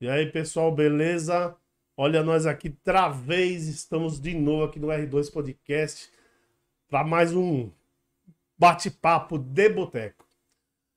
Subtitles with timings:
[0.00, 1.54] E aí, pessoal, beleza?
[1.94, 6.10] Olha nós aqui, travês, estamos de novo aqui no R2 Podcast
[6.88, 7.70] para mais um
[8.56, 10.26] bate-papo de boteco.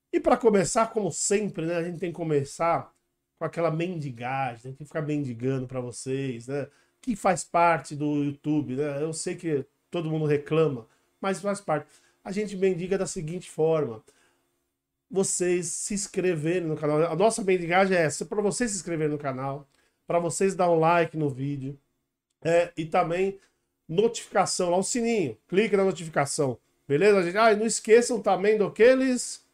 [0.10, 2.96] E para começar, como sempre, né, a gente tem que começar
[3.38, 6.70] com aquela mendigagem, tem que ficar mendigando para vocês, né?
[7.02, 9.04] Que faz parte do YouTube, né?
[9.04, 10.88] Eu sei que todo mundo reclama,
[11.20, 11.88] mas faz parte.
[12.24, 14.02] A gente mendiga da seguinte forma:
[15.14, 17.04] vocês se inscreverem no canal.
[17.04, 19.68] A nossa mendigagem é essa, para vocês se inscreverem no canal,
[20.08, 21.80] para vocês dar um like no vídeo
[22.44, 23.38] é, e também
[23.88, 25.38] notificação lá, o sininho.
[25.48, 26.58] Clique na notificação,
[26.88, 27.22] beleza?
[27.22, 27.38] Gente?
[27.38, 29.46] Ah, e não esqueçam também do que eles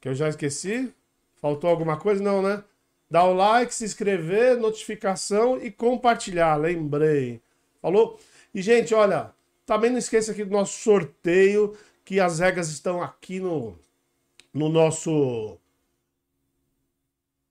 [0.00, 0.92] que eu já esqueci.
[1.36, 2.20] Faltou alguma coisa?
[2.20, 2.64] Não, né?
[3.08, 6.56] Dá o like, se inscrever, notificação e compartilhar.
[6.56, 7.40] Lembrei.
[7.80, 8.18] Falou?
[8.52, 9.30] E, gente, olha,
[9.64, 13.78] também não esqueça aqui do nosso sorteio, que as regras estão aqui no,
[14.52, 15.58] no nosso.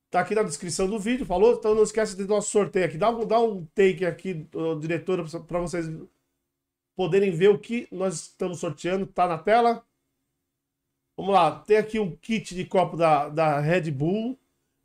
[0.09, 1.53] Tá aqui na descrição do vídeo, falou?
[1.53, 2.97] Então não esquece do nosso sorteio aqui.
[2.97, 4.47] Dá, dá um take aqui,
[4.79, 5.87] diretora, para vocês
[6.95, 9.05] poderem ver o que nós estamos sorteando.
[9.05, 9.85] Tá na tela?
[11.15, 11.59] Vamos lá.
[11.59, 14.37] Tem aqui um kit de copo da, da Red Bull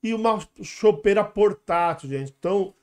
[0.02, 2.34] e uma chopeira portátil, gente.
[2.38, 2.74] Então,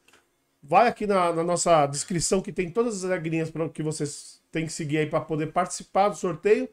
[0.64, 4.66] vai aqui na, na nossa descrição que tem todas as regrinhas para que vocês têm
[4.66, 6.70] que seguir aí para poder participar do sorteio.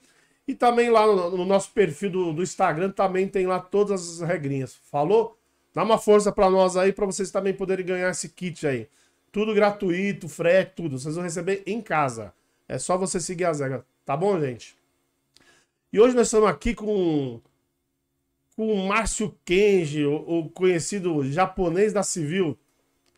[0.47, 4.29] E também lá no, no nosso perfil do, do, Instagram também tem lá todas as
[4.29, 4.75] regrinhas.
[4.91, 5.37] Falou?
[5.75, 8.89] Dá uma força para nós aí para vocês também poderem ganhar esse kit aí.
[9.33, 10.99] Tudo gratuito, frete, tudo.
[10.99, 12.33] Vocês vão receber em casa.
[12.69, 13.83] É só você seguir as regras.
[14.05, 14.77] Tá bom, gente?
[15.93, 17.41] E hoje nós estamos aqui com
[18.57, 22.59] com o Márcio Kenji, o, o conhecido japonês da Civil.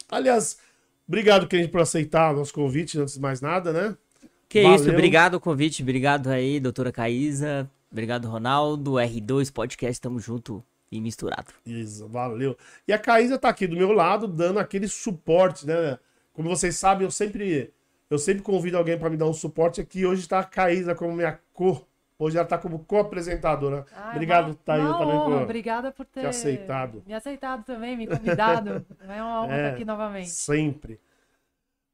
[0.08, 0.58] Aliás,
[1.06, 3.96] obrigado, Kenji, por aceitar o nosso convite, antes de mais nada, né?
[4.48, 4.76] Que Valeu.
[4.76, 11.00] isso, obrigado o convite, obrigado aí, doutora Caísa, obrigado Ronaldo, R2 Podcast, tamo junto e
[11.00, 11.52] misturado.
[11.66, 12.56] Isso, valeu.
[12.86, 15.98] E a Caísa tá aqui do meu lado, dando aquele suporte, né?
[16.32, 17.72] Como vocês sabem, eu sempre
[18.10, 20.06] eu sempre convido alguém para me dar um suporte aqui.
[20.06, 21.86] Hoje tá a Caísa como minha cor.
[22.18, 23.86] Hoje ela tá como co-apresentadora.
[24.10, 27.02] Obrigado, Thaís, também por Obrigada por ter aceitado.
[27.06, 28.84] Me aceitado também, me convidado.
[29.06, 30.30] é uma honra é, estar aqui novamente.
[30.30, 30.98] Sempre.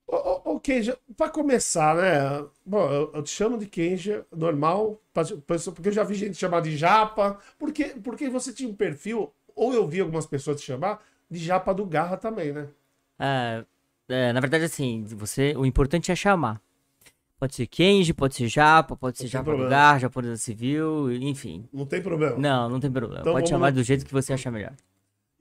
[0.07, 2.47] Ô, ô, Kenja, pra começar, né?
[2.65, 5.01] Bom, eu, eu te chamo de Kenja, normal,
[5.47, 9.73] porque eu já vi gente chamar de Japa, porque, porque você tinha um perfil, ou
[9.73, 12.69] eu vi algumas pessoas te chamar, de Japa do Garra também, né?
[13.19, 13.65] É,
[14.09, 16.61] é, na verdade, assim, você, o importante é chamar.
[17.39, 19.69] Pode ser Kenji, pode ser Japa, pode ser Japa problema.
[19.69, 21.67] do Garra, japonesa civil, enfim.
[21.73, 22.37] Não tem problema?
[22.39, 23.21] Não, não tem problema.
[23.21, 24.73] Então, pode chamar do jeito que você achar melhor.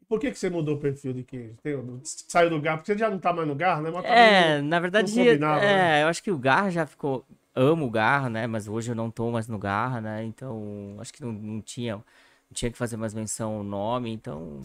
[0.08, 1.56] Por que, que você mudou o perfil de queijo?
[2.04, 2.78] saiu do Garra?
[2.78, 3.92] Porque você já não tá mais no Garra, né?
[3.92, 6.04] Mas é, na verdade, é, né?
[6.04, 7.26] eu acho que o Garra já ficou.
[7.56, 8.48] Amo o Garra, né?
[8.48, 10.24] Mas hoje eu não tô mais no Garra, né?
[10.24, 11.96] Então, acho que não, não tinha.
[11.96, 14.62] Não tinha que fazer mais menção ao nome, então.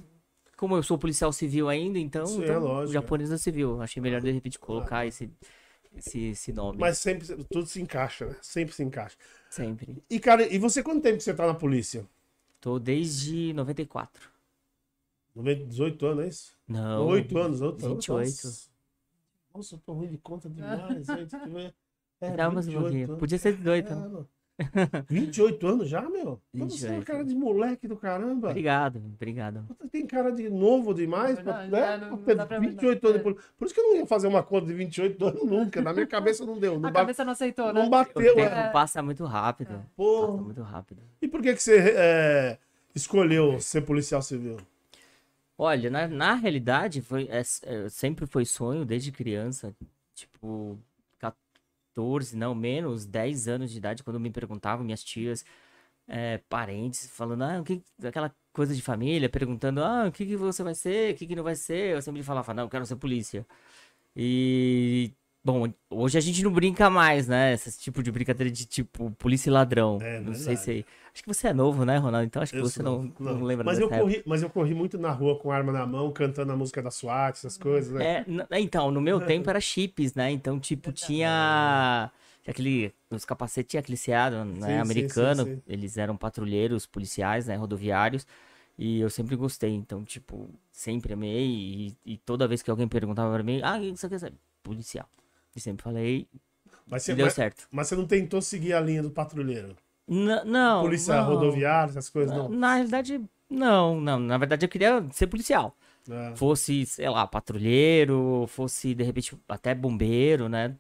[0.57, 3.39] Como eu sou policial civil ainda, então, Sim, então é lógico, japonês é.
[3.39, 3.81] civil.
[3.81, 5.07] Achei melhor de repente colocar ah.
[5.07, 5.31] esse,
[5.97, 6.79] esse, esse nome.
[6.79, 8.37] Mas sempre, tudo se encaixa, né?
[8.43, 9.17] Sempre se encaixa.
[9.49, 10.03] Sempre.
[10.11, 12.05] E, cara, e você quanto tempo que você tá na polícia?
[12.61, 14.38] Tô desde 94.
[15.43, 16.59] 18 anos, é isso?
[16.67, 17.07] Não.
[17.07, 18.19] 8 anos, 8 28.
[18.19, 18.69] Nossa,
[19.55, 21.09] nossa, eu tô ruim de conta demais.
[22.21, 22.67] é, Não, mas
[23.19, 23.93] Podia ser 18.
[23.93, 24.25] É, né?
[25.09, 26.41] 28 anos já, meu?
[26.53, 26.81] 28.
[26.81, 28.51] Você é cara de moleque do caramba.
[28.51, 29.65] Obrigado, obrigado.
[29.69, 31.97] Você tem cara de novo demais, não, né?
[31.99, 33.23] Não, não, pra 28 anos.
[33.23, 35.81] Por, por isso que eu não ia fazer uma conta de 28 anos nunca.
[35.81, 36.79] Na minha cabeça não deu.
[36.79, 37.81] Não A cabeça não aceitou, né?
[37.81, 38.33] Não bateu.
[38.33, 38.71] O tempo é.
[38.71, 39.75] passa muito rápido.
[39.75, 39.81] É.
[39.97, 41.03] Passa muito rápido.
[41.23, 42.59] E por que, que você é,
[42.95, 44.57] escolheu ser policial civil?
[45.61, 49.75] Olha, na, na realidade, foi, é, é, sempre foi sonho desde criança.
[50.15, 50.79] Tipo,
[51.19, 55.45] 14, não menos, 10 anos de idade, quando me perguntavam, minhas tias,
[56.07, 60.37] é, parentes, falando, ah, o que, aquela coisa de família, perguntando, ah, o que, que
[60.37, 61.95] você vai ser, o que, que não vai ser.
[61.97, 63.47] Eu sempre falava, não, eu quero ser polícia.
[64.17, 65.13] E
[65.45, 67.55] Bom, hoje a gente não brinca mais, né?
[67.55, 69.99] Esse tipo de brincadeira de tipo polícia e ladrão.
[70.03, 70.87] É, não sei se.
[71.19, 72.27] Acho que você é novo, né, Ronaldo?
[72.27, 74.73] Então acho que eu você não, não, não, lembra mas eu corri Mas eu corri
[74.73, 78.25] muito na rua com arma na mão, cantando a música da SWAT, essas coisas, né?
[78.51, 80.31] É, então, no meu tempo era chips, né?
[80.31, 82.09] Então, tipo, tinha.
[82.47, 82.95] Aquele.
[83.11, 84.75] Os capacetes tinha aquele ceado, né?
[84.75, 85.45] Sim, americano.
[85.45, 87.57] Sim, sim, Eles eram patrulheiros policiais, né?
[87.57, 88.25] Rodoviários.
[88.79, 89.73] E eu sempre gostei.
[89.75, 91.49] Então, tipo, sempre amei.
[91.49, 94.33] E, e toda vez que alguém perguntava pra mim, ah, isso aqui é
[94.63, 95.09] policial.
[95.57, 96.29] E sempre falei.
[96.87, 97.67] Mas você, deu mas, certo.
[97.73, 99.77] Mas você não tentou seguir a linha do patrulheiro?
[100.09, 100.83] N não.
[100.83, 101.25] Polícia não.
[101.27, 102.49] rodoviária, essas coisas, não?
[102.49, 103.21] Na realidade,
[103.51, 104.19] não, não.
[104.19, 105.77] Na verdade, eu queria ser policial.
[106.11, 106.35] É.
[106.37, 110.75] Fosse, sei lá, patrulheiro, fosse, de repente, até bombeiro, né?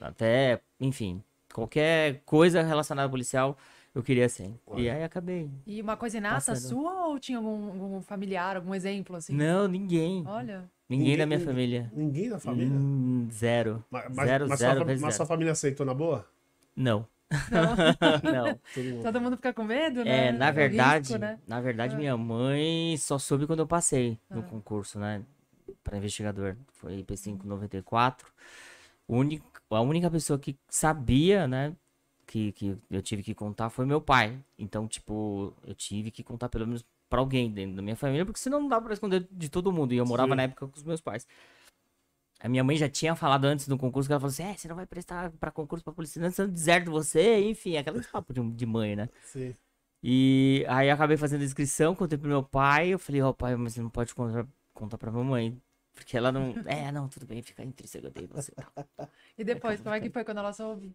[0.00, 1.22] Até, enfim,
[1.52, 3.56] qualquer coisa relacionada ao policial
[3.92, 4.54] Eu queria ser.
[4.76, 5.50] E aí acabei.
[5.66, 6.58] E uma coisa inata Passando.
[6.58, 9.34] sua ou tinha algum, algum familiar, algum exemplo assim?
[9.34, 10.22] Não, ninguém.
[10.28, 10.70] Olha.
[10.88, 11.92] Ninguém, Ninguém- da minha ninguém- família.
[11.92, 12.72] Ninguém da família?
[12.72, 13.84] Hum, zero.
[13.90, 15.12] Mas, zero, mas zero, sua, mas zero.
[15.12, 16.24] sua família aceitou na boa?
[16.76, 17.04] Não.
[17.50, 18.32] Não.
[18.32, 18.60] Não.
[18.74, 19.02] Todo mundo.
[19.02, 20.28] Todo mundo fica com medo, né?
[20.28, 21.38] É, na É o verdade, risco, né?
[21.46, 21.98] na verdade, Ah.
[21.98, 24.44] minha mãe só soube quando eu passei no Ah.
[24.44, 25.22] concurso, né?
[25.84, 26.56] Pra investigador.
[26.72, 28.28] Foi IP5 94.
[29.06, 31.74] O único- a única pessoa que sabia, né?
[32.26, 34.38] Que, que eu tive que contar foi meu pai.
[34.58, 38.38] Então, tipo, eu tive que contar pelo menos pra alguém dentro da minha família, porque
[38.38, 39.92] senão não dava pra esconder de todo mundo.
[39.92, 40.36] E eu morava Sim.
[40.36, 41.26] na época com os meus pais.
[42.40, 44.66] A minha mãe já tinha falado antes do concurso que ela falou assim: é, você
[44.66, 48.40] não vai prestar pra concurso pra polícia, senão eu deserto você, enfim, aquele papo de,
[48.52, 49.08] de mãe, né?
[49.24, 49.54] Sim.
[50.02, 53.54] E aí eu acabei fazendo a inscrição, contei pro meu pai, eu falei, ó pai,
[53.56, 55.60] mas você não pode contar, contar pra mamãe.
[55.92, 56.54] Porque ela não.
[56.66, 58.52] É, não, tudo bem, fica entre segredo aí você.
[58.52, 60.94] e tal." E depois, como é que foi quando ela soube?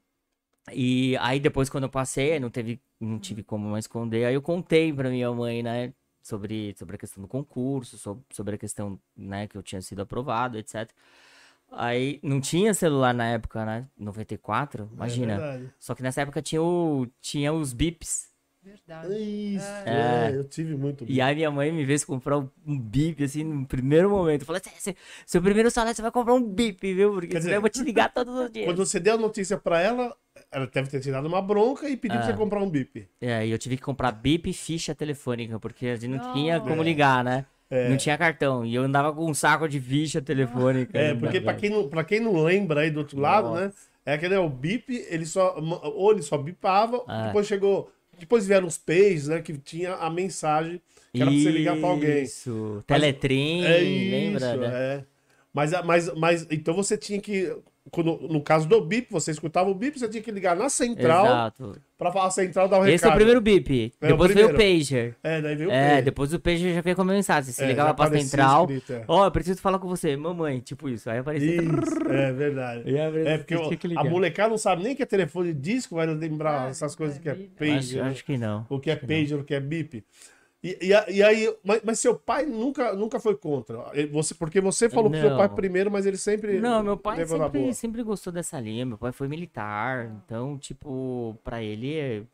[0.73, 4.33] E aí depois, quando eu passei, aí não teve, não tive como mais esconder, aí
[4.33, 5.93] eu contei pra minha mãe, né?
[6.23, 10.01] Sobre, sobre a questão do concurso, sobre, sobre a questão, né, que eu tinha sido
[10.01, 10.91] aprovado, etc.
[11.77, 13.85] Aí não tinha celular na época, né?
[13.97, 15.37] 94, É imagina.
[15.37, 15.69] verdade.
[15.79, 18.33] Só que nessa época tinha, o, tinha os bips.
[18.63, 19.13] Verdade.
[19.13, 20.31] Isso, É.
[20.31, 21.05] é, eu tive muito.
[21.07, 24.43] E aí minha mãe me fez comprar um- bip, assim, no primeiro momento.
[24.43, 27.11] Falou assim, "Cê- seu primeiro salário você vai comprar um bip, viu?
[27.13, 28.65] Porque Quer senão dizer, eu vou te ligar todos os dias.
[28.73, 30.15] Quando você deu a notícia pra ela,
[30.51, 32.31] ela deve ter tirado uma bronca e pediu pra Ah.
[32.31, 33.07] você comprar um bip.
[33.21, 36.59] É, e eu tive que comprar bip e ficha telefônica, porque a gente não tinha
[36.59, 36.85] como É.
[36.85, 37.45] ligar, né?
[37.69, 37.89] É.
[37.89, 38.65] Não tinha cartão.
[38.65, 40.97] E eu andava com um saco de ficha telefônica.
[40.97, 43.65] É, porque pra quem, não, pra quem não lembra aí do outro lado, Nossa.
[43.65, 43.73] né?
[44.05, 45.57] É aquele é o bip, ele só.
[45.95, 47.27] Ou ele só bipava, É.
[47.27, 47.91] depois chegou.
[48.19, 49.41] Depois vieram os pages, né?
[49.41, 50.79] Que tinha a mensagem
[51.11, 52.23] que era pra você ligar pra alguém.
[52.23, 52.83] Isso.
[52.87, 54.47] Teletrim, É lembra?
[54.51, 54.67] isso, né?
[54.71, 55.03] é.
[55.51, 57.51] Mas, mas, mas então você tinha que.
[57.91, 61.25] Quando, no caso do bip, você escutava o bip, você tinha que ligar na central
[61.25, 61.79] Exato.
[61.95, 62.95] pra falar a central dar o recado.
[62.95, 63.93] Esse é o primeiro bip.
[64.01, 65.15] É, depois veio o pager.
[65.21, 66.03] É, daí veio o É, pager.
[66.03, 67.53] depois o pager já veio com a mensagem.
[67.53, 68.67] Você É, ligava pra central.
[68.89, 69.03] é.
[69.07, 70.59] Ó, eu preciso falar com você, mamãe.
[70.61, 71.07] Tipo isso.
[71.11, 71.61] Aí aparecia.
[71.61, 72.89] Isso, é verdade.
[72.89, 73.53] E É, porque
[73.95, 77.29] a molecada não sabe nem que é telefone disco, vai lembrar essas coisas é, que
[77.29, 78.65] é pager, Acho, acho que não.
[78.67, 79.21] o que é acho que não.
[79.21, 80.03] pager, o que é bip.
[80.65, 83.77] E, e, e aí, mas, mas seu pai nunca, nunca foi contra.
[84.11, 85.37] Você, porque você falou que seu Não.
[85.37, 86.59] pai primeiro, mas ele sempre.
[86.59, 88.83] Não, meu pai sempre, sempre gostou dessa linha.
[88.83, 90.07] Meu pai foi militar.
[90.25, 92.25] Então, tipo, pra ele.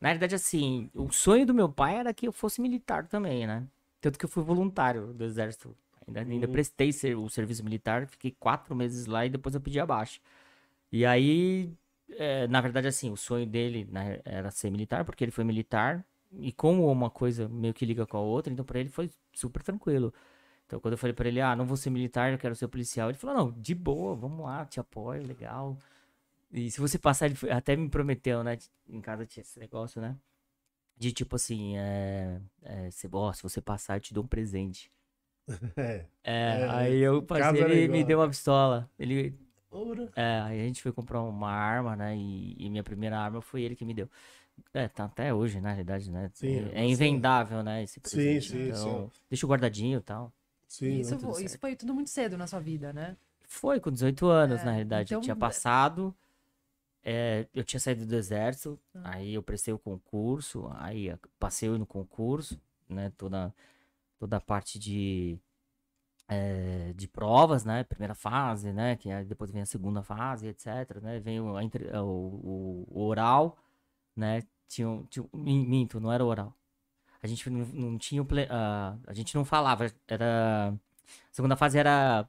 [0.00, 3.62] Na verdade, assim, o sonho do meu pai era que eu fosse militar também, né?
[4.00, 5.76] Tanto que eu fui voluntário do exército.
[6.08, 6.52] Ainda, ainda Uhum.
[6.52, 10.18] prestei ser- o serviço militar, fiquei quatro meses lá e depois eu pedi abaixo.
[10.90, 11.70] E aí,
[12.10, 16.02] é, na verdade, assim, o sonho dele né, era ser militar, porque ele foi militar.
[16.32, 19.62] E como uma coisa meio que liga com a outra, então pra ele foi super
[19.62, 20.12] tranquilo.
[20.66, 23.08] Então, quando eu falei pra ele, ah, não vou ser militar, eu quero ser policial,
[23.10, 25.78] ele falou, não, de boa, vamos lá, te apoio, legal.
[26.52, 28.58] E se você passar, ele até me prometeu, né?
[28.88, 30.16] Em casa tinha esse negócio, né?
[30.96, 32.40] De tipo assim, é.
[32.62, 34.90] é se, ó, se você passar, eu te dou um presente.
[35.76, 36.06] É.
[36.24, 37.98] É, É, aí eu passei, ele igual.
[37.98, 38.90] me deu uma pistola.
[38.98, 39.38] Ele.
[39.70, 40.10] Ora.
[40.16, 42.16] É, aí a gente foi comprar uma arma, né?
[42.16, 44.08] E, e minha primeira arma foi ele que me deu.
[44.74, 46.30] É, tá até hoje, na realidade, né?
[46.34, 47.82] Sim, é, é invendável, né?
[47.82, 48.48] Esse presente.
[48.50, 50.32] sim, então, deixa guardadinho e tal.
[50.68, 50.98] Sim.
[51.00, 53.16] Isso, tudo isso foi tudo muito cedo na sua vida, né?
[53.48, 55.12] Foi com 18 anos, É, na realidade.
[55.14, 56.14] Eu então- tinha passado.
[57.08, 59.12] é, eu tinha saído do exército, Ah.
[59.14, 63.12] aí eu prestei o concurso, aí passei no concurso, né?
[63.16, 63.54] Toda,
[64.18, 65.38] toda a parte de,
[66.28, 67.84] é, de provas, né?
[67.84, 68.96] Primeira fase, né?
[68.96, 71.00] Que depois vem a segunda fase, etc.
[71.00, 71.20] Né?
[71.20, 73.56] Vem o, a o- o oral,
[74.16, 74.42] né?
[74.68, 76.54] Tinha, tinha, min- minto, não era oral.
[77.22, 80.74] A gente não, não tinha o ah, a gente não falava, era a
[81.32, 82.28] segunda fase era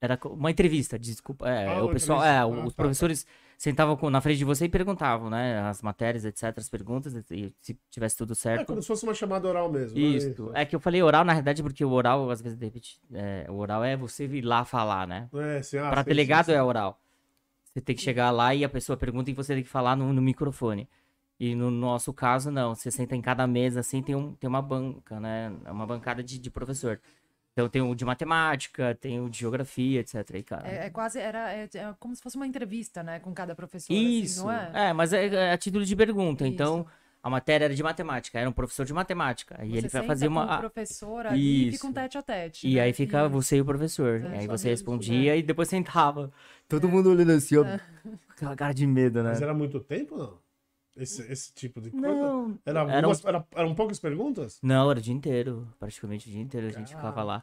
[0.00, 1.48] era uma entrevista, desculpa.
[1.48, 2.74] É, Ah, o pessoal, é, Ah, os tá, tá.
[2.74, 5.60] professores sentavam com- na frente de você e perguntavam, né?
[5.60, 8.66] As matérias, etc, as perguntas, e se tivesse tudo É certo.
[8.66, 9.98] como se fosse uma chamada oral mesmo.
[9.98, 10.06] né?
[10.16, 10.50] Isso.
[10.54, 13.46] É que eu falei oral, na verdade, porque o oral, às vezes, de repente, é,
[13.48, 15.28] o oral é você ir lá falar, né?
[15.34, 16.58] É, assim, ah, sim, delegado sim, sim.
[16.58, 17.00] é oral.
[17.76, 20.10] Você tem que chegar lá e a pessoa pergunta e você tem que falar no,
[20.10, 20.88] no microfone.
[21.38, 22.74] E no nosso caso, não.
[22.74, 25.52] Você senta em cada mesa, assim, tem, um, tem uma banca, né?
[25.62, 26.98] É Uma bancada de, de professor.
[27.52, 30.24] Então tem o de matemática, tem o de geografia, etc.
[30.32, 30.66] Aí, cara.
[30.66, 33.20] É, é quase, era é, é como se fosse uma entrevista, né?
[33.20, 34.44] Com cada professor, assim, Isso.
[34.44, 34.70] não é?
[34.72, 34.92] é?
[34.94, 36.48] mas é, é a título de pergunta.
[36.48, 36.90] Então, Isso.
[37.26, 39.58] A matéria era de matemática, era um professor de matemática.
[39.64, 40.56] E Você ele vai fazer com uma.
[40.56, 41.94] o professor ali e fica um Isso.
[42.00, 42.68] tete a tete.
[42.68, 42.80] E né?
[42.82, 44.20] aí fica E- você e o professor.
[44.24, 46.30] É, e aí você respondia e depois sentava.
[46.68, 47.64] Todo mundo olhando assim, ó.
[48.30, 49.30] Aquela cara de medo, né?
[49.30, 50.38] Mas era muito tempo, não?
[50.96, 52.06] Esse, esse tipo de coisa?
[52.08, 52.58] Não.
[52.64, 54.58] Era, Era um- algumas- era- eram poucas perguntas?
[54.62, 55.66] Não, era o dia inteiro.
[55.78, 56.96] Praticamente o dia inteiro a gente Ah.
[56.96, 57.42] ficava lá.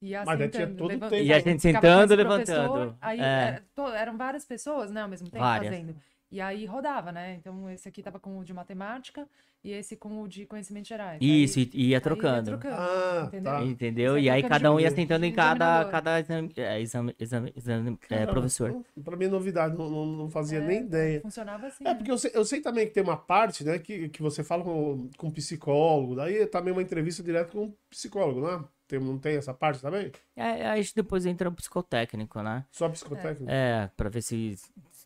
[0.00, 1.14] Ia Mas daí tinha todo tempo.
[1.14, 2.96] E a gente com sentando e levantando.
[3.00, 3.22] Aí É.
[3.24, 5.72] é, to- eram várias pessoas, né, ao mesmo tempo Várias.
[5.72, 5.94] fazendo.
[6.32, 7.34] E aí rodava, né?
[7.34, 9.28] Então esse aqui tava com o de matemática
[9.62, 11.18] e esse com o de conhecimentos gerais.
[11.20, 12.58] Isso, aí, e ia aí trocando.
[12.70, 13.52] Ah, entendeu?
[13.52, 13.62] tá.
[13.62, 14.18] Entendeu?
[14.18, 17.52] E aí troca de cada um ia sentando em cada, cada exame, é, exame, exame,
[17.54, 18.70] exame é, Caramba, professor.
[18.70, 21.20] não- Pra mim é novidade, não, não, não fazia É, nem ideia.
[21.20, 21.84] Funcionava assim.
[21.84, 21.94] É, né?
[21.96, 24.64] porque eu sei, eu sei também que tem uma parte, né, que, que você fala
[24.64, 28.64] com, com psicólogo, daí também uma entrevista direto com um psicólogo, não é?
[28.88, 30.10] Tem, não tem essa parte também?
[30.36, 32.64] É, aí depois entra o psicotécnico, né?
[32.70, 33.50] Só psicotécnico?
[33.50, 34.54] É, pra ver se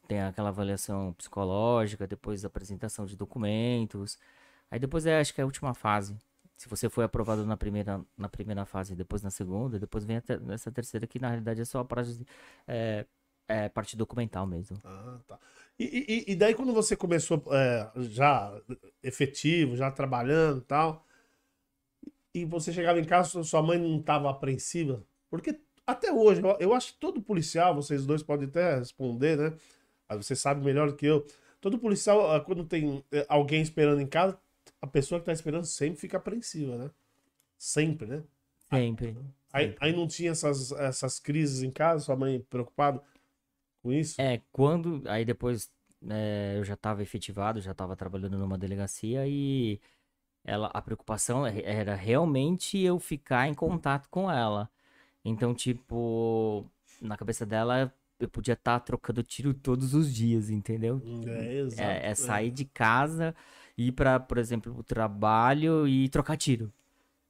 [0.07, 4.19] tem aquela avaliação psicológica, depois a apresentação de documentos.
[4.71, 6.17] Aí depois é, acho que é a última fase.
[6.57, 10.21] Se você foi aprovado na primeira, na primeira fase, depois na segunda, depois vem a
[10.23, 12.27] ter- essa terceira, que na realidade é só a parte,
[12.67, 13.05] é,
[13.47, 14.79] é, parte documental mesmo.
[14.85, 15.39] Ah, tá.
[15.79, 18.59] E, e, e daí quando você começou é, já
[19.03, 21.05] efetivo, já trabalhando e tal,
[22.35, 25.03] e você chegava em casa, sua mãe não estava apreensiva?
[25.31, 29.57] Porque até hoje, eu, eu acho que todo policial, vocês dois podem até responder, né?
[30.15, 31.27] Você sabe melhor do que eu.
[31.61, 34.39] Todo policial, ah, quando tem eh, alguém esperando em casa,
[34.81, 36.91] a pessoa que tá esperando sempre fica apreensiva, né?
[37.59, 38.23] Sempre, né?
[38.71, 39.17] Sempre.
[39.53, 43.03] Aí, aí não tinha essas, essas crises em casa, sua mãe preocupada
[43.83, 44.21] com isso?
[44.21, 45.03] É, quando.
[45.07, 45.71] Aí depois
[46.09, 49.81] é, eu já estava efetivado, já estava trabalhando numa delegacia e
[50.45, 54.71] ela, a preocupação é- era realmente eu ficar em contato com ela.
[55.25, 56.67] Então, tipo,
[57.03, 61.01] na cabeça dela, eu podia estar trocando tiro todos os dias, entendeu?
[61.27, 61.83] É, exato.
[61.83, 63.35] É, é sair de casa,
[63.77, 66.73] ir pra, por exemplo, o trabalho e trocar tiro.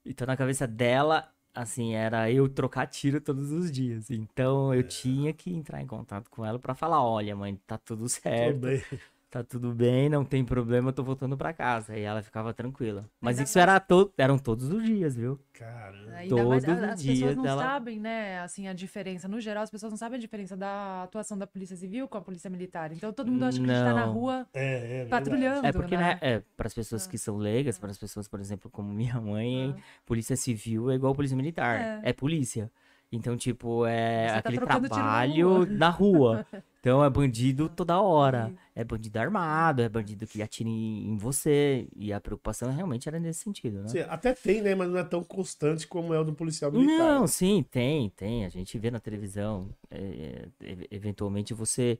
[0.04, 4.10] Então, na cabeça dela, assim, era eu trocar tiro todos os dias.
[4.10, 4.78] Então, É.
[4.78, 8.08] eu tinha que entrar em contato com ela pra falar: olha, mãe, tá tudo Tudo
[8.08, 8.82] certo, bem.
[9.30, 11.96] Tá tudo bem, não tem problema, eu tô voltando pra casa.
[11.96, 13.04] E ela ficava tranquila.
[13.20, 15.38] Mas Ainda isso era to eram todos os dias, viu?
[15.52, 16.12] Caramba.
[16.16, 19.28] Ainda mais, todos a- os as dias pessoas não dela- sabem, né, assim, a diferença.
[19.28, 22.20] No geral, as pessoas não sabem a diferença da atuação da Polícia Civil com a
[22.20, 22.92] Polícia Militar.
[22.92, 24.12] Então, todo mundo acha que a gente tá na Não.
[24.12, 26.14] rua É, é patrulhando, É porque, né?
[26.14, 29.20] né, é, para as pessoas que são leigas, para as pessoas, por exemplo, como minha
[29.20, 29.80] mãe, Ah.
[30.06, 32.10] polícia civil é igual polícia militar, É.
[32.10, 32.70] é, polícia.
[33.10, 35.66] Então, tipo, é tá aquele trabalho rua.
[35.66, 36.46] na rua.
[36.86, 38.54] Então, é bandido toda hora.
[38.72, 41.88] É bandido armado, é bandido que atira em, em você.
[41.96, 43.88] E a preocupação realmente era nesse sentido, né?
[43.88, 44.72] Sim, até tem, né?
[44.72, 46.96] Mas não é tão constante como é o do policial militar.
[46.96, 47.26] Não, né?
[47.26, 48.44] sim, tem, tem.
[48.44, 49.68] A gente vê na televisão.
[49.90, 51.98] é, é, eventualmente você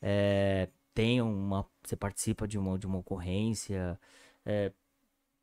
[0.00, 1.66] é, tem uma.
[1.84, 4.00] Você participa de uma, de uma ocorrência
[4.46, 4.72] é,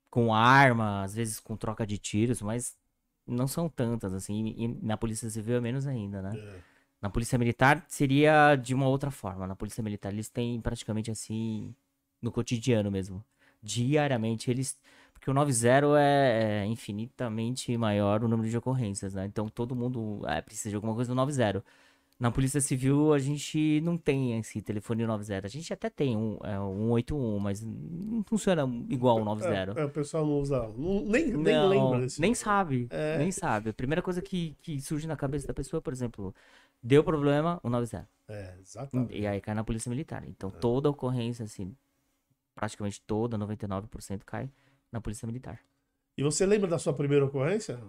[0.10, 2.76] com arma, às vezes com troca de tiros, mas
[3.30, 4.54] não são tantas, assim.
[4.58, 6.32] E na Polícia Civil é menos ainda, né?
[6.36, 6.60] É.
[7.02, 9.48] Na Polícia Militar seria de uma outra forma.
[9.48, 11.74] Na Polícia Militar eles têm praticamente assim.
[12.22, 13.24] No cotidiano mesmo.
[13.64, 14.78] Diariamente eles.
[15.14, 19.26] Porque o 90 é, é infinitamente maior o número de ocorrências, né?
[19.26, 21.64] Então todo mundo é, precisa de alguma coisa no 90.
[22.20, 25.48] Na Polícia Civil a gente não tem esse telefone 90.
[25.48, 29.80] A gente até tem um, é, um 181, mas não funciona igual o 90.
[29.80, 30.68] É, é, o pessoal não usa.
[30.78, 32.20] não- nem nem Não, lembra desse.
[32.20, 33.18] nem sabe, É.
[33.18, 33.70] nem sabe.
[33.70, 36.36] A primeira coisa que, que surge na cabeça da pessoa, por exemplo,
[36.84, 38.06] deu problema, o 90.
[38.28, 39.18] É, exatamente.
[39.18, 40.22] E aí cai na polícia militar.
[40.26, 40.28] É.
[40.28, 41.74] Então toda ocorrência, assim,
[42.54, 44.52] praticamente toda, 99% cai
[44.92, 45.58] na polícia militar.
[46.18, 47.80] E você lembra da sua primeira ocorrência?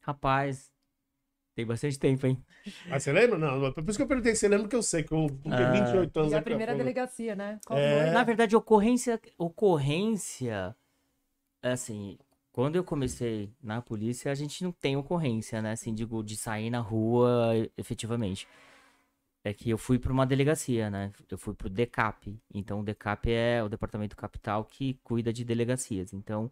[0.00, 0.72] Rapaz,
[1.58, 2.40] tem bastante tempo, hein?
[2.88, 3.36] Ah, você lembra?
[3.36, 5.72] Não, por isso que eu perguntei, você lembra que eu sei, que eu com Ah.
[5.72, 7.58] 28 anos E a primeira delegacia, né?
[7.66, 8.04] Qual É.
[8.04, 8.10] foi?
[8.12, 10.76] Na verdade, ocorrência, ocorrência,
[11.60, 12.16] assim,
[12.52, 15.72] quando eu comecei na polícia, a gente não tem ocorrência, né?
[15.72, 18.46] Assim, digo, de sair na rua e- efetivamente.
[19.44, 21.12] É que eu fui para uma delegacia, né?
[21.30, 22.38] Eu fui pro DECAP.
[22.54, 26.12] Então, o DECAP é o departamento capital que cuida de delegacias.
[26.12, 26.50] Então,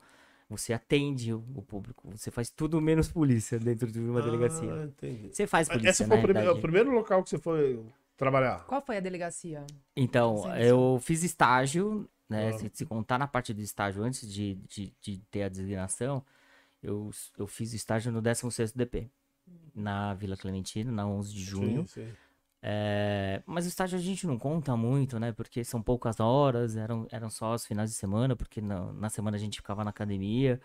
[0.48, 2.08] você atende o público.
[2.10, 4.84] Você faz tudo menos polícia dentro de uma Ah, delegacia.
[4.84, 5.34] entendi.
[5.34, 7.84] Você faz polícia, Esse na foi o primeiro, o primeiro local que você foi
[8.16, 8.64] trabalhar?
[8.66, 9.66] Qual foi a delegacia?
[9.96, 12.50] Então, Sim, eu fiz estágio, né?
[12.50, 12.52] Ah.
[12.52, 16.24] Se, se contar na parte do estágio antes de, de, de ter a designação,
[16.82, 19.10] eu, eu fiz estágio no 16º DP,
[19.74, 21.86] na Vila Clementina, na 11 de junho.
[21.88, 22.12] Sim, sim.
[22.68, 25.30] É, mas o estágio a gente não conta muito, né?
[25.32, 29.36] Porque são poucas horas, eram, eram só os finais de semana, porque na, na semana
[29.36, 30.60] a gente ficava na academia.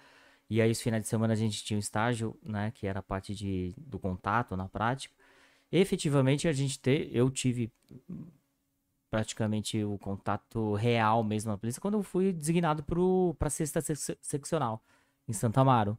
[0.49, 2.71] E aí os finais de semana a gente tinha o estágio, né?
[2.71, 5.15] Que era a parte de, do contato na prática.
[5.71, 7.71] Efetivamente a gente ter, eu tive
[9.09, 14.17] praticamente o contato real mesmo na polícia quando eu fui designado para a sexta sec-
[14.21, 14.81] seccional
[15.27, 15.97] em Santa Amaro.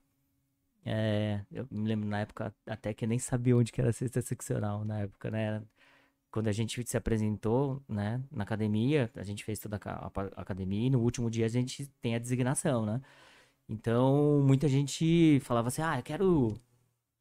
[0.85, 4.23] É, eu me lembro na época até que nem sabia onde que era a sexta
[4.23, 5.62] seccional na época, né?
[6.32, 10.10] Quando a gente se apresentou, né, na academia, a gente fez toda a
[10.40, 13.02] academia e no último dia a gente tem a designação, né?
[13.68, 16.58] Então, muita gente falava assim: "Ah, eu quero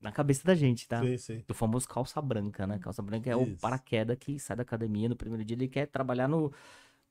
[0.02, 1.04] na cabeça da gente, tá?
[1.04, 1.44] Sim, sim.
[1.48, 2.80] Do famoso calça branca, né?
[2.80, 3.62] Calça branca é o Isso.
[3.62, 6.52] paraquedas que sai da academia no primeiro dia, ele quer trabalhar no,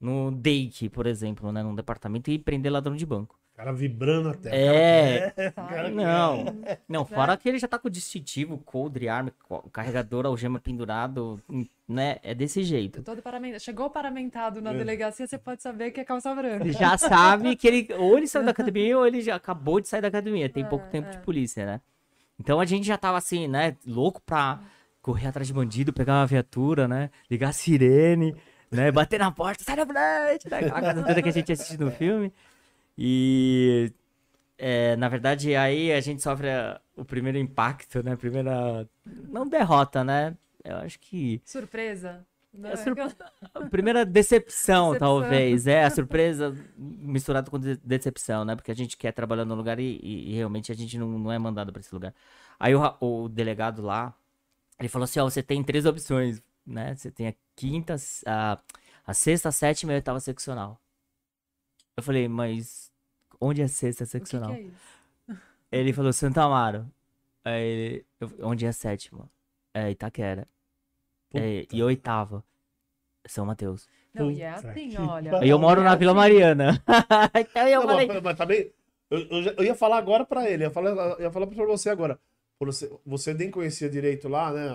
[0.00, 1.62] no DAIC, por exemplo, né?
[1.62, 3.39] Num departamento e prender ladrão de banco.
[3.60, 4.48] O cara vibrando até.
[4.56, 6.44] É, Cara, não.
[6.88, 9.30] Não, fora que ele já tá com o distintivo, coldre, arma,
[9.70, 11.38] carregador, algema pendurado,
[11.86, 12.16] né?
[12.22, 13.02] É desse jeito.
[13.02, 13.62] Todo paramentado.
[13.62, 14.78] Chegou paramentado na É.
[14.78, 16.72] delegacia, você pode saber que é calça branca.
[16.72, 20.00] Já sabe que ele ou ele saiu da academia ou ele já acabou de sair
[20.00, 20.48] da academia.
[20.48, 21.20] Tem pouco É, tempo de é.
[21.20, 21.82] polícia, né?
[22.38, 23.76] Então a gente já tava assim, né?
[23.86, 24.58] Louco pra
[25.02, 27.10] correr atrás de bandido, pegar uma viatura, né?
[27.30, 28.34] Ligar a sirene,
[28.70, 28.90] né?
[28.90, 30.56] Bater na porta, sai da frente, né?
[30.60, 32.32] Aquela coisa toda que a gente assiste no filme.
[32.96, 33.92] E
[34.58, 36.48] é, na verdade, aí a gente sofre
[36.96, 38.16] o primeiro impacto, né?
[38.16, 38.88] Primeira.
[39.06, 40.36] Não derrota, né?
[40.64, 41.40] Eu acho que.
[41.44, 42.26] Surpresa.
[42.52, 42.96] Não, É sur-
[43.54, 45.20] A primeira decepção, Decepção.
[45.20, 45.66] talvez.
[45.68, 48.56] É, a surpresa misturada com de- decepção, né?
[48.56, 51.32] Porque a gente quer trabalhar no lugar e, e- e realmente a gente não, não
[51.32, 52.12] é mandado pra esse lugar.
[52.58, 54.12] Aí o, o delegado lá,
[54.80, 56.94] ele falou assim, ó, você tem três opções, né?
[56.96, 57.94] Você tem a quinta,
[58.26, 58.58] a,
[59.06, 60.79] a sexta, a sétima e a oitava seccional.
[61.96, 62.92] Eu falei, mas
[63.40, 64.52] onde é sexta O que, que seccional?
[64.54, 64.64] é?
[65.72, 66.90] Ele falou, Santa Amaro.
[67.44, 69.30] Aí ele, eu- onde é sétima?
[69.72, 70.46] É Itaquera.
[71.32, 72.44] É, e oitava?
[73.26, 73.88] São Mateus.
[74.12, 75.30] Não, e é Puta assim, que olha.
[75.46, 76.82] eu moro na Vila Mariana.
[77.38, 78.06] então eu Não, falei.
[78.08, 78.72] mas, mas também.
[79.08, 81.46] Eu, eu, já- eu ia falar agora pra ele, eu ia falar, eu ia falar
[81.46, 82.18] pra você agora.
[82.60, 84.68] Você, você nem conhecia direito lá, né?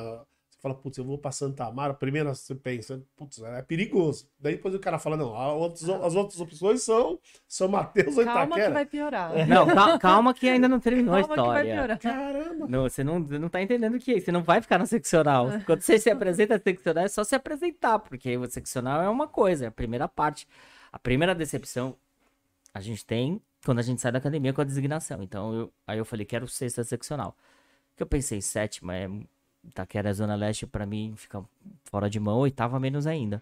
[0.66, 1.94] Fala, putz, eu vou pra Santa Amaro.
[1.94, 4.28] Primeiro você pensa, putz, é perigoso.
[4.40, 8.24] Daí depois o cara fala, não, a outros- as outras opções são São Mateus ou
[8.24, 8.74] Calma que Itaquera.
[8.74, 9.48] vai piorar.
[9.48, 11.76] Não, cal- calma que ainda não terminou a Calma que vai história.
[11.76, 12.00] piorar.
[12.00, 12.66] Caramba!
[12.68, 14.20] Não, você não, não tá entendendo o que é.
[14.20, 15.50] Você não vai ficar na seccional.
[15.68, 19.28] Quando você se apresenta na seccional, é só se apresentar, porque o seccional é uma
[19.28, 20.48] coisa, é a primeira parte.
[20.92, 21.96] A primeira decepção
[22.74, 25.22] a gente tem quando a gente sai da academia com a designação.
[25.22, 27.38] Então, eu, aí eu falei, quero sexta seccional.
[27.96, 29.08] Que eu pensei, sétima, é,
[29.68, 31.44] Itaquera é Zona Leste, pra mim fica
[31.86, 33.42] fora de mão, oitava menos ainda.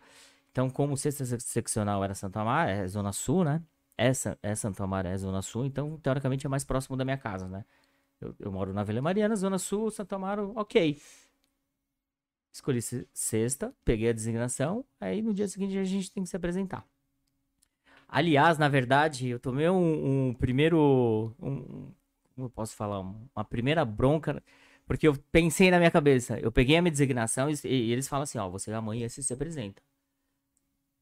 [0.52, 3.62] Então, como sexta sec- seccional era Santa Amaro, é Zona Sul, né?
[3.98, 7.48] Essa é Santa Amaro, é Zona Sul, então, teoricamente, é mais próximo da minha casa,
[7.48, 7.66] né?
[8.22, 11.00] Eu, eu moro na Vila Mariana, Zona Sul, Santo Amaro, ok.
[12.52, 16.36] Escolhi se- sexta, peguei a designação, aí no dia seguinte a gente tem que se
[16.36, 16.86] apresentar.
[18.08, 21.34] Aliás, na verdade, eu tomei um, um primeiro.
[21.42, 21.92] Um,
[22.36, 23.00] como eu posso falar?
[23.02, 24.42] Um- Uma primeira bronca,
[24.86, 26.40] porque eu pensei na minha cabeça.
[26.40, 29.34] Eu peguei a minha designação e, e eles falam assim: ó, você amanhã se, se
[29.34, 29.82] apresenta.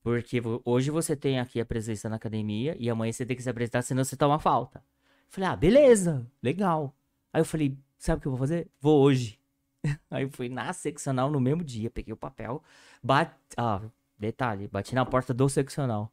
[0.04, 3.50] Porque hoje você tem aqui a presença na academia e amanhã você tem que se
[3.50, 4.84] apresentar, senão você toma falta.
[5.30, 6.96] Falei, ah, beleza, legal.
[7.32, 8.68] Aí eu falei, sabe o que eu vou fazer?
[8.80, 9.40] Vou hoje.
[10.10, 12.64] Aí eu fui na seccional no mesmo dia, peguei o papel,
[13.02, 13.32] bati.
[13.56, 13.82] Ah,
[14.18, 16.12] detalhe, bati na porta do seccional.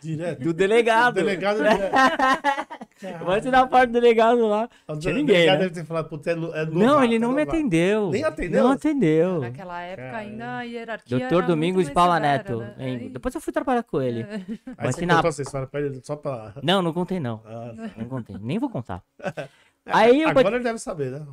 [0.00, 0.42] Direto.
[0.42, 1.12] Do delegado.
[1.12, 1.58] O delegado.
[3.02, 4.68] Eu bati na porta do delegado lá.
[4.88, 5.56] O Tinha delegado ninguém, né?
[5.56, 8.10] deve ter falado, putz, é, no- é Não, ele é não me atendeu.
[8.10, 8.64] Nem atendeu?
[8.64, 9.40] Não atendeu.
[9.40, 10.18] Naquela época Caramba.
[10.18, 12.58] ainda a hierarquia Doutor era Domingos muito de Paula Neto.
[12.58, 12.74] né?
[12.78, 14.22] Aí- Depois eu fui trabalhar com ele.
[14.22, 14.34] É.
[14.34, 16.54] Aí Bati você na- contou essa história pra ele só pra.
[16.62, 17.40] Não, não contei não.
[17.44, 18.36] Ah, Não contei.
[18.40, 19.02] Nem vou contar.
[19.92, 20.22] Aí.
[20.24, 21.26] Agora ele deve saber, né?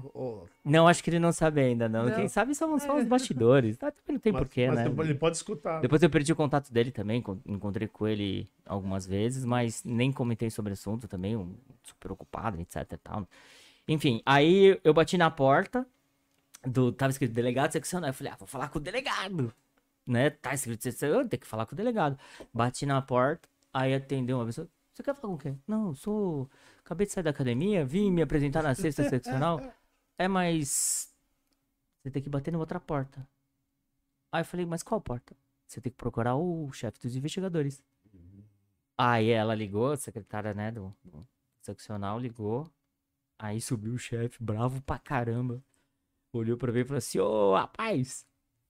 [0.63, 2.05] Não, acho que ele não sabe ainda, não.
[2.05, 2.15] Não.
[2.15, 3.77] Quem sabe são só os bastidores.
[3.77, 5.03] Tá, não tem mas- porquê, mas né?
[5.03, 5.79] Ele pode escutar.
[5.81, 10.11] Depois eu perdi o contato dele também, con- encontrei com ele algumas vezes, mas nem
[10.11, 13.27] comentei sobre o assunto também, um, super ocupado, etc e tal.
[13.87, 15.85] Enfim, aí eu bati na porta,
[16.65, 19.53] do, tava escrito delegado seccional, eu falei, ah, vou falar com o delegado,
[20.07, 20.31] né?
[20.31, 22.17] Tá escrito seccional, tenho que falar com o delegado.
[22.53, 25.61] Bati na porta, aí atendeu uma pessoa, você quer falar com quem?
[25.67, 26.49] Não, eu sou,
[26.85, 29.59] acabei de sair da academia, vim me apresentar na sexta seccional.
[30.17, 31.13] É, mas
[32.01, 33.27] você tem que bater na outra porta.
[34.31, 35.35] Aí eu falei, mas qual porta?
[35.65, 37.83] Você tem que procurar o chefe dos investigadores.
[38.97, 41.27] Aí ela ligou, a secretária, né, do, do
[41.59, 42.69] seccional ligou.
[43.37, 45.61] Aí subiu o chefe, bravo pra caramba.
[46.31, 48.25] Olhou pra mim e falou assim, ô, rapaz,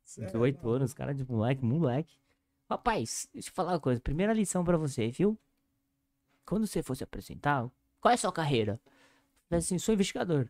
[0.06, 2.18] 18 anos, cara de moleque, moleque.
[2.70, 4.00] Rapaz, deixa eu falar uma coisa.
[4.00, 5.38] Primeira lição pra você, viu?
[6.46, 7.70] Quando você for se apresentar,
[8.06, 8.74] qual é a sua carreira?
[8.84, 8.92] Eu
[9.50, 10.48] falei assim, sou investigador.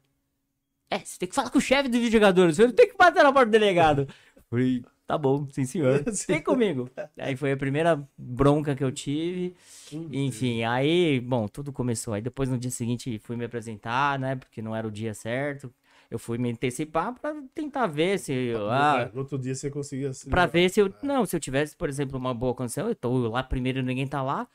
[0.90, 3.24] É, você tem que falar com o chefe do investigador, você não tem que bater
[3.24, 4.10] na porta do delegado.
[4.50, 6.04] Falei, tá bom, sim senhor.
[6.28, 6.90] Vem comigo.
[7.18, 9.56] Aí foi a primeira bronca que eu tive.
[9.90, 12.14] Enfim, aí, bom, tudo começou.
[12.14, 14.36] Aí depois no dia seguinte fui me apresentar, né?
[14.36, 15.74] Porque não era o dia certo.
[16.12, 18.52] Eu fui me antecipar pra tentar ver se.
[18.70, 20.10] Ah, No outro dia você conseguia.
[20.10, 20.50] livrar.
[20.50, 20.94] ver se eu.
[21.02, 24.06] Não, se eu tivesse, por exemplo, uma boa condição, eu tô lá primeiro e ninguém
[24.06, 24.46] tá lá.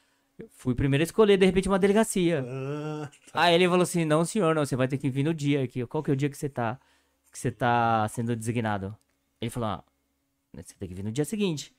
[0.51, 2.45] Fui primeiro a escolher, de repente, uma delegacia.
[2.47, 5.63] Ah, Aí ele falou assim: não, senhor, não, você vai ter que vir no dia
[5.63, 5.85] aqui.
[5.87, 6.79] Qual que é o dia que você tá.
[7.31, 8.97] Que você tá sendo designado?
[9.41, 9.85] Ele falou: ah,
[10.55, 11.75] você tem que vir no dia seguinte.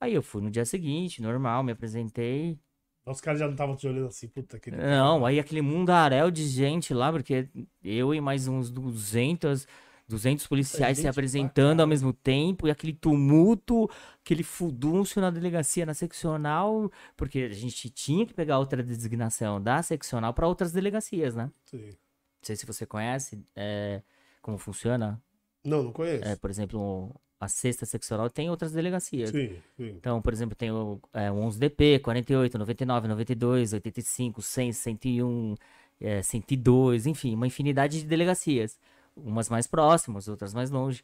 [0.00, 2.58] Aí eu fui no dia seguinte, normal, me apresentei.
[3.04, 4.70] Os caras já não estavam te olhando assim, puta que.
[4.70, 7.48] Não, aí aquele mundaréu de gente lá, porque
[7.82, 9.66] eu e mais uns 200,
[10.08, 13.88] 200 policiais se apresentando ao mesmo tempo, e aquele tumulto,
[14.22, 19.82] aquele fudúncio na delegacia, na seccional, porque a gente tinha que pegar outra designação da
[19.82, 21.50] seccional para outras delegacias, né?
[21.64, 21.86] Sim.
[21.86, 24.02] Não sei se você conhece é,
[24.40, 25.22] como funciona.
[25.64, 26.24] Não, não conheço.
[26.24, 29.30] É, por exemplo, a sexta seccional tem outras delegacias.
[29.30, 29.94] Sim, sim.
[29.96, 35.54] Então, por exemplo, tem o, é, o 11DP, 48, 99, 92, 85, 100, 101,
[36.00, 38.78] é, 102, enfim, uma infinidade de delegacias.
[39.16, 41.02] Umas mais próximas, outras mais longe.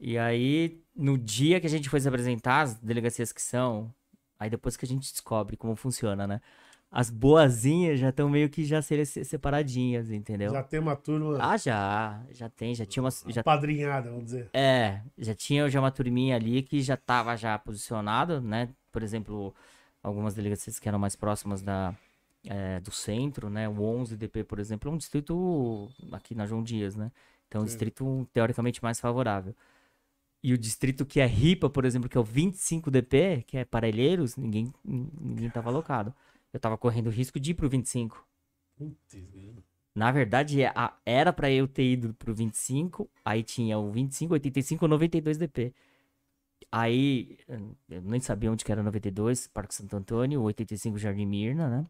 [0.00, 3.92] E aí, no dia que a gente foi se apresentar, as delegacias que são,
[4.38, 6.40] aí depois que a gente descobre como funciona, né?
[6.90, 10.52] As boazinhas já estão meio que já se- separadinhas, entendeu?
[10.52, 14.48] Já tem uma turma Ah, já, já tem, já tinha uma, já padrinhada, vamos dizer.
[14.54, 18.68] é, já tinha já uma turminha ali que já tava já posicionado, né?
[18.90, 19.54] Por exemplo,
[20.02, 21.94] algumas delegacias que eram mais próximas da,
[22.44, 23.68] é, do centro, né?
[23.68, 27.10] O 11DP, por exemplo, é um distrito aqui na João Dias, né?
[27.46, 29.54] Então, é um distrito teoricamente mais favorável.
[30.42, 34.36] E o distrito que é RIPA, por exemplo, que é o 25DP, que é Parelheiros,
[34.36, 36.14] ninguém, ninguém tava alocado.
[36.52, 38.24] Eu tava correndo o risco de ir pro 25.
[38.76, 39.64] Putz, grilo.
[39.94, 40.72] Na verdade, é
[41.04, 45.74] era pra eu ter ido pro 25, aí tinha o 25, 85 e 92 DP.
[46.70, 47.38] Aí,
[47.88, 51.86] eu nem sabia onde que era 92, Parque Santo Antônio, o 85 Jardim Mirna, né?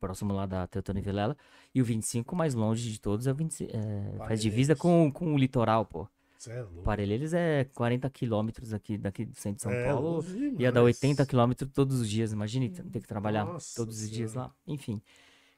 [0.00, 1.36] Próximo lá da Teotônio Vilela.
[1.74, 5.34] E o 25, mais longe de todos, é o 25, é, faz divisa com, com
[5.34, 6.08] o litoral, pô.
[6.38, 6.82] Cê é louco.
[6.82, 10.16] Parelheiros é 40 quilômetros aqui, daqui do centro de São É, Paulo.
[10.16, 14.08] longe Ia dar 80 quilômetros todos os dias, imagine ter que trabalhar Nossa todos os
[14.08, 14.54] dias lá.
[14.64, 15.02] Enfim.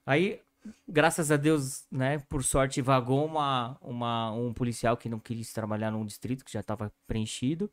[0.07, 0.41] Aí,
[0.89, 5.91] graças a Deus, né, por sorte, vagou uma, uma, um policial que não quis trabalhar
[5.91, 7.71] num distrito que já estava preenchido.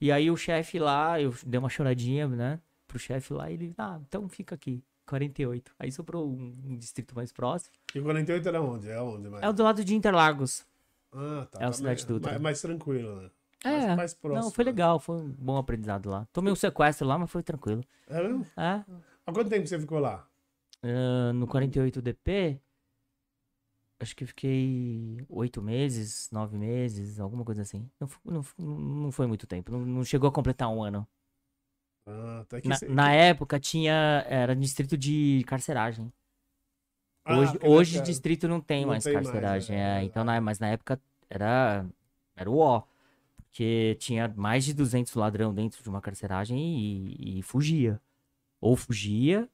[0.00, 3.74] E aí o chefe lá, eu dei uma choradinha, né, pro chefe lá, e ele,
[3.76, 5.74] ah, então fica aqui, 48.
[5.78, 7.74] Aí sobrou um, um distrito mais próximo.
[7.94, 8.88] E 48 era onde?
[8.88, 9.42] É onde, mais?
[9.42, 10.66] É o do lado de Interlagos.
[11.12, 11.58] Ah, tá.
[11.60, 12.32] é o tá Cidade Dutra.
[12.32, 13.30] Mais, mais tranquilo, né?
[13.64, 14.44] É, mais, mais próximo.
[14.44, 14.70] não, foi né?
[14.70, 16.28] legal, foi um bom aprendizado lá.
[16.32, 17.82] Tomei um sequestro lá, mas foi tranquilo.
[18.06, 18.46] É mesmo?
[18.56, 18.84] É,
[19.26, 20.26] Há quanto tempo você ficou lá?
[20.82, 22.60] Ah, no 48DP,
[24.00, 27.90] acho que fiquei oito meses, nove meses, alguma coisa assim.
[27.98, 28.44] Não, não,
[28.78, 31.06] não foi muito tempo, não, não chegou a completar um ano.
[32.08, 32.68] Ah, tá aqui.
[32.68, 36.10] Na, na época tinha, era distrito de carceragem.
[37.24, 40.02] Ah, Hoje, aquele hoje distrito não tem Não mais tem mais, carceragem, é, é, é
[40.04, 41.86] então, na, mas na época era,
[42.34, 42.82] era o ó.
[43.36, 48.00] Porque tinha mais de 200 ladrão dentro de uma carceragem e, e fugia.
[48.60, 49.48] Ou fugia,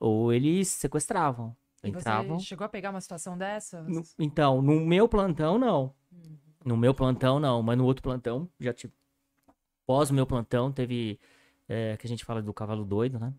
[0.00, 1.56] ou eles sequestravam.
[1.84, 2.38] E Entravam.
[2.38, 3.82] Você chegou a pegar uma situação dessa?
[3.82, 5.94] No- então, no meu plantão, não.
[6.64, 7.62] No meu plantão, não.
[7.62, 8.94] Mas no outro plantão, já tipo.
[9.86, 11.18] Pós o meu plantão, teve.
[11.68, 13.32] É, que a gente fala do cavalo doido, né?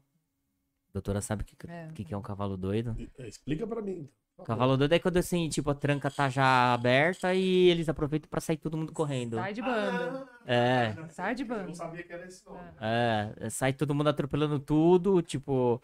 [0.89, 1.87] A doutora sabe o que, É.
[1.93, 2.95] que, que é um cavalo doido.
[3.17, 4.09] É, Explica pra mim.
[4.35, 4.45] favor.
[4.47, 8.39] Cavalo doido é quando assim, tipo, a tranca tá já aberta e eles aproveitam pra
[8.41, 9.35] sair todo mundo correndo.
[9.35, 10.27] Sai de bando.
[10.45, 11.75] É, Sai de Eu não bando.
[11.75, 12.59] sabia que era esse nome.
[12.79, 15.81] é, sai todo mundo atropelando tudo, tipo,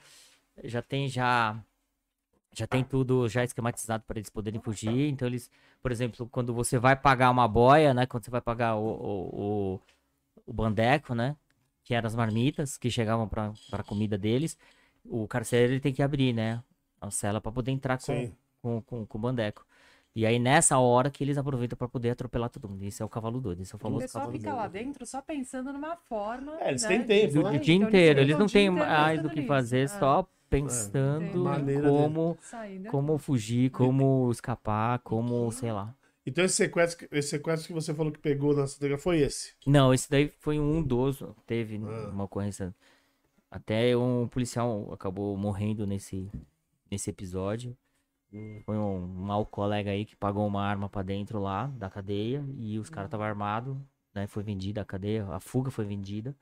[0.64, 1.60] já tem já
[2.54, 5.10] já tem tudo já esquematizado para eles poderem fugir.
[5.10, 8.76] Então eles, por exemplo, quando você vai pagar uma boia, né, quando você vai pagar
[8.78, 9.82] o, o, o,
[10.48, 11.36] o bandeco, né,
[11.86, 14.58] que eram as marmitas que chegavam para para comida deles,
[15.10, 16.64] o carcereiro ele tem que abrir, né,
[17.02, 19.66] a cela para poder entrar com, com, com, com o bandeco.
[20.16, 22.84] E aí nessa hora que eles aproveitam para poder atropelar todo mundo.
[22.86, 24.62] Esse é o cavalo doido, esse é o O famoso pessoal cavalo fica doido.
[24.64, 26.52] lá dentro só pensando numa forma.
[26.60, 27.52] É, eles né, têm tempo, Do, né?
[27.52, 29.44] do dia Então, inteiro, eles o não têm mais o pensando que nisso.
[29.44, 32.38] fazer, Ah, só pensando Tem maneira de- como,
[32.88, 35.94] como fugir, como escapar, como, sei lá.
[36.26, 39.54] Então esse sequestro, esse sequestro que você falou que pegou na Santa foi esse.
[39.68, 42.10] Não, esse daí foi um dos, teve Ah.
[42.10, 42.74] uma ocorrência.
[43.50, 46.30] Até um policial acabou morrendo nesse,
[46.90, 47.78] nesse episódio.
[48.66, 52.78] Foi um mau colega aí que pagou uma arma pra dentro lá da cadeia e
[52.78, 53.78] os caras estavam armados,
[54.14, 54.28] né?
[54.28, 56.36] Foi vendida a cadeia, a fuga foi vendida.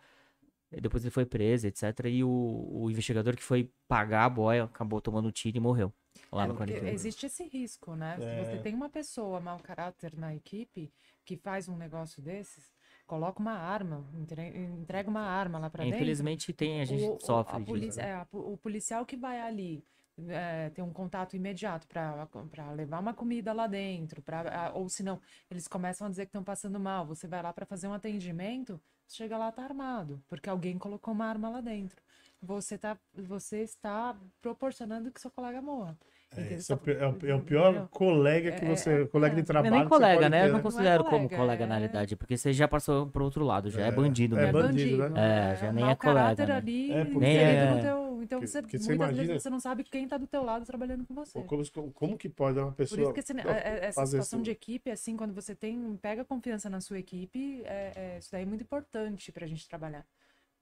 [0.72, 1.84] E depois ele foi preso, etc.
[2.06, 2.30] E o,
[2.72, 5.94] o investigador que foi pagar a boia acabou tomando tiro e morreu.
[6.32, 6.94] Lá É, no porque 41.
[6.94, 8.18] existe esse risco, né?
[8.20, 8.44] É.
[8.44, 10.92] Se você tem uma pessoa mau caráter na equipe
[11.26, 12.72] que faz um negócio desses,
[13.06, 15.98] coloca uma arma, entre- entrega uma arma lá pra dentro.
[15.98, 17.68] Infelizmente tem, a gente o, sofre a disso.
[17.72, 18.10] polícia- né?
[18.10, 19.84] é, a o policial que vai ali
[20.28, 25.20] é, ter um contato imediato para levar uma comida lá dentro, pra, ou se não,
[25.50, 28.80] eles começam a dizer que estão passando mal, você vai lá para fazer um atendimento,
[29.08, 32.00] chega lá tá armado, porque alguém colocou uma arma lá dentro.
[32.46, 35.98] Você tá, você está proporcionando que seu colega morra.
[36.36, 37.88] É, esse é, o pi- é o, é o pior entendeu?
[37.90, 39.06] colega que É, você.
[39.06, 39.44] colega de é.
[39.44, 39.68] Não trabalho.
[39.68, 40.42] é nem que você colega, né?
[40.42, 40.64] ter, Eu não né?
[40.64, 43.82] considero como colega, colega na é- realidade, porque você já passou pro outro lado, já
[43.82, 44.62] é, É, bandido é mesmo.
[44.62, 45.52] bandido, né?
[45.52, 45.96] É, já nem é colega,
[46.36, 46.56] caráter né?
[46.56, 47.42] ali É, porque- Nem no
[47.78, 50.18] é- teu, então Porque- você, porque muitas você imagina- vezes você não sabe quem tá
[50.18, 51.40] do teu lado trabalhando com você.
[51.44, 53.02] Como, como, como que pode uma Por pessoa.
[53.04, 54.44] isso que esse- é- é- essa situação isso?
[54.46, 58.42] de equipe, assim, quando você tem, pega confiança na sua equipe, é, é- isso daí
[58.42, 60.04] é muito importante pra gente trabalhar.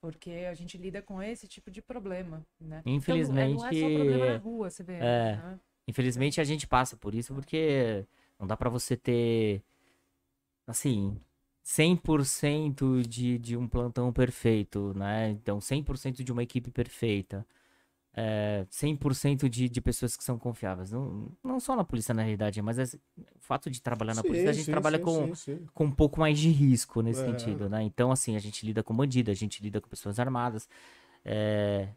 [0.02, 2.80] Porque a gente lida com esse tipo de problema, né?
[2.80, 4.94] Então, Infelizmente, não é só problema na rua, você vê.
[4.94, 5.36] é.
[5.36, 5.60] né?
[5.88, 8.06] Infelizmente a gente passa por isso porque
[8.40, 9.62] não dá pra você ter
[10.66, 11.20] assim
[11.64, 15.30] 100% de, de um plantão perfeito, né?
[15.30, 17.46] Então 100% de uma equipe perfeita.
[18.14, 20.92] É, 100% de, de pessoas que são confiáveis.
[20.92, 24.28] Não, não só na polícia, na realidade, mas é- o fato de trabalhar na Sim,
[24.28, 25.32] polícia, a gente sim, trabalha sim, com,
[25.74, 27.24] com um pouco mais de risco nesse É.
[27.24, 27.82] sentido, né?
[27.84, 30.68] Então, assim, a gente lida com bandido, a gente lida com pessoas armadas.
[31.26, 31.90] é,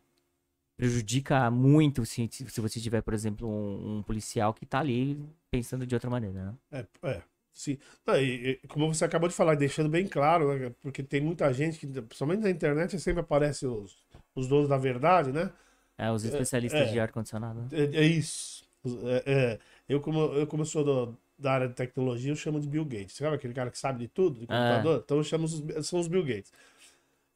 [0.77, 5.18] prejudica muito se, se você tiver, por exemplo, um, um policial que tá ali
[5.50, 6.55] pensando de outra maneira, né?
[6.70, 7.22] É, é,
[7.53, 7.79] sim.
[8.07, 11.53] Ah, e- e como você acabou de falar, deixando bem claro, né, porque tem muita
[11.53, 13.96] gente que, principalmente na internet, sempre aparecem os,
[14.35, 15.53] os donos da verdade, né?
[15.96, 16.92] É, os especialistas é.
[16.92, 17.61] de ar-condicionado.
[17.61, 17.68] né?
[17.72, 18.64] É, é isso.
[19.04, 22.68] É, é, eu, como, eu, como sou do- da área de tecnologia, eu chamo de
[22.68, 23.16] Bill Gates.
[23.16, 25.02] Sabe aquele cara que sabe de tudo, de computador?
[25.04, 26.52] Então eu chamo os, são os Bill Gates.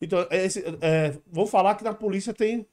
[0.00, 2.66] Então, é esse, é, vou falar que na polícia tem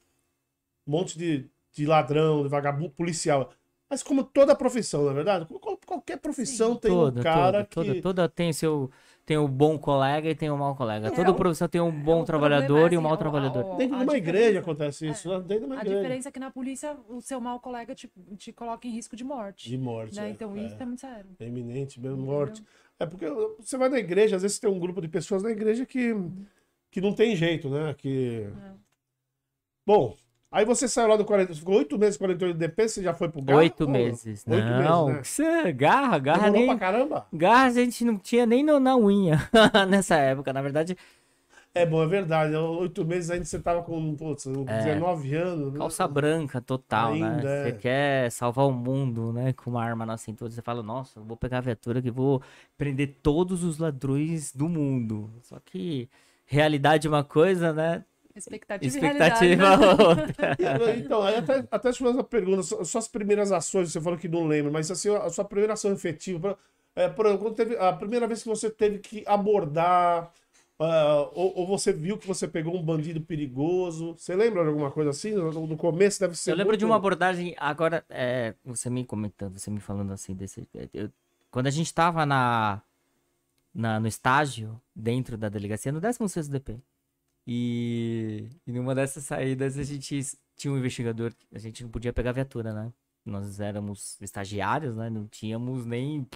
[0.87, 3.51] um monte de, de ladrão, de vagabundo policial.
[3.89, 5.45] Mas como toda profissão, na é verdade?
[5.45, 6.79] Qual- Qualquer profissão Sim.
[6.79, 8.01] tem Toda, um cara toda, que...
[8.01, 8.89] toda, toda tem seu
[9.25, 11.07] tem o bom colega e tem o mau colega.
[11.07, 13.03] É, Toda o- profissão tem um É, bom o trabalhador problema é e um assim,
[13.07, 13.65] mau o- trabalhador.
[13.65, 15.39] o- Dentro a de uma diferença- igreja acontece isso, né?
[15.39, 15.97] dentro de uma A igreja.
[15.97, 19.23] diferença é que na polícia o seu mau colega te, te coloca em risco de
[19.23, 19.67] morte.
[19.67, 20.15] De morte.
[20.15, 20.27] né?
[20.27, 20.59] é, Então é.
[20.67, 21.25] isso é muito sério.
[21.39, 22.33] É iminente, mesmo Entendeu?
[22.35, 22.63] morte.
[22.99, 23.25] É porque
[23.59, 26.13] você vai na igreja, às vezes tem um grupo de pessoas na igreja que,
[26.91, 27.95] que não tem jeito, né?
[27.97, 28.47] Que...
[29.85, 30.15] Bom,
[30.55, 33.41] aí você saiu lá do 40, ficou oito meses 48 DP, você já foi pro
[33.41, 33.59] garra?
[33.59, 34.43] Oito meses.
[34.47, 35.23] Oito não, meses, né?
[35.23, 36.67] você- garra, garra Demorou nem.
[36.67, 37.27] pra caramba?
[37.33, 39.37] Garra a gente não tinha nem no- na unha
[39.89, 40.51] nessa época.
[40.53, 40.97] Na verdade,
[41.77, 42.55] É bom, é verdade.
[42.55, 45.73] Oito meses ainda você tava com putz, 19 anos.
[45.73, 45.75] né?
[45.75, 45.79] É.
[45.79, 47.59] calça branca total, Ainda, né?
[47.59, 47.63] é.
[47.65, 49.51] Você quer salvar o mundo, né?
[49.51, 50.49] Com uma arma na cintura.
[50.49, 52.41] Você fala, nossa, eu vou pegar a viatura que vou
[52.77, 55.29] prender todos os ladrões do mundo.
[55.41, 56.07] Só que
[56.45, 58.05] realidade é uma coisa, né?
[58.35, 60.59] Expectativa, Expectativa e realidade.
[60.59, 60.95] né?
[60.97, 64.45] Então, até, até te fazer uma pergunta, su- suas primeiras ações, você falou que não
[64.45, 66.57] lembra, mas assim, a sua primeira ação efetiva,
[66.93, 70.31] por- é, por exemplo, quando teve, a primeira vez que você teve que abordar,
[70.77, 74.91] ah, ou, ou você viu que você pegou um bandido perigoso, você lembra de alguma
[74.91, 75.31] coisa assim?
[75.33, 79.05] No, no começo deve ser Eu lembro muito- de uma abordagem, agora, é, você me
[79.05, 81.09] comentando, você me falando assim, desse, é, eu-
[81.49, 82.81] quando a gente tava na,
[83.73, 86.77] na- no estágio, dentro da delegacia, no 16º DP,
[87.47, 90.21] e, e numa dessas saídas a gente
[90.55, 92.91] tinha um investigador, a gente não podia pegar viatura, né?
[93.25, 95.09] Nós éramos estagiários, né?
[95.09, 96.27] Não tínhamos nem...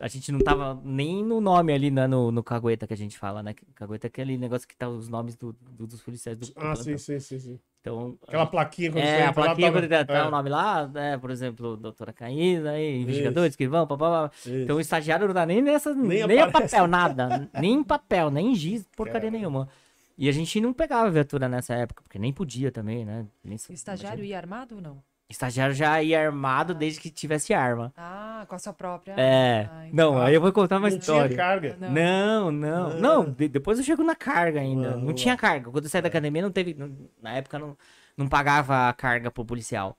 [0.00, 2.06] A gente não tava nem no nome ali, né?
[2.06, 3.54] No, no cagueta que a gente fala, né?
[3.74, 6.98] Cagueta é aquele negócio que tá os nomes do- do- dos policiais do, Ah, sim,
[6.98, 7.60] sim, sim, sim.
[7.80, 10.86] Então, Aquela plaquinha quando você é, a plaquinha tava- quando tá é, o nome lá,
[10.88, 13.58] né, por exemplo, doutora Caína, aí, investigadores Isso.
[13.58, 14.30] que vão, papapá.
[14.46, 18.30] Então o estagiário não dá nem nessa, Nem nem, a papel, nada, nem em papel,
[18.30, 19.68] nem em giz, porcaria nenhuma.
[20.16, 23.24] E a gente não pegava viatura nessa época, porque nem podia também, né?
[23.44, 24.98] Nem, O estagiário ia armado ou não?
[25.28, 27.92] Estagiário já ia armado desde que tivesse arma.
[27.96, 29.12] Ah, com a sua própria.
[29.18, 31.28] É, Ah, não, aí eu vou contar uma não história.
[31.28, 31.76] tinha carga.
[31.78, 31.90] Não.
[31.92, 32.94] Não, não, Ah.
[32.94, 34.96] não, de- depois eu chego na carga ainda.
[34.96, 35.12] Não lá.
[35.12, 35.70] tinha carga.
[35.70, 36.72] Quando eu saí da academia, não teve.
[36.72, 37.76] não- na época não,
[38.16, 39.98] não pagava a carga pro policial.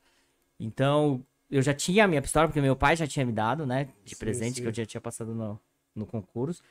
[0.60, 3.88] Então, eu já tinha a minha pistola, porque meu pai já tinha me dado, né?
[4.04, 4.62] De Sim, presente, sim.
[4.64, 5.60] que eu já tinha passado no,
[5.96, 6.64] no concurso.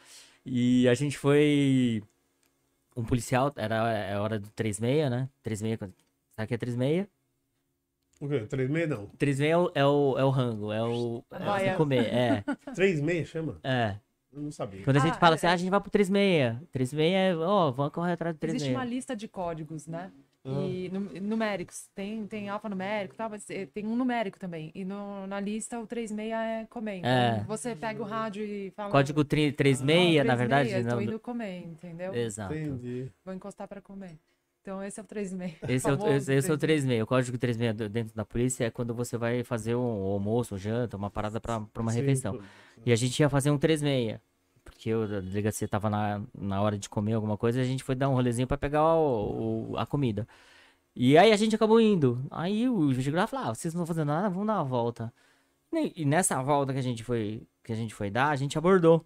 [0.44, 2.02] E a gente foi.
[2.96, 5.28] Um policial, era é a hora do 36, né?
[5.44, 5.94] 36, quando-
[6.34, 7.06] sabe que é 36?
[8.20, 8.40] O quê?
[8.46, 9.06] Três meia não.
[9.18, 11.24] 36 é o, é o, é o rango, é o.
[11.30, 11.74] É o Boia.
[11.76, 12.44] comer, é.
[12.74, 13.58] Três meia chama?
[13.62, 13.96] É.
[14.32, 14.82] Eu não sabia.
[14.84, 16.58] Quando a gente Ah, fala é- assim, ah, a gente vai pro 36.
[16.70, 18.62] 36 é, ó, vamos correr atrás do 36.
[18.62, 20.10] Existe uma lista de códigos, né?
[20.44, 21.88] E nu- numéricos.
[21.94, 24.70] Tem, tem alfanumérico e tal, mas eh, tem um numérico também.
[24.74, 26.96] E no- na lista o 36 é comer.
[26.98, 27.44] Então É.
[27.46, 28.90] você pega o rádio e fala.
[28.90, 30.70] Código tri- 36, na verdade.
[30.70, 32.14] Eu tô não- indo comer, entendeu?
[32.14, 32.54] Exato.
[32.54, 33.10] Entendi.
[33.24, 34.16] Vou encostar pra comer.
[34.68, 35.56] Então esse é o 36.
[35.66, 36.60] Esse é, o, esse, esse é o 36.
[36.60, 37.02] 36.
[37.02, 40.58] O código 36 do- dentro da polícia é quando você vai fazer um almoço, um
[40.58, 42.34] janta, uma parada pra, pra uma Sim, refeição.
[42.36, 42.42] pô.
[42.84, 44.18] E a gente ia fazer um 36.
[44.62, 47.82] Porque o da delegacia tava na, na hora de comer alguma coisa e a gente
[47.82, 50.28] foi dar um rolezinho pra pegar o- o- a comida.
[50.94, 52.22] E aí a gente acabou indo.
[52.30, 55.10] Aí o investigador falou: ah, vocês não estão fazendo nada, vamos dar uma volta.
[55.72, 58.58] E e nessa volta que a gente foi, que a gente foi dar, a gente
[58.58, 59.02] abordou.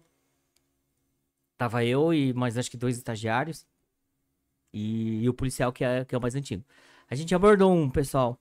[1.57, 3.65] Tava eu e mais acho que dois estagiários.
[4.73, 6.63] E, e o policial que é, que é o mais antigo.
[7.09, 8.39] A gente abordou um pessoal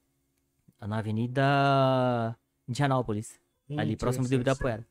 [0.80, 2.36] na Avenida
[2.68, 3.40] Indianópolis
[3.76, 4.86] ali Hum, próximo sim, do Ibirapuera.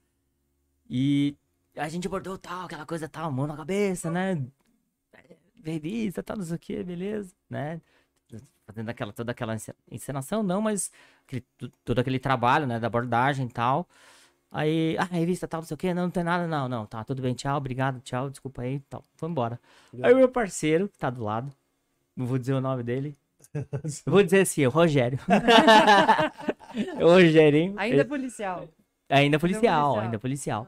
[0.90, 1.36] E
[1.76, 4.36] a gente abordou tal, aquela coisa tal, mão na cabeça, né?
[5.64, 7.80] Revista, tal, não sei o que, beleza, né?
[8.66, 10.92] fazendo aquela, toda aquela ence- encenação, não, mas
[11.26, 11.46] aquele-
[11.84, 13.88] todo aquele trabalho, né, da abordagem e tal.
[14.52, 17.04] Aí, ah, revista tal, não sei o quê, não, não tem nada, não, não, tá,
[17.06, 19.60] tudo bem, tchau, obrigado, tchau, desculpa aí, tal, foi embora.
[20.04, 21.52] Aí o meu parceiro, que tá do lado,
[22.16, 23.18] não vou dizer o nome dele,
[23.54, 23.66] eu
[24.12, 25.18] vou dizer assim, o Rogério.
[27.02, 27.74] o Rogerinho.
[27.78, 28.68] Ainda é policial.
[29.10, 30.00] Ainda policial, policial.
[30.00, 30.68] ainda policial.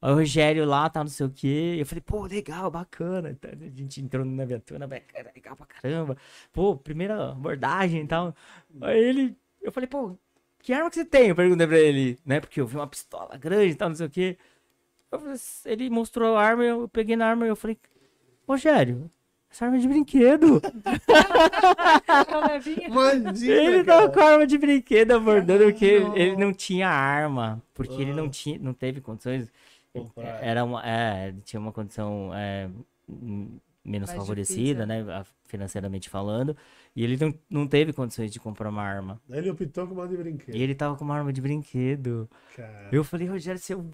[0.00, 1.76] Aí o Rogério lá, tá, não sei o quê.
[1.78, 3.34] Eu falei, pô, legal, bacana.
[3.40, 6.16] Tá, A gente entrou na viatura, bacana, legal pra caramba.
[6.52, 8.34] Pô, primeira abordagem e tal.
[8.82, 10.16] Aí ele, eu falei, pô,
[10.64, 11.28] que arma que você tem?
[11.28, 12.40] Eu perguntei pra ele, né?
[12.40, 14.38] Porque eu vi uma pistola grande e tal, não sei o quê.
[15.12, 15.20] Eu
[15.66, 17.76] ele mostrou a arma, eu peguei na arma e eu falei,
[18.48, 19.10] Rogério,
[19.50, 20.60] essa arma é de brinquedo.
[23.46, 26.16] Ele tava com a arma de brinquedo abordando porque Não.
[26.16, 27.62] ele não tinha arma.
[27.74, 28.28] Porque ele não Ah.
[28.30, 29.50] tinha, não teve condições.
[29.92, 30.42] Comprar.
[30.42, 32.68] Era uma, é, ele tinha uma condição é,
[33.84, 35.04] menos Mais favorecida, né?
[35.44, 36.56] Financeiramente falando.
[36.96, 39.20] E ele não, não teve condições de comprar uma arma.
[39.28, 40.54] Daí Ele optou com uma de brinquedo.
[40.54, 42.30] E ele tava com uma arma de brinquedo.
[42.54, 42.88] Cara.
[42.92, 43.84] Eu falei, Rogério, seu.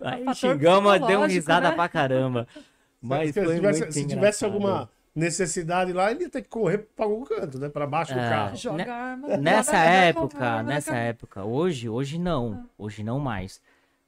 [0.00, 1.74] Aí fator xingamos, deu uma risada né?
[1.76, 2.48] pra caramba.
[3.02, 7.04] Mas se, tivesse, muito se tivesse alguma necessidade lá, ele ia ter que correr pra
[7.04, 7.68] algum canto, né?
[7.68, 8.28] Pra baixo do É.
[8.28, 8.56] carro.
[8.56, 9.36] Joga a arma.
[9.36, 13.60] Nessa época, arma nessa época, hoje, hoje não, hoje não mais.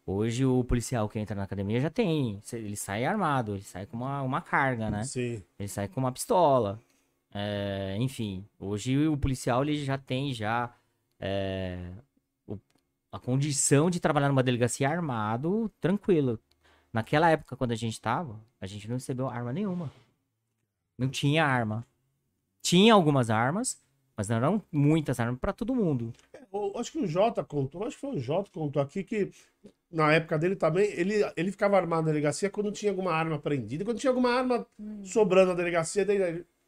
[0.07, 3.97] Hoje o policial que entra na academia já tem, ele sai armado, ele sai com
[3.97, 5.03] uma, uma carga, né?
[5.05, 5.43] Sim.
[5.59, 6.79] Ele sai com uma pistola.
[7.35, 10.73] É, enfim, hoje o policial ele já tem já
[11.21, 11.93] é,
[12.47, 12.59] o-
[13.13, 16.41] a condição de trabalhar numa delegacia armado, tranquilo.
[16.93, 19.93] Naquela época, quando a gente tava, a gente não recebeu arma nenhuma.
[20.99, 21.85] Não tinha arma.
[22.63, 23.83] Tinha algumas armas,
[24.17, 26.13] mas não eram muitas armas pra todo mundo.
[26.77, 29.31] Acho que o Jota contou, acho que foi o Jota que contou aqui que
[29.91, 33.85] na época dele também, ele, ele ficava armado na delegacia quando tinha alguma arma prendida.
[33.85, 34.67] Quando tinha alguma arma
[35.05, 36.05] sobrando na delegacia,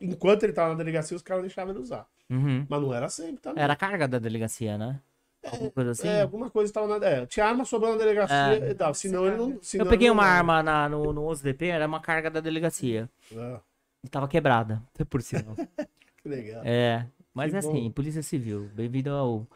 [0.00, 2.06] enquanto ele tava na delegacia, os caras deixavam ele usar.
[2.30, 2.66] Uhum.
[2.68, 3.62] Mas não era sempre também.
[3.62, 5.00] Era a carga da delegacia, né?
[5.44, 6.08] Alguma coisa assim.
[6.08, 7.06] É, alguma coisa estava na.
[7.06, 8.92] É, tinha arma sobrando na delegacia e tal.
[8.94, 9.58] Senão ele não.
[9.62, 10.34] senão Eu peguei uma dava.
[10.36, 13.08] arma na- no, no 11DP, era uma carga da delegacia.
[13.36, 13.60] Ah,
[14.02, 15.54] E tava quebrada, por sinal.
[16.22, 16.62] que legal.
[16.64, 17.90] É, mas Que é assim, bom.
[17.92, 18.68] Polícia Civil.
[18.74, 19.46] Bem-vindo ao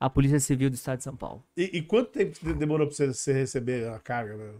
[0.00, 1.44] à Polícia Civil do Estado de São Paulo.
[1.56, 4.58] E, e quanto tempo de- demorou pra você, você receber a carga, né?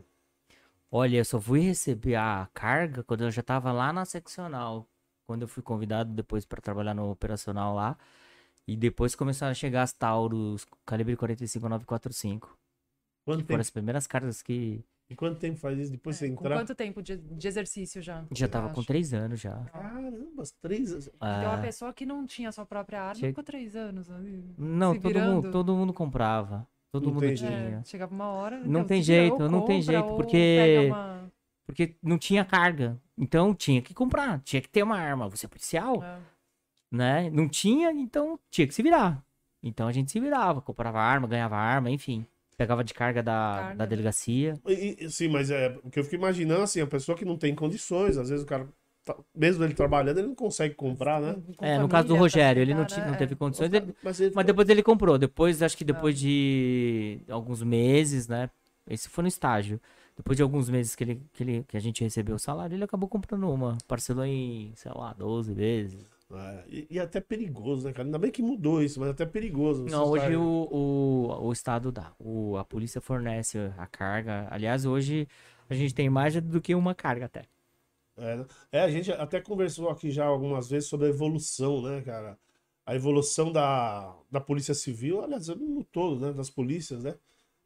[0.90, 4.88] Olha, eu só fui receber a carga quando eu já tava lá na seccional.
[5.26, 7.96] Quando eu fui convidado depois para trabalhar no operacional lá.
[8.66, 12.59] E depois começaram a chegar as Taurus calibre 45945.
[13.24, 15.90] Quanto Foram tempo, as primeiras cargas que e quanto tempo faz isso?
[15.90, 16.57] Depois você É, com entrar?
[16.57, 18.20] quanto tempo de, de exercício já?
[18.31, 18.87] já você tava com acha?
[18.87, 19.57] três anos já.
[19.73, 21.09] Caramba, três.
[21.09, 24.11] Então a pessoa que não tinha sua própria arma Chega- ficou três anos.
[24.11, 26.66] ali, Não, se todo mundo, todo mundo comprava.
[26.92, 27.51] Todo Não mundo tem tinha.
[27.51, 28.59] É, chegava uma hora.
[28.64, 31.31] Não tem tira, jeito, não tem jeito, porque- uma-
[31.66, 33.01] Porque não tinha carga.
[33.16, 35.29] Então tinha que comprar, tinha que ter uma arma.
[35.29, 36.18] Você é policial, é.
[36.90, 37.31] né?
[37.31, 39.25] Não tinha, então tinha que se virar.
[39.62, 42.27] Então a gente se virava, comprava arma, ganhava arma, enfim.
[42.61, 44.61] Pegava de carga da, Carga, da delegacia.
[44.68, 47.38] E- e- sim, mas é o que eu fico imaginando assim, a pessoa que não
[47.38, 48.68] tem condições, às vezes o cara,
[49.03, 51.37] tá- mesmo ele trabalhando, ele não consegue comprar, né?
[51.57, 53.07] Com É, no caso do família, Rogério, ele não, né?
[53.07, 53.37] não teve É.
[53.37, 53.73] condições.
[53.73, 55.16] ele- Mas, ele mas depois ele comprou.
[55.16, 55.87] Depois, acho que Ah.
[55.87, 58.51] depois de alguns meses, né?
[58.87, 59.81] Esse foi no estágio.
[60.14, 62.85] Depois de alguns meses que, ele, que, ele, que a gente recebeu o salário, ele
[62.85, 63.79] acabou comprando uma.
[63.88, 66.05] Parcelou em, sei lá, 12 vezes.
[66.33, 68.07] É, e, e até perigoso, né, cara?
[68.07, 69.85] Ainda bem que mudou isso, mas até perigoso.
[69.85, 72.12] Não, hoje o, o, o Estado dá.
[72.19, 74.47] O, a polícia fornece a carga.
[74.51, 75.27] Aliás, hoje
[75.69, 77.45] a gente tem mais do que uma carga até.
[78.16, 78.47] É, né?
[78.71, 82.38] É, a gente até conversou aqui já algumas vezes sobre a evolução, né, cara?
[82.85, 86.33] A evolução da, da Polícia Civil, aliás, no todo, né?
[86.33, 87.14] Das polícias, né?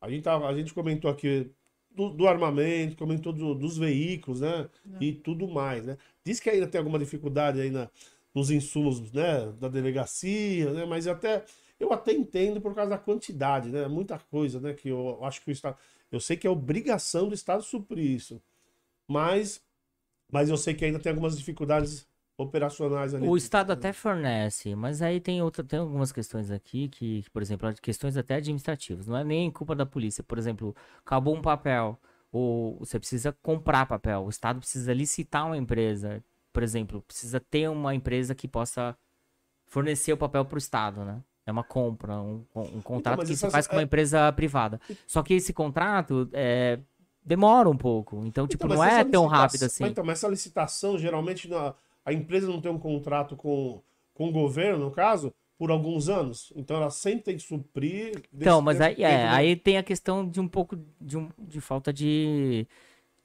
[0.00, 1.50] A gente, tava, a gente comentou aqui
[1.90, 4.68] do, do armamento, comentou do- dos veículos, né?
[5.00, 5.96] E tudo mais, né?
[6.24, 7.90] Diz que ainda tem alguma dificuldade aí na,
[8.34, 9.52] nos insumos, né?
[9.60, 10.84] Da delegacia, né?
[10.84, 11.44] Mas até,
[11.78, 13.86] eu até entendo por causa da quantidade, né?
[13.88, 14.72] Muita coisa, né?
[14.74, 15.76] Que eu acho que o Estado...
[16.10, 18.42] Eu sei que é obrigação do Estado suprir isso.
[19.08, 19.62] Mas
[20.34, 23.28] mas eu sei que ainda tem algumas dificuldades operacionais ali.
[23.28, 27.40] O Estado até fornece, mas aí tem, outra, tem algumas questões aqui que, que, por
[27.40, 29.06] exemplo, questões até administrativas.
[29.06, 30.24] Não é nem culpa da polícia.
[30.24, 31.98] Por exemplo, acabou um papel,
[32.32, 34.24] ou você precisa comprar papel.
[34.24, 36.22] O Estado precisa licitar uma empresa.
[36.54, 38.96] Por exemplo, precisa ter uma empresa que possa
[39.66, 41.20] fornecer o papel para o Estado, né?
[41.44, 44.32] É uma compra, um, um contrato mas que se essas- faz com uma é- empresa
[44.32, 44.80] privada.
[45.06, 46.78] Só que esse contrato é,
[47.24, 48.24] demora um pouco.
[48.24, 49.82] Então, tipo, Então, não mas é tão rápido assim.
[49.82, 51.74] Mas, então, mas essa licitação, geralmente, na-
[52.04, 53.82] a empresa não tem um contrato com,
[54.14, 56.52] com o governo, no caso, por alguns anos.
[56.54, 58.22] Então ela sempre tem que suprir.
[58.32, 59.28] Então, mas aí, tempo, é, né?
[59.28, 62.66] aí tem a questão de um pouco de, um, de falta de,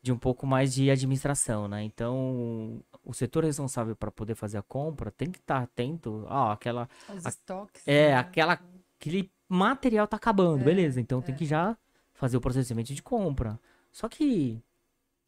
[0.01, 1.84] de um pouco mais de administração, né?
[1.84, 6.88] Então, o setor responsável para poder fazer a compra tem que estar atento, ó, aquela
[7.16, 7.82] Os A- estoques.
[7.88, 8.16] é, né?
[8.18, 8.60] aquela
[8.99, 11.01] aquele material tá acabando, É, beleza?
[11.01, 11.38] Então tem é.
[11.38, 11.76] que já
[12.14, 13.60] fazer o processamento de compra.
[13.91, 14.62] Só que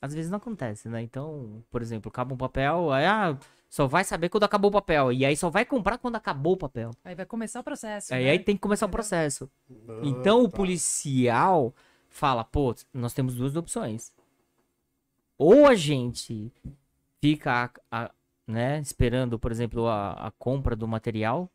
[0.02, 1.02] às vezes não acontece, né?
[1.02, 3.38] Então, por exemplo, acaba um papel, aí ah,
[3.70, 6.58] só vai saber quando acabou o papel e aí só vai comprar quando acabou o
[6.58, 6.92] papel.
[7.04, 8.14] Aí vai começar o processo.
[8.14, 8.32] Aí, né?
[8.32, 8.98] aí tem que começar o Entendeu?
[8.98, 9.50] processo.
[9.90, 10.56] Ah, Então o tá.
[10.58, 11.74] policial
[12.10, 14.12] fala, pô, nós temos duas opções.
[15.38, 16.52] Ou a gente
[17.22, 18.12] fica a- a-
[18.48, 21.50] né, esperando, por exemplo, a, a compra do material,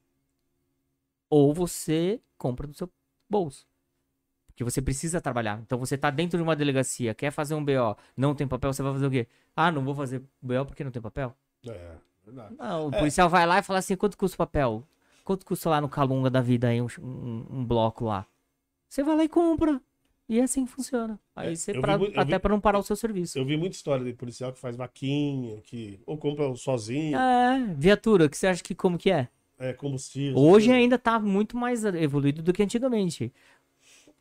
[1.29, 2.91] ou você compra do seu
[3.29, 3.67] bolso.
[4.47, 5.61] Porque você precisa trabalhar.
[5.61, 8.83] Então você tá dentro de uma delegacia, quer fazer um BO, não tem papel, você
[8.83, 9.27] vai fazer o quê?
[9.55, 11.35] Ah, não vou fazer BO porque não tem papel?
[11.69, 12.55] É, verdade.
[12.59, 12.99] Não, o É.
[12.99, 14.87] policial vai lá e fala assim, quanto custa o papel?
[15.25, 18.27] Quanto custa lá no Calunga da vida aí um, um, um bloco lá?
[18.89, 19.81] Você vai lá e compra.
[20.29, 21.20] E é assim que funciona.
[21.37, 23.39] Aí É, você, vi pra- eu até vi- pra não parar o seu serviço.
[23.39, 28.29] Eu vi muita história de policial que faz vaquinha, que ou compra sozinho, É, viatura,
[28.29, 29.29] que você acha que como que é?
[29.59, 30.39] é, combustível.
[30.39, 33.33] Hoje ainda tá muito mais evoluído do que antigamente.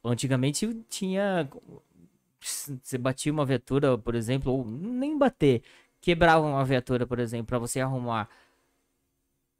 [0.03, 1.49] Antigamente tinha.
[2.39, 5.63] Você batia uma viatura, por exemplo, ou nem bater.
[5.99, 8.29] Quebrava uma viatura, por exemplo, pra você arrumar.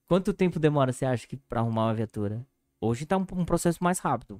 [0.08, 2.46] Quanto tempo demora, você acha, que pra arrumar uma viatura?
[2.80, 4.40] Hoje tá um, um processo mais rápido.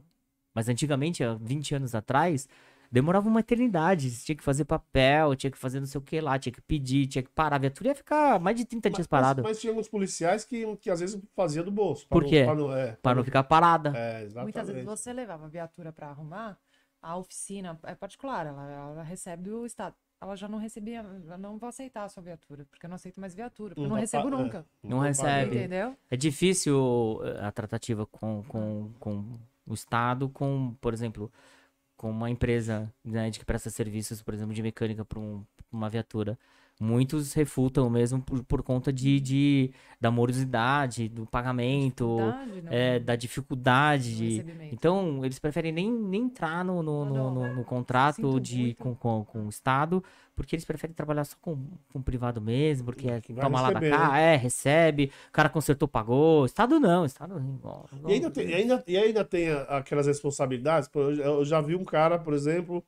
[0.56, 2.48] Mas antigamente, há 20 anos atrás,
[2.90, 4.10] demorava uma eternidade.
[4.10, 6.62] Você tinha que fazer papel, tinha que fazer não sei o que lá, tinha que
[6.62, 7.58] pedir, tinha que parar.
[7.58, 9.42] A viatura ia ficar mais de 30 dias Mas- parada.
[9.44, 12.08] Mas, mas tinha alguns policiais que, que às vezes fazia do bolso.
[12.08, 12.44] Por não- quê?
[12.46, 13.90] pra não- é, Pra não ficar parada.
[13.96, 14.44] É, exatamente.
[14.44, 16.58] Muitas vezes você levava a viatura para arrumar,
[17.02, 19.94] a oficina é particular, ela, ela recebe do Estado.
[20.22, 23.20] Ela já não recebia, eu não vou aceitar a sua viatura, porque eu não aceito
[23.20, 24.66] mais viatura, porque eu não tá recebo pa- é, nunca.
[24.82, 25.56] Não tá recebe.
[25.58, 25.96] Entendeu?
[26.10, 31.32] É difícil eh, a tratativa com, com, com o Estado, com, por exemplo,
[31.98, 35.20] com uma empresa né, de que presta serviços, por exemplo, de mecânica para
[35.72, 36.38] uma viatura.
[36.78, 43.00] Muitos refutam mesmo por, por conta de, de, da morosidade, do pagamento, Dificuldade no- é,
[43.00, 44.16] da dificuldade.
[44.18, 44.46] de-.
[44.74, 47.48] Então, eles preferem nem, nem entrar no, no, Não, no, não.
[47.50, 50.04] no- no contrato de, com, com, com o Estado,
[50.36, 51.56] porque eles preferem trabalhar só com,
[51.94, 54.34] com o privado mesmo, porque é, toma lá da cá, né?
[54.34, 56.46] é, recebe, o cara consertou, pagou.
[56.46, 60.90] Estado não, Estado igual, E ainda, tem, e, ainda, e ainda tem aquelas responsabilidades.
[60.94, 62.84] Eu já vi um cara, por exemplo,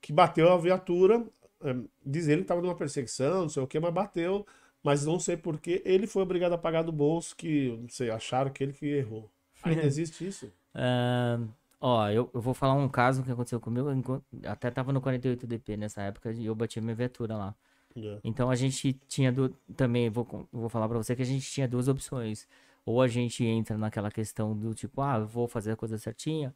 [0.00, 1.22] que bateu a viatura.
[1.62, 4.46] É, diz ele que estava numa perseguição, não sei o que, mas bateu.
[4.82, 5.82] Mas não sei porquê.
[5.84, 9.28] Ele foi obrigado a pagar do bolso, que, não sei, acharam que ele que errou.
[9.62, 10.52] Ainda existe isso?
[10.74, 11.40] Ah,
[11.80, 16.02] ó, eu, eu vou falar um caso que aconteceu comigo, até tava no 48DP nessa
[16.02, 17.54] época e eu bati minha viatura lá.
[17.96, 18.20] É.
[18.22, 19.48] Então a gente tinha du...
[19.76, 22.46] também vou, vou falar pra você que a gente tinha duas opções.
[22.86, 26.54] Ou a gente entra naquela questão do tipo, ah, eu vou fazer a coisa certinha,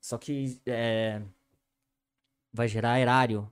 [0.00, 1.22] só que é,
[2.52, 3.48] vai gerar erário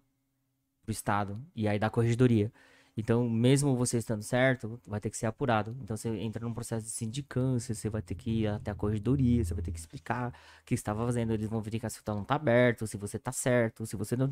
[0.88, 2.50] pro Estado e aí dá corregedoria.
[2.96, 5.76] Então, mesmo você estando certo, vai ter que ser apurado.
[5.82, 9.44] Então, você entra num processo de sindicância, você vai ter que ir até a corregedoria,
[9.44, 11.32] você vai ter que explicar o que você estava fazendo.
[11.32, 14.28] Eles vão verificar se o talão tá aberto, se você tá certo, se você não.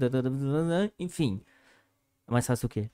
[0.99, 1.41] Enfim.
[2.27, 2.91] É mais fácil o quê?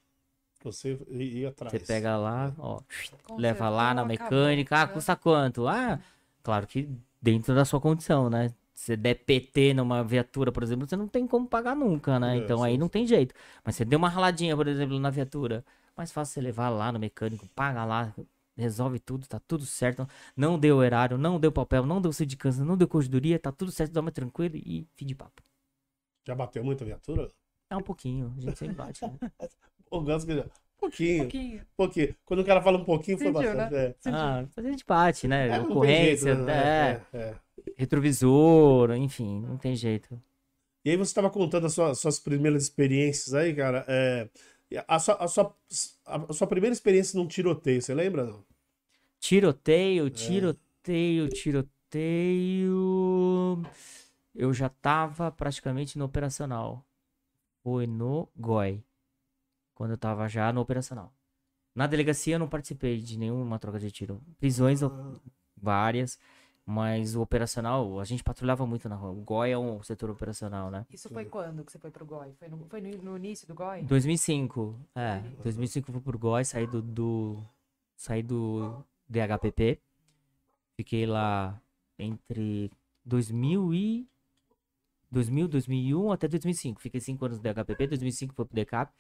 [0.63, 1.73] Você ia atrás.
[1.73, 4.09] Você pega lá, ó, Consertou, leva lá na acabou.
[4.09, 4.77] mecânica.
[4.77, 4.87] Ah, É.
[4.89, 5.67] custa quanto?
[5.67, 5.99] Ah,
[6.43, 6.87] claro que
[7.21, 8.53] dentro da sua condição, né?
[8.75, 12.37] Se der PT numa viatura, por exemplo, você não tem como pagar nunca, né?
[12.39, 13.35] É, Então aí sim, não tem jeito.
[13.65, 15.65] Mas você deu uma raladinha, por exemplo, na viatura.
[15.97, 18.15] Mais fácil você levar lá no mecânico, paga lá,
[18.57, 20.09] resolve tudo, tá tudo certo.
[20.37, 23.93] Não deu horário, não deu papel, não deu sindicância, não deu corredoria, tá tudo certo,
[23.93, 25.43] dorme tranquilo e fim de papo.
[26.27, 27.29] Já bateu muita viatura?
[27.69, 29.13] É um pouquinho, a gente sempre bate, né?
[29.91, 30.47] O Ganso que já-
[30.91, 31.63] pouquinho, um pouquinho.
[31.77, 32.17] pouquinho.
[32.25, 33.73] Quando o cara fala um pouquinho, foi Sentiu, bastante.
[33.73, 33.87] né?
[33.87, 33.95] É.
[34.11, 35.49] Ah, a gente bate, né?
[35.49, 36.53] É, Ocorrência, jeito, né?
[36.53, 37.35] é, É, é.
[37.77, 40.21] retrovisor, enfim, não tem jeito.
[40.85, 43.85] E aí você estava contando as suas, suas primeiras experiências aí, cara.
[43.89, 44.29] É,
[44.89, 45.55] a, sua, a, sua,
[46.05, 48.25] a sua primeira experiência num tiroteio, você lembra?
[48.25, 48.45] Não?
[49.21, 51.73] Tiroteio, tiroteio, tiroteio.
[54.35, 56.85] Eu já tava praticamente no operacional.
[57.63, 58.83] Foi no GOI.
[59.75, 61.13] Quando eu tava já no operacional.
[61.75, 64.21] Na delegacia eu não participei de nenhuma troca de tiro.
[64.39, 64.91] Prisões, eu-
[65.57, 66.19] várias.
[66.65, 69.11] Mas o operacional, a gente patrulhava muito na rua.
[69.11, 70.87] O GOI é um setor operacional, né?
[70.91, 72.33] Isso foi quando que você foi pro GOI?
[72.39, 73.83] Foi no, foi no, no início do GOI?
[73.83, 74.79] 2005.
[74.95, 77.43] É, 2005 eu fui pro GOI, saí do, do
[77.97, 79.81] saí do DHPP.
[80.77, 81.61] Fiquei lá
[81.99, 82.71] entre
[83.05, 84.09] 2000 e
[85.11, 86.81] 2000, 2001 até 2005.
[86.81, 88.93] Fiquei 5 anos no DHPP, 2005 foi pro DECAP.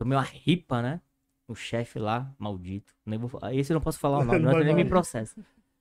[0.00, 0.98] Tomei uma ripa, né?
[1.46, 2.94] O chefe lá, maldito.
[3.04, 4.88] Nem vou, esse eu não posso falar o nome, Não ele me falar.
[4.88, 5.38] processa.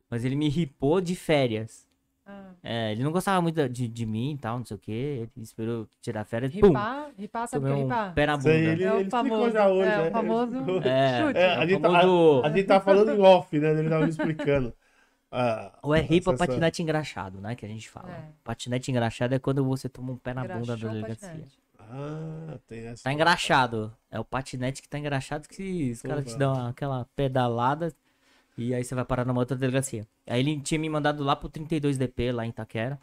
[0.10, 1.88] Mas ele me ripou de férias.
[2.26, 2.52] Ah.
[2.62, 4.92] É, ele não gostava muito de, de mim e tal, não sei o quê.
[4.92, 6.68] Ele esperou tirar férias e pum!
[6.68, 8.14] Ripar, ripar, sabe o que é um ripar?
[8.14, 8.54] pé na bunda.
[8.54, 9.90] ele, É o ele famoso- já hoje.
[9.90, 10.12] é, o né?
[10.12, 10.56] famoso-.
[10.84, 11.40] É, Chute.
[11.40, 13.70] É, a, gente tá, famoso- a, a gente tá falando em off, né?
[13.72, 14.74] Ele tava me explicando.
[15.32, 17.54] Ah, Ou é ripa patinete engraxado, né?
[17.54, 18.10] Que a gente fala.
[18.10, 18.24] É.
[18.44, 21.28] Patinete engraxado é quando você toma um pé na bunda da Engraxou delegacia.
[21.30, 21.60] patinete.
[21.90, 23.04] Ah, tem essa.
[23.04, 23.96] Tá engraxado.
[24.12, 27.94] É o patinete que tá engraxado que os caras te dão uma- aquela pedalada
[28.58, 30.08] e aí você vai parar numa outra delegacia.
[30.28, 33.00] Aí ele tinha me mandado lá pro 32DP, lá em Itaquera.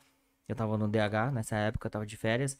[0.48, 2.56] Eu tava no DH nessa época, eu tava de férias.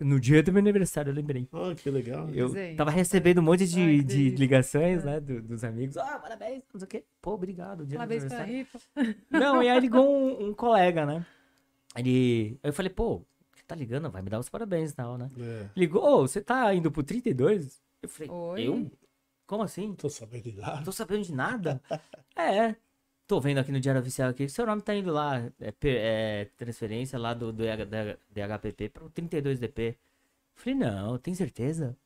[0.00, 1.48] No dia do meu aniversário, eu lembrei.
[1.52, 2.28] Ah, que legal.
[2.30, 2.76] Eu Desenho.
[2.76, 5.96] tava recebendo um monte de, Ai, de ligações, né, do- dos amigos.
[5.96, 7.04] Ah, parabéns, não sei o quê.
[7.20, 7.86] Pô, obrigado.
[7.86, 8.66] Dia do Parabéns pra aniversário.
[8.96, 9.16] ripa.
[9.30, 11.24] Não, e aí ligou um, um colega, né?
[11.96, 12.58] Ele.
[12.62, 13.22] Aí eu falei, pô,
[13.72, 14.10] tá ligando?
[14.10, 15.30] Vai me dar os parabéns e tal, né?
[15.38, 17.80] É, Ligou, ô, você tá indo pro 32?
[18.02, 18.68] Eu falei, Oi?
[18.68, 18.90] eu?
[19.46, 19.94] Como assim?
[19.94, 20.76] tô sabendo de nada.
[20.76, 21.82] Não tô sabendo de nada?
[22.36, 22.76] é.
[23.26, 27.18] Tô vendo aqui no Diário Oficial aqui, seu nome tá indo lá, é, é, transferência
[27.18, 27.62] lá do, do
[28.30, 29.96] DHPP pro 32DP.
[30.54, 31.96] Falei, não, tem certeza?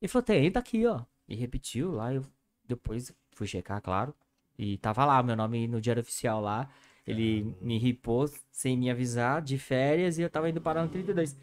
[0.00, 1.02] Ele falou, tem, tá aqui, ó.
[1.28, 2.24] E repetiu lá, eu
[2.64, 4.14] depois fui checar, claro.
[4.58, 6.70] E tava lá, meu nome no Diário Oficial lá.
[7.06, 11.36] Ele me ripou sem me avisar, de férias, e eu tava indo parar no 32.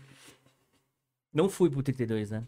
[1.33, 2.43] Não fui pro 32, né?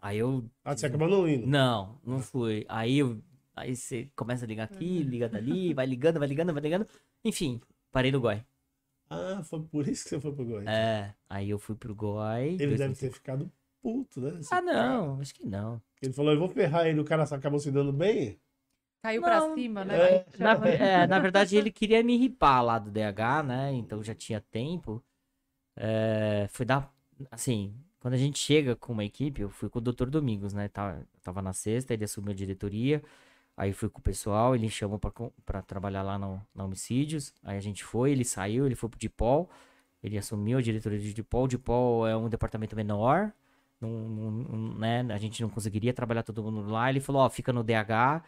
[0.00, 1.46] Aí eu Ah, você acabou não indo.
[1.46, 2.64] não, não fui.
[2.68, 3.20] Aí eu,
[3.56, 6.86] aí você começa a ligar aqui, liga dali, vai ligando, vai ligando, vai ligando.
[7.24, 7.60] Enfim,
[7.90, 8.42] parei no Goi.
[9.10, 10.66] Ah, foi por isso que você foi pro Goiás.
[10.68, 12.48] É, aí eu fui pro Goi.
[12.50, 13.00] Ele deve 2005.
[13.00, 13.50] ter ficado
[13.82, 14.38] puto, né?
[14.38, 14.88] Esse Ah, cara.
[14.98, 15.80] não, acho que não.
[16.02, 18.38] Ele falou, eu vou ferrar ele, o cara acabou se dando bem.
[19.02, 19.96] Caiu Não, pra cima, né?
[19.96, 20.26] é.
[20.38, 23.72] Na, é, na verdade, ele queria me ripar lá do DH, né?
[23.72, 25.02] Então já tinha tempo.
[25.76, 26.92] É, foi dar.
[27.30, 30.08] Assim, quando a gente chega com uma equipe, eu fui com o Dr.
[30.10, 30.68] Domingos, né?
[30.68, 33.02] Tava, tava na sexta, ele assumiu a diretoria.
[33.56, 35.00] Aí fui com o pessoal, ele chamou
[35.44, 37.32] pra trabalhar lá no, na Homicídios.
[37.42, 39.50] Aí a gente foi, ele saiu, ele foi pro Dipol.
[40.02, 41.44] Ele assumiu a diretoria de Dipol.
[41.44, 43.32] O Dipol é um departamento menor.
[43.80, 45.00] Não, não- não- né?
[45.12, 46.88] A gente não conseguiria trabalhar todo mundo lá.
[46.90, 48.22] Ele falou, ó, fica no DH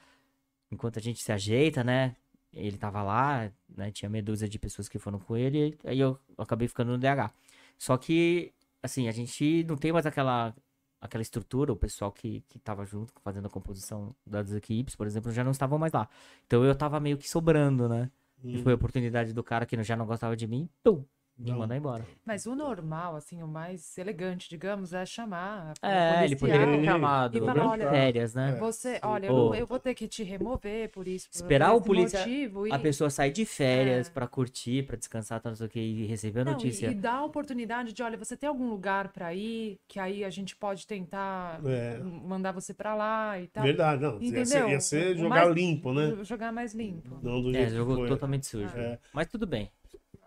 [0.70, 2.16] enquanto a gente se ajeita, né?
[2.52, 3.90] Ele tava lá, né?
[3.92, 7.30] Tinha meia dúzia de pessoas que foram com ele, aí eu acabei ficando no DH.
[7.78, 8.52] Só que,
[8.82, 10.54] assim, a gente não tem mais aquela,
[11.00, 15.32] aquela estrutura, o pessoal que, que tava junto, fazendo a composição das equipes, por exemplo,
[15.32, 16.08] já não estavam mais lá.
[16.46, 18.10] Então eu tava meio que sobrando, né?
[18.44, 18.62] E Hum.
[18.62, 21.04] foi a oportunidade do cara que já não gostava de mim, pum,
[21.40, 22.04] me mandar embora.
[22.24, 25.72] Mas o normal, assim, o mais elegante, digamos, é chamar.
[25.82, 26.60] É, ele policial.
[26.60, 28.56] poderia ter chamado E falar, de olha, férias, né?
[28.60, 29.54] Você, olha, eu, Ô.
[29.54, 31.28] eu vou ter que te remover por isso.
[31.30, 34.10] por Esperar o esse polícia- motivo, e- A pessoa sair de férias É.
[34.10, 36.86] pra curtir, pra descansar, tal, não sei o que, e receber a Não, e- notícia.
[36.88, 40.30] E, dá a oportunidade de, olha, você tem algum lugar pra ir, que aí a
[40.30, 41.96] gente pode tentar É.
[41.98, 43.62] m- mandar você pra lá e tal.
[43.64, 44.20] Verdade, não.
[44.20, 44.68] Ia ser, Entendeu?
[44.70, 46.16] ia ser O jogar mais- limpo, né?
[46.22, 47.18] Jogar mais limpo.
[47.22, 48.08] Não do É, jeito que jogou foi.
[48.08, 48.76] totalmente sujo.
[48.76, 48.98] É.
[49.12, 49.70] Mas tudo bem.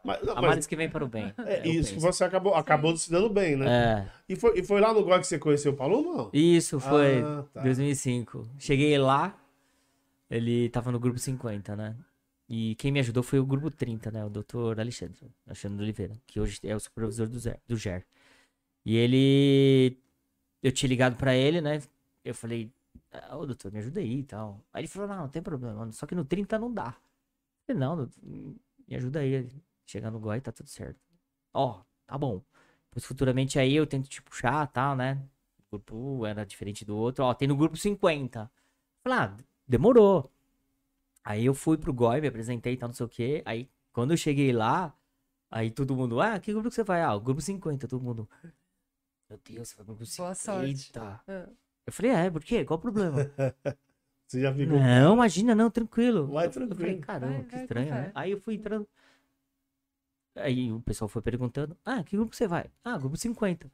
[0.04, 1.34] Mas, não, mas que vem para o bem.
[1.46, 2.12] é eu isso que penso.
[2.12, 3.66] você acabou, acabou se dando bem, né?
[3.70, 6.30] É, E, foi, e foi lá no Goi que você conheceu o Paulo não?
[6.34, 7.62] isso foi Ah, tá.
[7.62, 8.50] 2005.
[8.60, 9.40] Cheguei lá,
[10.30, 11.96] ele tava no grupo 50, né?
[12.50, 14.26] E quem me ajudou foi o grupo 30, né?
[14.26, 18.06] O doutor Alexandre, Alexandre Oliveira, que hoje é o supervisor do, Zer, do GER.
[18.86, 19.98] E ele.
[20.62, 21.82] Eu tinha ligado pra ele, né?
[22.26, 22.70] Eu falei,
[23.12, 24.60] ah, ô doutor, me ajuda aí e tal.
[24.74, 26.96] Aí ele falou, não, não tem problema, só que no 30 não dá.
[27.68, 28.22] Eu falei, não, doutor,
[28.94, 29.50] me ajuda aí.
[29.86, 31.00] Chegar no GOI tá tudo certo.
[31.54, 32.42] Ó, tá bom.
[32.92, 35.22] Pois futuramente aí eu tento te puxar tal, né?
[35.60, 37.26] O grupo era diferente do outro.
[37.26, 38.50] Ó, tem no grupo 50.
[39.04, 39.38] Falei, ah,
[39.68, 40.32] demorou.
[41.24, 43.42] Aí eu fui pro GOI, me apresentei e tal, não sei o quê.
[43.46, 44.96] Aí, quando eu cheguei lá,
[45.50, 47.02] aí todo mundo, ah, que grupo que você vai?
[47.02, 48.30] Ah, o grupo 50, todo mundo.
[49.30, 50.24] Meu Deus, você vai pro grupo 50.
[50.24, 50.88] Boa sorte.
[50.88, 51.22] Eita.
[51.28, 51.50] É.
[51.88, 52.64] Eu falei, é, por quê?
[52.64, 53.18] Qual o problema?
[54.34, 54.80] Você já ficou.
[54.80, 56.26] Não, imagina, não, tranquilo.
[56.26, 57.02] Vai Eu falei, tranquilo.
[57.02, 58.12] caramba, Vai, que estranho, né?
[58.16, 58.88] Aí eu fui entrando.
[60.36, 62.66] Aí o pessoal foi perguntando, ah, que grupo você vai?
[62.84, 63.68] Ah, grupo 50.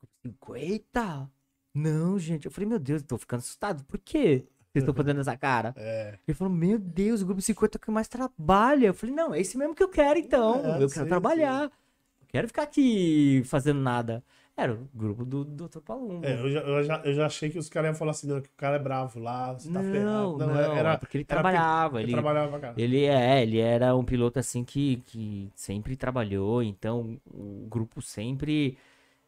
[0.00, 1.30] Grupo 50?
[1.72, 2.46] Não, gente.
[2.46, 3.84] Eu falei, meu Deus, eu tô ficando assustado.
[3.84, 4.44] Por quê?
[4.72, 5.72] Vocês estão fazendo essa cara?
[5.78, 6.18] É.
[6.26, 8.88] Ele falou, meu Deus, o grupo 50 é o que mais trabalha.
[8.88, 10.64] Eu falei, não, é esse mesmo que eu quero, então.
[10.64, 11.62] É, eu sim, quero trabalhar.
[11.62, 14.24] Não quero ficar aqui fazendo nada.
[14.56, 15.80] Era o grupo do Dr.
[15.80, 16.26] Palumbo.
[16.26, 18.40] É, eu, já, eu, já, eu já achei que os caras iam falar assim, não,
[18.40, 20.36] que o cara é bravo lá, você tá não, ferrado.
[20.38, 22.00] não, era, é porque ele era trabalhava.
[22.02, 22.74] ele Ele, trabalhava cá.
[22.76, 28.76] ele é, ele era um piloto assim que, que sempre trabalhou, então o grupo sempre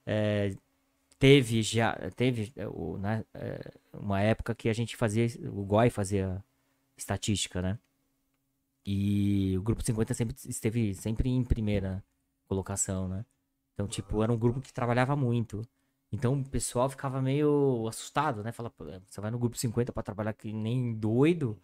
[0.06, 0.54] é,
[1.18, 2.66] teve já, teve é,
[2.98, 6.44] né, é, uma época que a gente fazia, o GOI fazia
[6.96, 7.78] estatística, né?
[8.86, 12.04] E o grupo 50 sempre esteve sempre em primeira
[12.46, 13.24] colocação, né?
[13.74, 15.62] Então, tipo, era um grupo que trabalhava muito.
[16.12, 18.52] Então o pessoal ficava meio assustado, né?
[18.52, 21.60] Fala, "Pô, você vai no grupo 50 pra trabalhar que nem doido.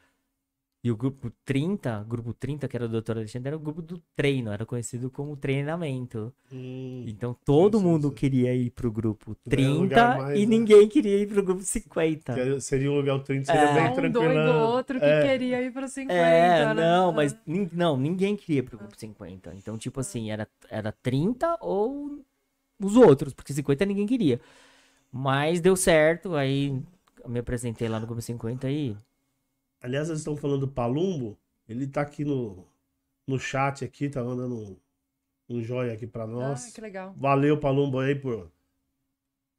[0.83, 3.18] E o grupo 30, grupo 30, que era o Dr.
[3.18, 6.33] Alexandre, era o grupo do treino, era conhecido como treinamento.
[6.51, 8.14] Hum, Então todo sim, mundo sim.
[8.14, 10.57] queria ir pro grupo É um 30 lugar mais, e né?
[10.57, 12.33] ninguém queria ir pro grupo 50.
[12.35, 13.74] que seria um lugar o 30, seria É.
[13.74, 14.24] bem um tranquilo.
[14.35, 15.28] doido outro que É.
[15.28, 16.14] queria ir pro 50.
[16.14, 16.74] É, né?
[16.74, 17.37] não, mas
[17.74, 19.53] não, ninguém queria ir pro grupo 50.
[19.55, 22.24] Então, tipo assim, era, era 30 ou
[22.83, 24.41] os outros, porque 50 ninguém queria.
[25.12, 26.83] Mas deu certo, aí
[27.22, 28.97] eu me apresentei lá no grupo 50 e
[29.81, 31.39] Aliás, eles estão falando do Palumbo.
[31.68, 32.66] Ele tá aqui no,
[33.26, 34.76] no chat aqui, tá mandando um,
[35.49, 36.72] um joia aqui pra Ah, nós.
[36.72, 37.14] que legal.
[37.16, 38.51] Valeu, Palumbo, aí, por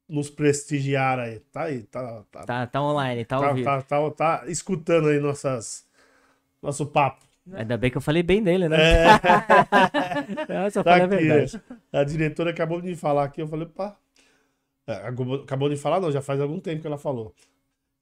[0.08, 1.40] nos prestigiar aí.
[1.40, 3.64] Tá aí, tá, tá, tá, tá online, tá tá, ouvindo.
[3.64, 5.86] tá, tá, tá escutando aí nossas,
[6.62, 7.24] nosso papo.
[7.54, 8.76] Ainda bem que eu falei bem dele, né?
[8.78, 9.06] É,
[10.66, 11.16] Eu só tá falei a aqui.
[11.26, 11.62] verdade.
[11.92, 13.96] A diretora acabou de me falar aqui, eu falei, pá.
[14.86, 17.34] É, acabou de falar, não, já faz algum tempo que ela falou.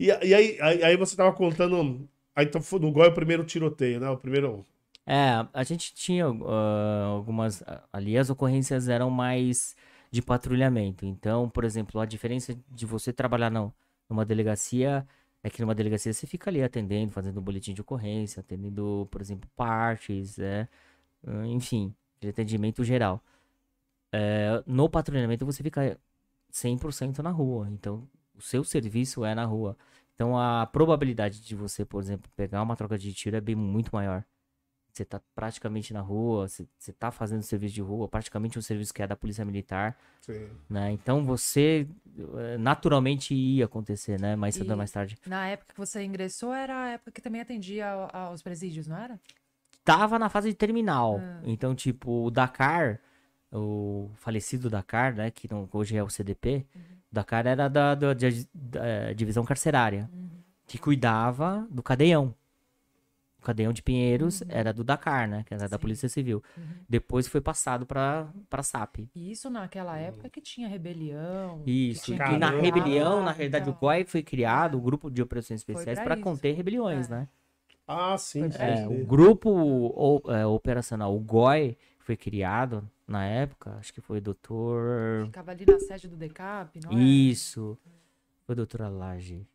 [0.00, 2.08] E, e aí, aí, aí você tava contando.
[2.34, 4.08] Aí então, no Goi o primeiro tiroteio, né?
[4.08, 4.64] O primeiro.
[5.06, 7.62] É, a gente tinha ah, algumas.
[7.92, 9.76] Ali as ocorrências eram mais
[10.10, 11.04] de patrulhamento.
[11.04, 13.74] Então, por exemplo, a diferença de você trabalhar não,
[14.08, 15.06] numa delegacia
[15.42, 19.48] é que numa delegacia você fica ali atendendo, fazendo boletim de ocorrência, atendendo, por exemplo,
[19.54, 20.66] partes, é,
[21.46, 23.22] enfim, de atendimento geral.
[24.12, 25.98] É, no patrulhamento você fica
[26.52, 27.68] 100% na rua.
[27.70, 28.08] Então,
[28.40, 29.76] o seu serviço é na rua.
[30.14, 33.90] Então, a probabilidade de você, por exemplo, pegar uma troca de tiro é bem muito
[33.94, 34.24] maior.
[34.92, 38.92] Você tá praticamente na rua, você, você tá fazendo serviço de rua, praticamente um serviço
[38.92, 40.48] que é da Polícia Militar, Sim.
[40.68, 40.90] né?
[40.90, 41.86] Então você
[42.18, 44.34] eh, naturalmente ia acontecer, né?
[44.34, 45.16] Mais cedo ou mais tarde.
[45.26, 48.96] Na época que você ingressou, era a época que também atendia ao- aos presídios, não
[48.96, 49.18] era?
[49.84, 51.20] Tava na fase de terminal.
[51.22, 51.40] Ah.
[51.44, 53.00] Então, tipo, o Dakar,
[53.52, 55.30] o falecido Dakar, né?
[55.30, 56.82] Que não, hoje é o CDP, Uhum.
[57.10, 58.14] O Dakar era da, da- da-
[58.54, 60.08] da divisão carcerária,
[60.66, 62.34] que cuidava do cadeião.
[63.38, 65.42] O cadeião de Pinheiros era do Dakar, né?
[65.46, 65.78] Que era da Uhum.
[65.78, 65.80] Sim.
[65.80, 66.42] Polícia Civil.
[66.58, 66.62] Uhum.
[66.86, 69.08] Depois foi passado pra, pra SAP.
[69.14, 71.62] E isso naquela época que tinha rebelião.
[71.64, 72.04] que Isso.
[72.04, 72.22] tinha.
[72.32, 73.80] E na rebelião, na realidade, o então.
[73.80, 77.14] GOI foi criado, o Grupo de Operações Especiais, pra para conter rebeliões, É.
[77.14, 77.28] né?
[77.88, 78.48] Ah, sim.
[78.52, 79.02] Sim, É, sim.
[79.02, 81.78] o grupo o- é, operacional, o GOI,
[82.10, 85.26] foi criado na época, acho que foi o doutor...
[85.26, 87.02] Ficava ali na sede do DECAP, não é?
[87.02, 87.78] Isso.
[88.44, 89.46] Foi o doutor Alage.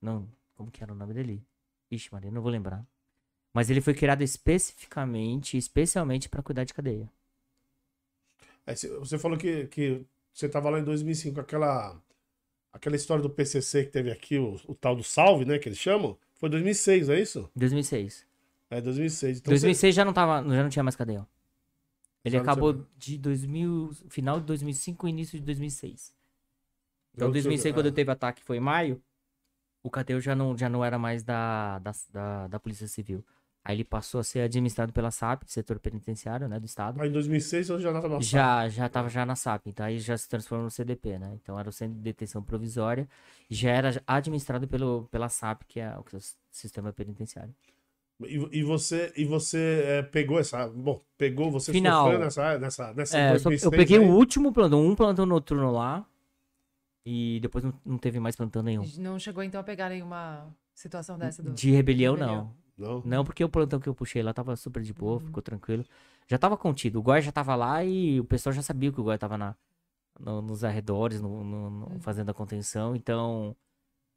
[0.00, 1.42] Não, como que era o nome dele?
[1.90, 2.84] Ixi, Maria, não vou lembrar.
[3.54, 7.10] Mas ele foi criado especificamente, especialmente para cuidar de cadeia.
[8.66, 11.98] Aí você- você falou que, que você tava lá em 2005, aquela,
[12.70, 15.58] aquela história do PCC que teve aqui, o, o tal do Salve, né?
[15.58, 16.18] Que eles chamam.
[16.34, 17.50] Foi 2006, é isso?
[17.56, 18.26] 2006.
[18.70, 19.38] É 2006.
[19.38, 21.26] Então 2006 já não tava, já não tinha mais cadeia.
[22.24, 26.14] Ele não acabou de 2000, final de 2005 início de 2006.
[27.14, 27.92] Então, Já 2006, tinha- quando é.
[27.92, 29.02] teve ataque, foi em maio.
[29.82, 33.24] O Cadeu já não, já não era mais da, da, da, da Polícia Civil.
[33.64, 37.00] Aí ele passou a ser administrado pela SAP, setor penitenciário, né, do estado.
[37.00, 40.18] Aí em 2006 eu já tava Já, já tava já na SAP, então aí já
[40.18, 41.32] se transformou no CDP, né?
[41.40, 43.08] Então era o Centro de Detenção Provisória,
[43.48, 46.04] já era administrado pelo, pela SAP, que é o
[46.50, 47.54] Sistema Penitenciário.
[48.24, 50.68] E, e você, e você é, pegou essa.
[50.68, 52.04] Bom, pegou, você Final.
[52.04, 54.04] sofreu nessa, nessa, nessa É, eu, só- 2006 eu peguei aí?
[54.04, 56.06] o último plantão, um plantão noturno lá,
[57.04, 58.84] e depois não, não teve mais plantão nenhum.
[58.98, 61.52] Não chegou então a pegar nenhuma situação dessa do.
[61.52, 62.44] De rebelião, rebelião.
[62.44, 62.62] não.
[62.78, 63.02] Não.
[63.04, 64.98] Não, porque o plantão que eu puxei lá tava super de Uhum.
[64.98, 65.84] boa, ficou tranquilo.
[66.26, 66.98] Já tava contido.
[66.98, 69.54] O Gói já tava lá e o pessoal já sabia que o Gói tava na,
[70.18, 72.00] no- nos arredores, no, no- no- Uhum.
[72.00, 72.96] fazendo a contenção.
[72.96, 73.54] Então,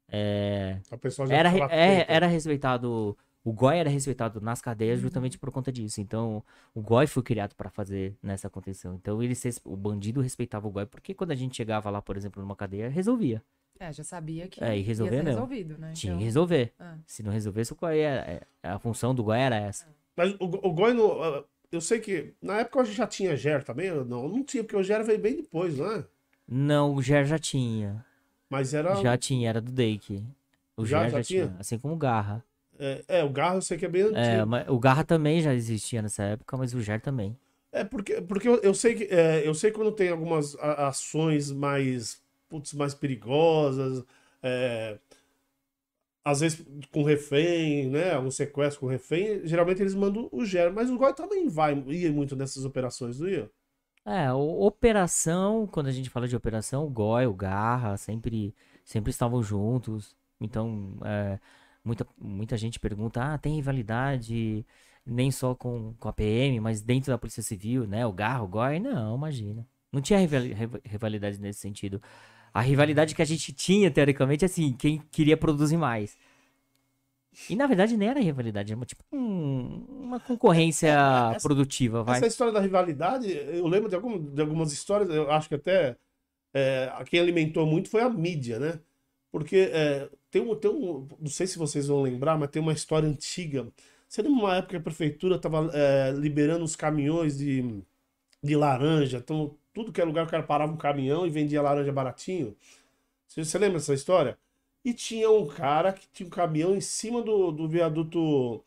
[0.08, 3.16] é, A pessoa já era, é, era respeitado.
[3.46, 5.02] O Gói era respeitado nas cadeias Uhum.
[5.02, 6.00] justamente por conta disso.
[6.00, 6.42] Então,
[6.74, 8.94] o Gói foi criado para fazer nessa contenção.
[8.96, 12.16] Então, ele se- o bandido respeitava o Gói, porque quando a gente chegava lá, por
[12.16, 13.40] exemplo, numa cadeia, resolvia.
[13.78, 15.30] É, já sabia que É, e ia resolver ser não.
[15.32, 15.92] resolvido, né?
[15.92, 16.72] Tinha Então, que resolver.
[16.80, 16.96] ah.
[17.06, 19.86] Se não resolvesse, o Gói era, é- a função do Gói era essa.
[20.16, 23.62] Mas o, o Goi, no, ah, eu sei que na época eu já tinha GER
[23.62, 26.04] também, não, não tinha, porque o GER veio bem depois, não é?
[26.48, 28.04] Não, o Ger já tinha.
[28.50, 28.94] Mas era.
[28.96, 30.24] Já tinha, era do Dake.
[30.76, 31.46] O Já- Ger já já, tinha?
[31.48, 31.56] tinha?
[31.60, 32.42] assim como o Garra.
[32.78, 34.18] É, é, o Garra eu sei que é bem antigo.
[34.18, 37.36] É, mas o Garra também já existia nessa época, mas o Ger também.
[37.72, 42.22] É porque, porque eu, eu sei que é, eu sei quando tem algumas ações mais
[42.48, 44.04] putz, mais perigosas,
[44.42, 44.98] é,
[46.24, 50.90] às vezes com refém, né, um sequestro com refém, geralmente eles mandam o GER, mas
[50.90, 53.50] o GOI também vai ia muito nessas operações, não ia?
[54.04, 58.54] É, o- operação, quando a gente fala de operação, o Goi, o Garra, sempre,
[58.84, 60.16] sempre estavam juntos.
[60.40, 61.40] Então, é,
[61.86, 64.66] muita, muita gente pergunta, ah, tem rivalidade
[65.06, 68.04] nem só com, com a PM, mas dentro da Polícia Civil, né?
[68.04, 68.80] O Garra, o Goi?
[68.80, 69.66] Não, imagina.
[69.92, 72.02] Não tinha rivali- riva- rivalidade nesse sentido.
[72.52, 76.18] A rivalidade que a gente tinha, teoricamente, é assim, quem queria produzir mais.
[77.50, 82.16] E na verdade nem era rivalidade, era tipo um- uma concorrência essa- produtiva, vai.
[82.16, 85.96] Essa história da rivalidade, eu lembro de, algum- de algumas histórias, eu acho que até
[86.54, 88.80] é, quem alimentou muito foi a mídia, né?
[89.30, 91.08] Porque é, tem, um, tem um.
[91.18, 93.66] Não sei se vocês vão lembrar, mas tem uma história antiga.
[94.08, 95.70] Você lembra uma época que a prefeitura estava
[96.16, 97.82] liberando os caminhões de,
[98.42, 99.18] de laranja?
[99.18, 102.54] Então, tudo que é lugar, o cara parava um caminhão e vendia laranja baratinho.
[103.26, 104.38] Você, você lembra dessa história?
[104.84, 108.62] E tinha um cara que tinha um caminhão em cima do, do viaduto.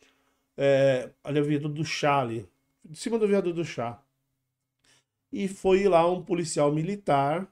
[0.56, 2.46] É, ali é o viaduto do chá ali.
[2.88, 4.00] Em cima do viaduto do chá.
[5.32, 7.48] E foi lá um policial militar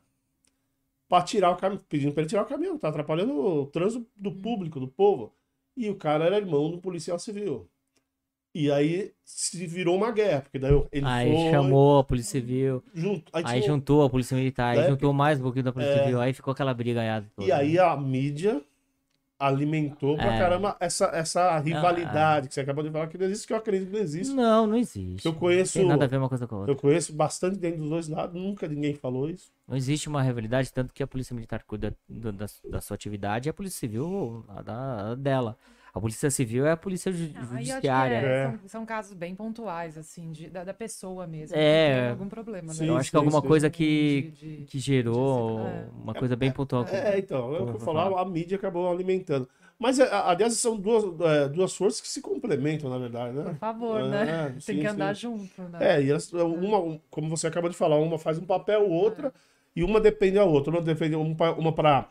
[1.09, 4.31] para tirar o caminhão, pedindo para ele tirar o caminhão, tá atrapalhando o trânsito do
[4.33, 5.33] público, do povo.
[5.77, 7.69] E o cara era irmão do policial civil.
[8.55, 12.83] E aí se virou uma guerra, porque daí ele Aí foi chamou a Polícia Civil,
[13.33, 15.99] aí aí juntou a Polícia Militar, aí É, juntou mais um pouquinho da Polícia é.
[16.01, 17.01] Civil, aí ficou aquela briga
[17.37, 17.47] toda.
[17.47, 18.61] E aí a mídia
[19.39, 20.39] alimentou pra É.
[20.39, 23.89] caramba essa, essa rivalidade que você acabou de falar que não existe, que eu acredito
[23.91, 24.35] que não existe.
[24.35, 25.25] Não, não existe.
[25.27, 26.73] Eu conheço- Não tem nada a ver uma coisa com a outra.
[26.73, 29.51] Eu conheço bastante dentro dos dois lados, nunca ninguém falou isso.
[29.67, 33.49] Não existe uma rivalidade, tanto que a Polícia Militar cuida do- da, da sua atividade
[33.49, 35.57] e a Polícia Civil da, dela.
[35.99, 38.15] A Polícia Civil é a Polícia ju- que Judiciária.
[38.17, 38.47] é, É.
[38.51, 41.57] São, são casos bem pontuais, assim, de- da, da pessoa mesmo.
[41.57, 41.89] É.
[41.95, 42.89] que tem algum problema, Sim, né?
[42.91, 43.47] Eu acho que sim, alguma sim.
[43.49, 45.87] coisa que, De- de- que gerou de- é.
[46.03, 46.85] uma coisa bem pontual.
[46.91, 48.07] É, então, é o que eu falar?
[48.21, 49.49] a mídia acabou alimentando.
[49.79, 53.55] Mas, é, aliás, são duas, é, duas forças que se complementam, na verdade, Por né?
[53.61, 54.49] favor, É, né?
[54.51, 55.23] Tem sim, que andar sim.
[55.23, 55.79] junto, né?
[55.99, 59.33] É, e elas, uma, um- como você acabou de falar, uma faz um papel, outra,
[59.77, 60.73] e uma depende da outra.
[60.73, 62.09] Uma depende um uma para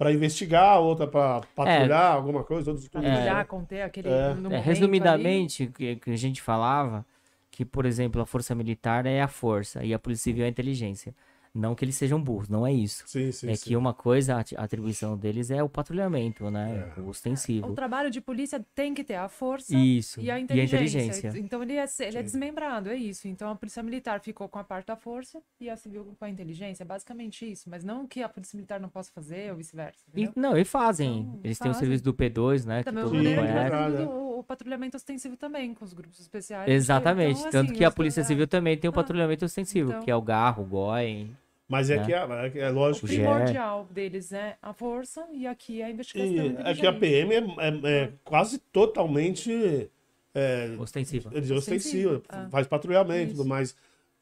[0.00, 3.02] para investigar, outra para patrulhar, alguma coisa, outros tudo.
[3.02, 4.08] Patrulhar, conter aquele.
[4.08, 4.12] É.
[4.12, 4.56] É, ali.
[4.56, 7.04] resumidamente, o que, que a gente falava
[7.50, 10.48] que, por exemplo, a Força Militar é a força e a Polícia Civil é a
[10.48, 11.14] inteligência.
[11.52, 13.02] Não que eles sejam burros, não é isso.
[13.06, 13.70] Sim, sim, é sim.
[13.70, 16.92] que uma coisa, a atribuição deles é o patrulhamento, né?
[16.96, 17.00] É.
[17.00, 17.72] O O ostensivo.
[17.74, 20.20] trabalho de polícia tem que ter a força Isso.
[20.20, 20.98] e a E a inteligência.
[21.00, 21.32] inteligência.
[21.40, 23.26] Então ele é, ele é desmembrado, é isso.
[23.26, 26.30] Então a polícia militar ficou com a parte da força e a civil com a
[26.30, 26.84] inteligência.
[26.84, 27.68] É basicamente isso.
[27.68, 30.04] Mas não que a polícia militar não possa fazer ou vice-versa.
[30.36, 31.20] Não, e fazem.
[31.20, 31.80] Então, Eles têm o fazem.
[31.88, 32.78] serviço do P2, né?
[32.78, 33.96] Que Da mesma todo mundo que conhece.
[33.96, 36.68] tudo o, patrulhamento ostensivo também, com os grupos especiais.
[36.68, 37.40] Exatamente.
[37.40, 40.02] Então, Tanto assim, que a Polícia é, Civil também tem o Ah, patrulhamento ostensivo, então.
[40.02, 41.30] que é o garro, o GOI.
[41.68, 42.04] Mas é né?
[42.04, 46.34] que é, é lógico O primordial deles é a força e aqui é a investigação.
[46.34, 46.92] E, é que a.
[46.92, 49.88] PM é, é- é quase totalmente
[50.34, 51.30] é, Ostensiva.
[51.32, 52.48] é ostensiva, Ostensiva, ah.
[52.50, 53.76] faz patrulhamento e tudo mais.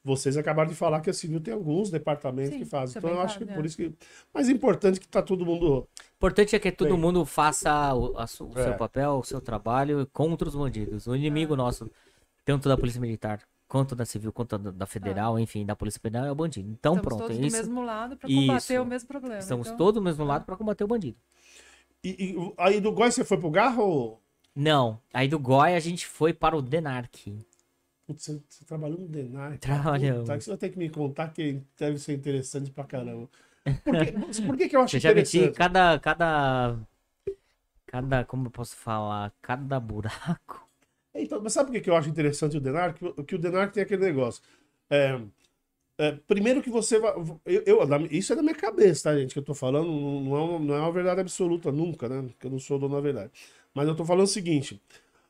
[0.09, 2.96] Vocês acabaram de falar que a civil tem alguns departamentos Sim, que fazem.
[2.96, 3.68] é Então eu acho que claro, por é.
[3.68, 3.92] isso que.
[4.32, 5.80] Mas é importante que tá todo mundo.
[5.80, 6.98] O importante é que todo Bem.
[6.98, 8.26] mundo faça o, o É.
[8.26, 11.06] seu papel, o seu trabalho contra os bandidos.
[11.06, 11.90] O inimigo nosso,
[12.44, 16.24] tanto da Polícia Militar, quanto da Civil, quanto da, da Federal, enfim, da Polícia Penal,
[16.24, 16.70] é o bandido.
[16.70, 17.56] Então Estamos pronto, todos é do isso.
[17.56, 18.82] mesmo lado para combater Isso.
[18.82, 19.38] o mesmo problema.
[19.38, 21.18] Estamos então, todos do mesmo lado para combater o bandido.
[22.02, 23.82] E, e aí do Góis você foi pro garro?
[23.82, 24.22] ou-
[24.56, 27.38] Não, aí do GOI a gente foi para o Denark.
[28.09, 29.61] Putz, você, você trabalhou no Denar.
[29.61, 30.24] Trabalhamos.
[30.24, 33.30] Puta, Você vai ter que me contar que deve ser interessante pra caramba.
[33.84, 34.06] Por que,
[34.46, 35.59] por que, que eu acho Eu já meti interessante?
[35.59, 36.78] cada, cada,
[37.86, 40.68] cada, como eu posso falar, cada buraco.
[41.14, 42.94] Então, mas sabe por que que eu acho interessante o Denar?
[42.94, 44.42] Que, o- que o Denar tem aquele negócio.
[44.90, 45.20] É,
[45.98, 47.12] é, primeiro que você vai.
[47.46, 49.34] Eu, eu- isso é da minha cabeça, tá, gente?
[49.34, 52.22] Que eu tô falando, não, não é uma, não é uma verdade absoluta, nunca, né?
[52.30, 53.32] Porque eu não sou dono da verdade.
[53.74, 54.80] Mas eu tô falando o seguinte: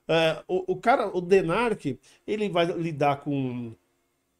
[0.08, 3.74] é, o, o cara, o Denark, ele vai lidar com,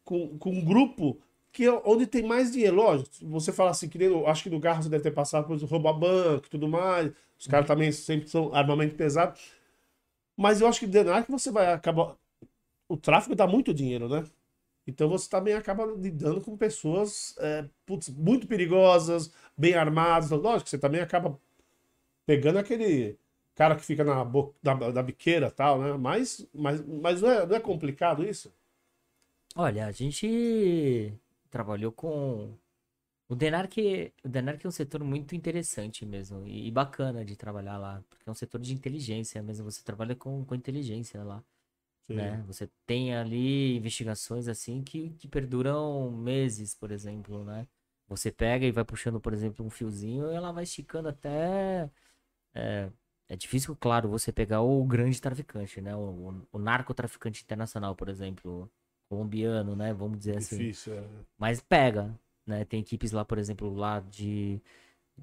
[0.03, 2.75] com, com um grupo que é onde tem mais dinheiro.
[2.75, 5.57] Lógico, você fala assim, que nem, acho que no Garra você deve ter passado por
[5.63, 7.11] roubar banco e tudo mais.
[7.39, 9.37] Os caras também sempre são armamento pesado.
[10.35, 12.15] Mas eu acho que Denark você vai acabar.
[12.87, 14.23] O tráfico dá muito dinheiro, né?
[14.87, 20.31] Então você também acaba lidando com pessoas é, putz, muito perigosas, bem armadas.
[20.31, 21.39] Lógico que você também acaba
[22.25, 23.17] pegando aquele
[23.59, 25.93] cara que fica na, bo- na, na biqueira e tal, né?
[25.97, 28.53] Mas, mas, mas não, é, não é complicado isso?
[29.55, 31.13] Olha, a gente
[31.49, 32.57] trabalhou com.
[33.29, 33.77] O Denark,
[34.25, 38.31] o Denark é um setor muito interessante mesmo e bacana de trabalhar lá, porque é
[38.31, 39.71] um setor de inteligência mesmo.
[39.71, 41.43] Você trabalha com, com inteligência lá,
[42.09, 42.43] né?
[42.47, 47.67] Você tem ali investigações assim que, que perduram meses, por exemplo, né?
[48.07, 51.89] Você pega e vai puxando, por exemplo, um fiozinho e ela vai esticando até.
[52.53, 52.91] É,
[53.29, 55.95] é difícil, claro, você pegar o grande traficante, né?
[55.95, 58.67] O, o, o narcotraficante internacional, por exemplo,
[59.07, 59.93] colombiano, né?
[59.93, 60.57] Vamos dizer assim.
[60.57, 60.95] Difícil.
[60.95, 61.03] é.
[61.37, 62.11] Mas pega,
[62.45, 62.65] né?
[62.65, 64.59] Tem equipes lá, por exemplo, lá de.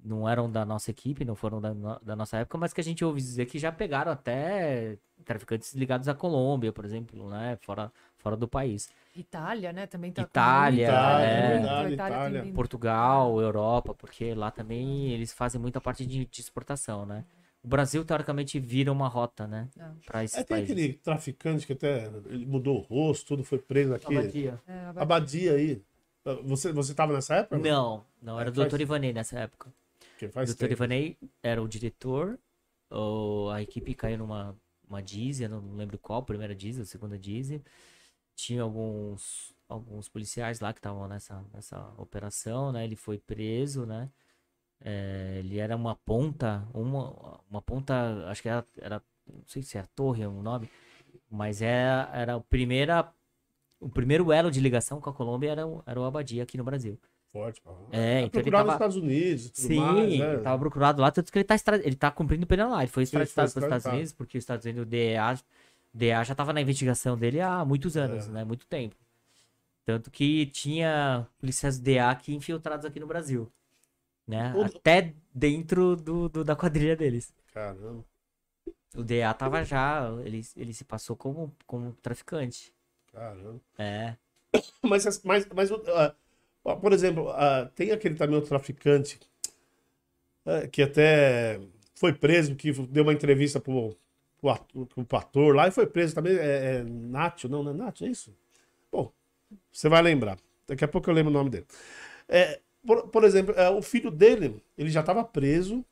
[0.04, 3.02] Não eram da nossa equipe, não foram da, da nossa época, mas que a gente
[3.02, 7.56] ouve dizer que já pegaram até traficantes ligados à Colômbia, por exemplo, né?
[7.62, 8.88] Fora, fora do país.
[9.16, 9.86] Itália, né?
[9.86, 11.92] Também tá Itália, muito, é.
[11.92, 12.52] Itália Itália.
[12.52, 17.24] Portugal, Europa, porque lá também eles fazem muita parte de, de exportação, né?
[17.66, 19.68] O Brasil, teoricamente, vira uma rota, né?
[20.06, 20.70] Pra esses É, tem países.
[20.70, 24.16] aquele traficante que até ele mudou o rosto, tudo foi preso aqui.
[24.16, 24.62] Abadia.
[24.68, 25.82] É, a Abadia aí.
[26.44, 27.58] Você, você tava nessa época?
[27.58, 28.80] Não, não, era É, o faz- Dr.
[28.80, 29.72] Ivanei nessa época.
[30.18, 30.58] Que O faz Dr.
[30.60, 30.72] tempo.
[30.74, 32.38] Ivanei era o diretor,
[32.90, 34.56] o- a equipe caiu numa
[34.88, 37.60] uma diesel, não lembro qual, primeira diesel, segunda diesel.
[38.36, 42.84] Tinha alguns, alguns policiais lá que estavam nessa, nessa operação, né?
[42.84, 44.08] Ele foi preso, né?
[44.80, 47.94] É, ele era uma ponta, uma, uma ponta,
[48.28, 50.70] acho que era, era, não sei se é a torre é o nome,
[51.30, 53.08] mas era, era a primeira,
[53.80, 56.64] o primeiro elo de ligação com a Colômbia era, o- era o Abadia aqui no
[56.64, 56.98] Brasil.
[57.32, 57.60] Forte.
[57.60, 57.70] pô.
[57.90, 58.64] É, então ele procurado tava...
[58.64, 60.32] nos Estados Unidos tudo Sim, mais, né?
[60.34, 61.76] ele tava procurado lá, tanto que ele tá, extra...
[61.84, 62.82] ele tá cumprindo pena lá.
[62.82, 63.86] Ele foi extraditado para os Estados.
[63.86, 65.38] Unidos, porque os Estados Unidos, o DEA,
[65.92, 68.30] DEA já tava na investigação dele há muitos anos, É.
[68.30, 68.44] né?
[68.44, 68.94] Muito tempo.
[69.84, 73.50] Tanto que tinha policiais DEA aqui infiltrados aqui no Brasil.
[74.26, 74.54] Né?
[74.56, 77.32] O- Até dentro do, do- da quadrilha deles.
[77.52, 78.04] Caramba.
[78.96, 82.72] O DEA tava já, ele, ele se passou como, como traficante.
[83.12, 83.60] Caramba.
[83.78, 84.16] É.
[84.82, 86.14] Mas, mas, mas ah,
[86.80, 89.18] por exemplo, ah, tem aquele também outro traficante
[90.44, 91.60] ah, que até
[91.94, 93.96] foi preso, que deu uma entrevista pro,
[94.40, 96.34] pro, ator, pro ator lá e foi preso também.
[96.36, 98.34] É, é Nacho, não, não é Nacho, é isso?
[98.92, 99.12] Bom,
[99.72, 100.38] você vai lembrar.
[100.66, 101.66] Daqui a pouco eu lembro o nome dele.
[102.28, 105.84] É, por, por exemplo, é, o filho dele, ele já estava preso.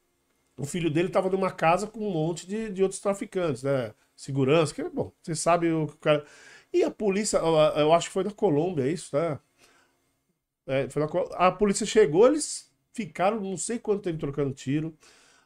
[0.56, 3.92] O filho dele estava numa casa com um monte de, de outros traficantes, né?
[4.16, 6.24] Segurança, que, bom, você sabe o que o cara.
[6.72, 9.38] E a polícia, eu acho que foi na Colômbia, é isso, né?
[10.66, 14.96] É, foi na a polícia chegou, eles ficaram não sei quanto tempo trocando tiro.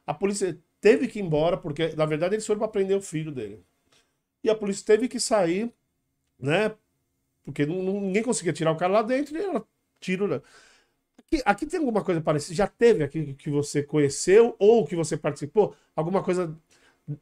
[0.06, 3.32] A polícia teve que ir embora, porque na verdade eles foram para prender o filho
[3.32, 3.64] dele.
[4.44, 5.72] E a polícia teve que sair,
[6.38, 6.74] né?
[7.44, 9.64] Porque ninguém conseguia tirar o cara lá dentro e era
[10.00, 10.28] tiro.
[10.28, 10.42] Né?
[11.30, 12.54] Aqui, aqui tem alguma coisa parecida?
[12.54, 15.74] Já teve aqui que você conheceu ou que você participou?
[15.94, 16.56] Alguma coisa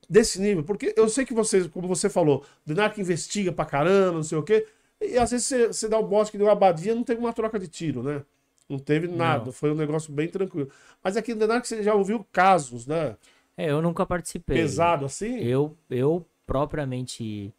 [0.09, 0.63] desse nível?
[0.63, 4.39] Porque eu sei que você, como você falou, o Denac investiga pra caramba, não sei
[4.39, 4.67] o quê.
[5.01, 7.33] E às vezes você, você dá o bote que deu a abadia, não teve uma
[7.33, 8.23] troca de tiro, né?
[8.69, 9.53] Não teve nada, Não.
[9.53, 10.71] foi um negócio bem tranquilo.
[11.03, 13.17] Mas aqui no Denac você já ouviu casos, né?
[13.57, 14.57] É, eu nunca participei.
[14.57, 15.39] Pesado assim?
[15.39, 17.53] Eu, eu propriamente,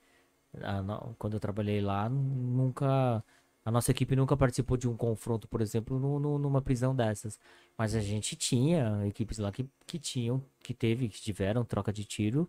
[0.61, 3.23] ah, quando eu trabalhei lá, nunca.
[3.67, 7.37] A nossa equipe nunca participou de um confronto, por exemplo, no- no- numa prisão dessas.
[7.77, 12.05] Mas a gente tinha equipes lá que, que tinham, que teve, que tiveram troca de
[12.05, 12.47] tiro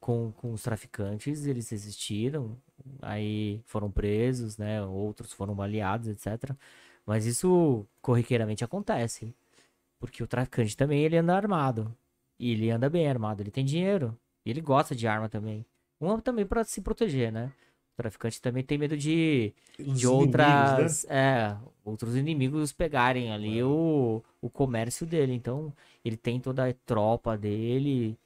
[0.00, 2.56] com, com os traficantes, eles existiram,
[3.02, 4.82] aí foram presos, né?
[4.84, 6.56] Outros foram baleados, etc.
[7.06, 9.34] Mas isso corriqueiramente acontece.
[9.98, 11.94] Porque o traficante também ele anda armado.
[12.38, 14.16] E ele anda bem armado, ele tem dinheiro.
[14.44, 15.66] E ele gosta de arma também.
[16.00, 17.52] Um também pra se proteger, né?
[17.98, 21.04] O traficante também tem medo de, Os de inimigos, outras.
[21.08, 21.16] né?
[21.16, 23.64] É, outros inimigos pegarem ali É.
[23.64, 25.32] o, o comércio dele.
[25.32, 25.72] Então,
[26.04, 28.18] ele tem toda a tropa dele.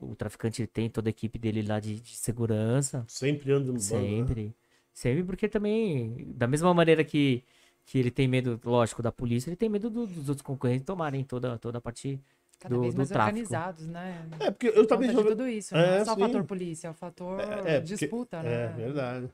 [0.00, 3.04] O traficante tem toda a equipe dele lá de, de segurança.
[3.08, 4.26] Sempre anda no bando, né?
[4.26, 4.54] Sempre.
[4.94, 7.42] Sempre, porque também, da mesma maneira que,
[7.86, 11.24] que ele tem medo, lógico, da polícia, ele tem medo do- dos outros concorrentes tomarem
[11.24, 12.20] toda, toda a parte.
[12.60, 14.22] Cada do- vez mais organizados, né?
[14.38, 15.74] É, porque eu também já tudo isso.
[15.74, 16.20] É, não é só o sim.
[16.20, 17.46] fator polícia, é o fator É,
[17.80, 18.74] porque- disputa, É né?
[18.76, 19.28] verdade.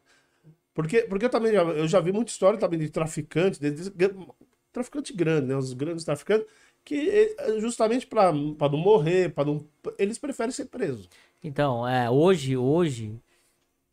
[0.72, 4.27] Porque, porque eu também já, eu já vi muita história também de traficante, de, de-
[4.72, 5.57] traficante grande, né?
[5.57, 6.47] Os grandes traficantes,
[6.85, 7.09] que
[7.39, 9.66] eh, justamente para não morrer, para não.
[9.99, 11.09] Eles preferem ser presos.
[11.43, 13.18] Então, é, hoje, hoje,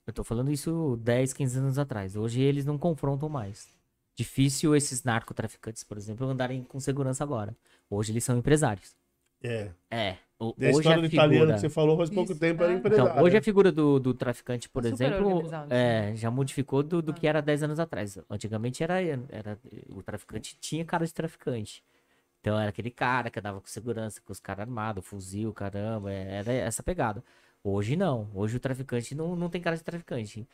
[0.06, 2.16] eu tô falando isso 10, 15 anos atrás.
[2.16, 3.68] Hoje eles não confrontam mais.
[4.16, 7.56] Difícil esses narcotraficantes, por exemplo, andarem com segurança agora.
[7.90, 8.96] Hoje eles são empresários.
[9.44, 9.72] É.
[9.92, 10.18] É.
[10.40, 11.54] o- Tem a hoje história a do italiano figura...
[11.56, 12.76] que você falou faz pouco Isso, tempo, era é.
[12.78, 13.12] empresário.
[13.12, 17.02] Então, hoje a figura do, do traficante, por Tá super exemplo, é, já modificou do,
[17.02, 18.18] do que era 10 anos atrás.
[18.30, 21.84] Antigamente era, era o traficante tinha cara de traficante.
[22.42, 26.36] Então era aquele cara que andava com segurança, com os caras armados, fuzil, caramba, é,
[26.40, 27.24] era essa pegada.
[27.64, 28.30] Hoje não.
[28.34, 30.48] Hoje o traficante não, não tem cara de traficante.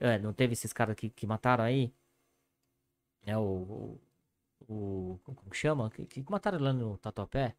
[0.00, 1.92] É, não teve esses caras que, que mataram aí?
[3.24, 3.98] É o,
[4.68, 5.90] o, o- Como que chama?
[5.90, 7.54] Que, que mataram lá no Tatuapé?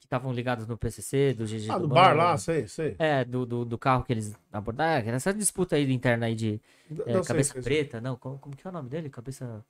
[0.00, 2.16] Que estavam ligados no PCC, do GG Ah, do no bar Mano.
[2.16, 2.96] lá, sei, sei.
[2.98, 5.06] É, do, do, do carro que eles abordaram.
[5.12, 6.60] Essa disputa aí interna aí de
[7.06, 7.62] é, Não sei, cabeça sei, sei.
[7.62, 8.00] preta.
[8.00, 9.10] Não, como, como que é o nome dele?
[9.10, 9.64] Cabeça.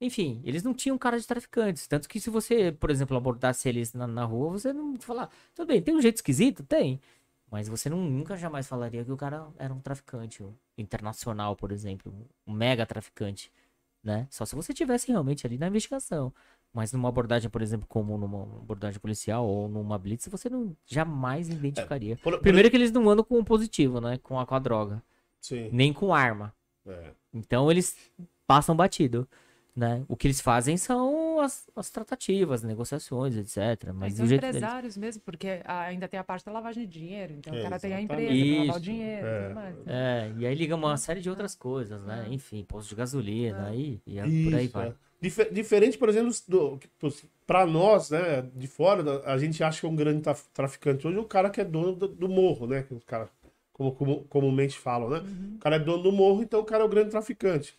[0.00, 1.86] Enfim, eles não tinham cara de traficantes.
[1.86, 5.30] Tanto que se você, por exemplo, abordasse eles na, na rua, você não falar.
[5.54, 6.64] Tudo bem, tem um jeito esquisito?
[6.64, 7.00] Tem.
[7.50, 11.70] Mas você não, nunca jamais falaria que o cara era um traficante um internacional, por
[11.72, 12.12] exemplo.
[12.46, 13.52] Um mega traficante.
[14.02, 14.26] Né?
[14.30, 16.32] Só se você tivesse realmente ali na investigação.
[16.72, 21.48] Mas numa abordagem, por exemplo, como numa abordagem policial ou numa blitz, você não jamais
[21.48, 22.16] identificaria.
[22.16, 24.18] Por- por- Primeiro que eles não andam com o positivo, né?
[24.22, 25.02] Com a, com a droga.
[25.40, 25.68] Sim.
[25.72, 26.54] Nem com arma.
[26.86, 27.10] É.
[27.34, 27.96] Então eles
[28.46, 29.28] passam batido.
[29.74, 30.04] Né?
[30.08, 33.92] O que eles fazem são as, as tratativas, negociações, etc.
[33.94, 34.56] Mas são jeito deles.
[34.56, 37.34] empresários mesmo, porque ainda tem a parte da lavagem de dinheiro.
[37.34, 38.26] Então É, o cara tem a exatamente.
[38.32, 38.80] empresa pra lavar o Isso.
[38.80, 39.42] dinheiro e É.
[39.44, 39.76] tudo mais.
[39.86, 42.26] É, e aí liga uma série de outras coisas, né?
[42.30, 44.92] Enfim, posto de gasolina, e, e por aí Isso, vai.
[45.20, 45.24] É.
[45.24, 46.80] Dife- diferente, por exemplo, do,
[47.46, 51.18] para nós, né, de fora, a gente acha que é um grande traf- traficante hoje
[51.18, 52.82] o cara que é dono do, do morro, né?
[52.82, 53.28] Que os caras,
[53.72, 55.18] como, como comumente falam, né?
[55.18, 55.56] Uhum.
[55.56, 57.78] O cara é dono do morro, então o cara é o grande traficante.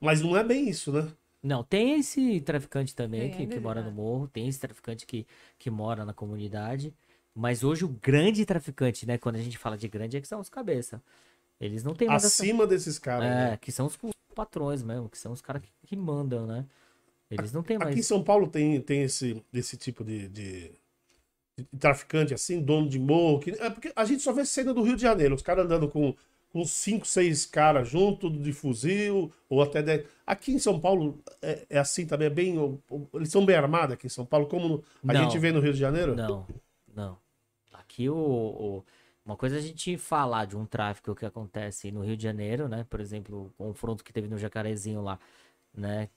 [0.00, 1.08] Mas não é bem isso, né?
[1.42, 3.84] Não, tem esse traficante também Tem, que, ainda que mora é.
[3.84, 5.26] no morro, tem esse traficante que,
[5.58, 6.92] que mora na comunidade,
[7.34, 9.16] mas hoje o grande traficante, né?
[9.18, 11.02] Quando a gente fala de grande, é que são os cabeça.
[11.60, 12.42] Eles não têm mais essa...
[12.42, 13.26] Acima desses caras.
[13.26, 13.56] É, né?
[13.56, 13.96] que são os
[14.36, 16.66] patrões mesmo, que são os caras que, que mandam, né?
[17.30, 18.06] Eles não têm Aqui em mais.
[18.06, 20.72] São Paulo tem, tem esse, esse tipo de, de-
[21.58, 23.40] de traficante assim, dono de morro.
[23.40, 25.88] Que, é porque a gente só vê cena do Rio de Janeiro, os caras andando
[25.88, 26.14] com,
[26.52, 30.06] com cinco, seis caras junto de fuzil, ou até dez.
[30.26, 32.80] Aqui em São Paulo é, é assim também, é bem.
[33.14, 35.22] Eles são bem armados aqui em São Paulo, como a Não.
[35.24, 36.14] gente vê no Rio de Janeiro?
[36.14, 36.46] Não,
[36.94, 37.18] não.
[37.72, 38.84] Aqui o, o-
[39.26, 42.68] Uma coisa é a gente falar de um tráfico que acontece no Rio de Janeiro,
[42.68, 42.84] né?
[42.88, 45.18] Por exemplo, o confronto que teve no Jacarezinho lá,
[45.74, 46.08] né?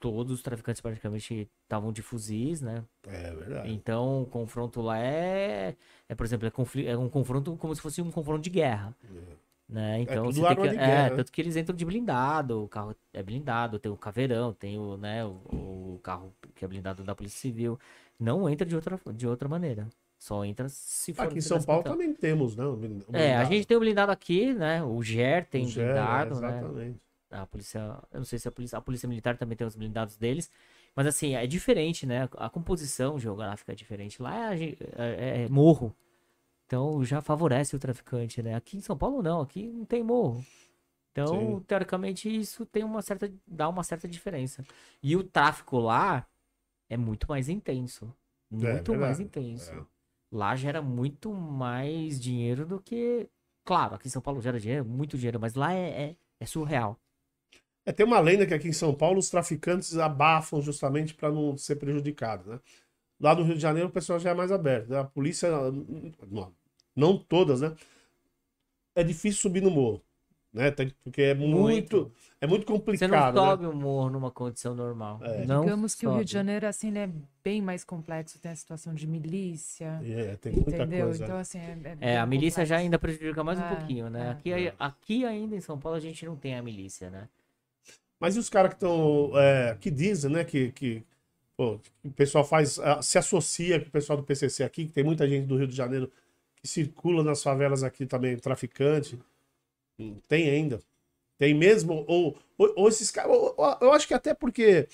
[0.00, 2.84] Todos os traficantes praticamente estavam de fuzis, né?
[3.08, 3.70] É verdade.
[3.72, 5.76] Então, o confronto lá é,
[6.08, 8.94] é por exemplo, é, confli- é um confronto como se fosse um confronto de guerra.
[9.68, 10.00] Né?
[10.02, 11.16] Então, É tudo você tem arma que, é, guerra, né?
[11.16, 14.96] tanto que eles entram de blindado, o carro é blindado, tem o caveirão, tem o,
[14.98, 17.78] né, o, o carro que é blindado da Polícia Civil.
[18.20, 19.88] Não entra de outra, de outra maneira.
[20.24, 21.24] Só entra se for.
[21.24, 22.64] Aqui em São Paulo também temos, né?
[23.12, 24.82] É, a gente tem o blindado aqui, né?
[24.82, 26.48] O GER tem O GER, é, blindado, né?
[26.48, 27.00] Exatamente.
[27.30, 27.78] a polícia,
[28.10, 30.50] eu não sei se a polícia, a polícia militar também tem os blindados deles,
[30.96, 32.26] mas assim, é diferente, né?
[32.38, 34.22] A composição geográfica é diferente.
[34.22, 35.94] Lá é, gen- é- é morro.
[36.66, 38.54] Então já favorece o traficante, né?
[38.54, 40.42] Aqui em São Paulo não, aqui não tem morro.
[41.12, 41.64] Então, Sim.
[41.66, 43.30] teoricamente, isso tem uma certa.
[43.46, 44.64] dá uma certa diferença.
[45.02, 46.26] E o tráfico lá
[46.88, 48.10] é muito mais intenso.
[48.50, 49.86] Muito mais verdade, intenso.
[50.34, 53.28] Lá gera muito mais dinheiro do que.
[53.64, 56.98] Claro, aqui em São Paulo gera dinheiro, muito dinheiro, mas lá é, é, é surreal.
[57.86, 61.56] É, tem uma lenda que aqui em São Paulo os traficantes abafam justamente para não
[61.56, 62.60] ser prejudicado, né?
[63.20, 64.88] Lá no Rio de Janeiro o pessoal já é mais aberto.
[64.88, 64.98] né?
[64.98, 65.48] A polícia,
[66.28, 66.52] não,
[66.96, 67.76] não todas, né?
[68.96, 70.02] É difícil subir no morro,
[70.54, 70.70] né?
[70.70, 72.12] Tem- porque é muito, Muito.
[72.40, 73.40] é muito Você não complicado, né?
[73.40, 75.18] sobe o morro numa condição normal.
[75.22, 75.44] É.
[75.44, 76.38] Não Digamos que o Rio de sobe.
[76.38, 77.10] Janeiro, assim, ele é
[77.42, 78.38] bem mais complexo.
[78.38, 81.06] Tem a situação de milícia, É, tem muita entendeu?
[81.06, 81.24] coisa.
[81.24, 82.84] Então, assim, é, É, bem a milícia já complexo.
[82.84, 84.26] ainda prejudica mais um É, pouquinho, né?
[84.26, 84.30] é.
[84.30, 84.74] Aqui, É.
[84.78, 87.28] aqui ainda em São Paulo a gente não tem a milícia, né?
[88.20, 89.32] Mas e os caras que estão.
[89.80, 90.44] que dizem, né?
[90.44, 91.02] Que, que,
[91.56, 92.78] pô, que o pessoal faz.
[93.02, 95.74] se associa com o pessoal do PCC aqui, que tem muita gente do Rio de
[95.76, 96.10] Janeiro
[96.56, 99.18] que circula nas favelas aqui também, traficante.
[100.28, 100.80] Tem ainda.
[101.38, 102.04] Tem mesmo?
[102.08, 103.32] Ou, ou, ou esses caras.
[103.80, 104.88] Eu acho que até porque.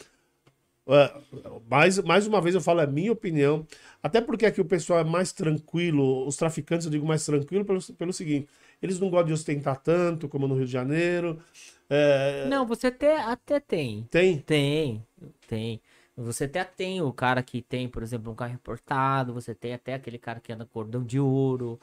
[0.89, 1.21] é,
[1.69, 3.67] mais, mais uma vez eu falo, é minha opinião.
[4.03, 7.81] Até porque aqui o pessoal é mais tranquilo, os traficantes eu digo mais tranquilo pelo,
[7.95, 8.49] pelo seguinte:
[8.83, 11.43] eles não gostam de ostentar tanto como no Rio de Janeiro.
[11.89, 14.09] É, Não, você até, até tem.
[14.11, 14.39] tem.
[14.47, 15.07] Tem,
[15.47, 15.81] tem.
[16.17, 19.95] Você até tem o cara que tem, por exemplo, um carro importado, você tem até
[19.95, 21.81] aquele cara que anda cordão de ouro,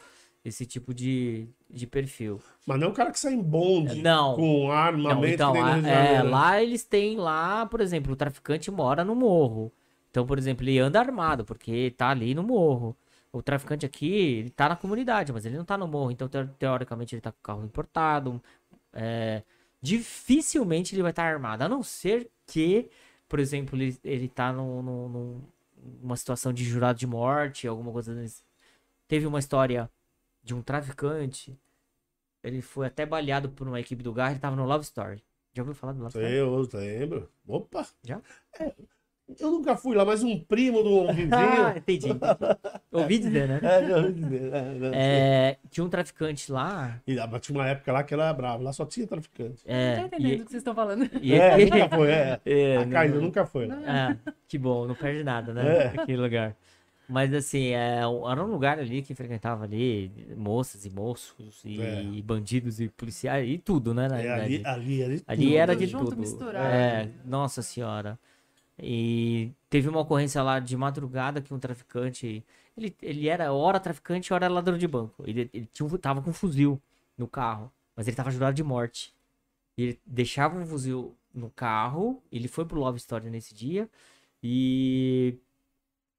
[0.47, 2.39] esse tipo de, de perfil.
[2.65, 4.35] Mas não é o cara que sai em bonde Não.
[4.35, 6.29] com Não, armamento então, tem no a- de é, Janeiro.
[6.29, 9.71] lá eles têm lá, por exemplo, o traficante mora no morro.
[10.09, 12.95] Então, por exemplo, ele anda armado, porque tá ali no morro.
[13.31, 14.07] O traficante aqui,
[14.39, 16.11] ele tá na comunidade, mas ele não tá no morro.
[16.11, 18.41] Então, teo- teoricamente, ele tá com carro importado.
[18.93, 19.43] É,
[19.81, 21.61] dificilmente ele vai estar armado.
[21.63, 22.89] A não ser que,
[23.27, 25.41] por exemplo, ele, ele tá num, num- num-
[26.01, 28.15] numa situação de jurado de morte, alguma coisa.
[29.07, 29.89] Teve uma história
[30.47, 31.59] de um traficante.
[32.43, 35.21] Ele foi até baleado por uma equipe do Garra, ele tava no Love Story.
[35.53, 36.33] Já ouviu falar do Love Story?
[36.33, 37.29] Eu lembro.
[37.45, 37.85] Opa!
[38.03, 38.21] Já?
[38.57, 38.71] É,
[39.39, 41.77] eu nunca fui lá, mas um primo de um Ah, vizinho.
[41.77, 42.07] entendi.
[42.91, 43.59] Ouvi dizer, né?
[43.61, 47.01] É, ouvi dizer, é, não, É, tinha um traficante lá.
[47.05, 49.61] E, ah, mas tinha uma época lá que era bravo, lá só tinha traficante.
[49.65, 51.09] É, Não tô entendendo o que vocês estão falando.
[51.21, 52.39] e É, nunca foi, é.
[52.45, 53.67] É, A não- Caína nunca foi.
[53.67, 53.77] lá.
[53.85, 55.77] Ah, que bom, não perde nada, né?
[55.77, 55.87] É.
[55.99, 56.55] Aquele lugar.
[57.09, 58.09] Mas assim, é, era
[58.43, 62.21] um lugar ali que frequentava ali moças e moços e É.
[62.21, 64.07] bandidos e policiais e tudo, né?
[64.09, 66.21] Na É, ali, ali, ali, Ali tudo, era de junto, tudo.
[66.21, 66.73] misturado.
[66.73, 68.19] É, nossa senhora.
[68.81, 72.43] E teve uma ocorrência lá de madrugada que um traficante.
[72.77, 75.23] Ele, ele era hora traficante, hora ladrão de banco.
[75.25, 76.81] Ele, ele tinha, tava com um fuzil
[77.17, 79.13] no carro, mas ele tava jurado de morte.
[79.77, 83.89] E ele deixava um fuzil no carro, ele foi pro Love Story nesse dia,
[84.43, 85.35] e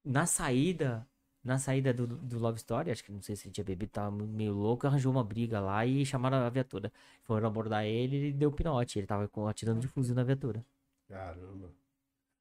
[0.09, 1.07] na saída.
[1.45, 4.11] Na saída do, do Love Story, acho que não sei se ele tinha bebido, tava
[4.11, 6.93] meio louco, arranjou uma briga lá e chamaram a viatura.
[7.23, 8.99] Foram abordar ele e deu pinote.
[8.99, 10.65] Ele tava atirando de fuzil na viatura.
[11.09, 11.71] Caramba.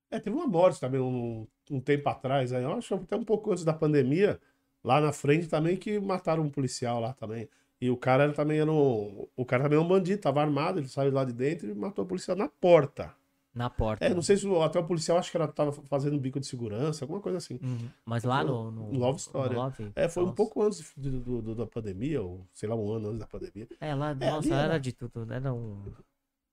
[0.09, 3.51] É, teve uma morte também um, um tempo atrás, aí, eu acho até um pouco
[3.51, 4.39] antes da pandemia,
[4.83, 7.47] lá na frente também, que mataram um policial lá também.
[7.79, 9.27] E o cara era, também era um.
[9.35, 12.03] O cara também é um bandido, tava armado, ele saiu lá de dentro e matou
[12.03, 13.13] o policial na porta.
[13.57, 14.05] Na porta.
[14.05, 16.45] É, não sei se o- até o policial acho que ela tava fazendo bico de
[16.45, 17.59] segurança, alguma coisa assim.
[17.61, 17.89] Uhum.
[18.05, 19.55] Mas lá no, no, No Love Story.
[19.55, 20.35] no Love, É, foi um nossa.
[20.35, 23.67] pouco antes do- do- do- da pandemia, ou sei lá, um ano antes da pandemia.
[23.81, 25.33] É, lá, É, nossa, era era- de tudo.
[25.33, 25.83] Era um.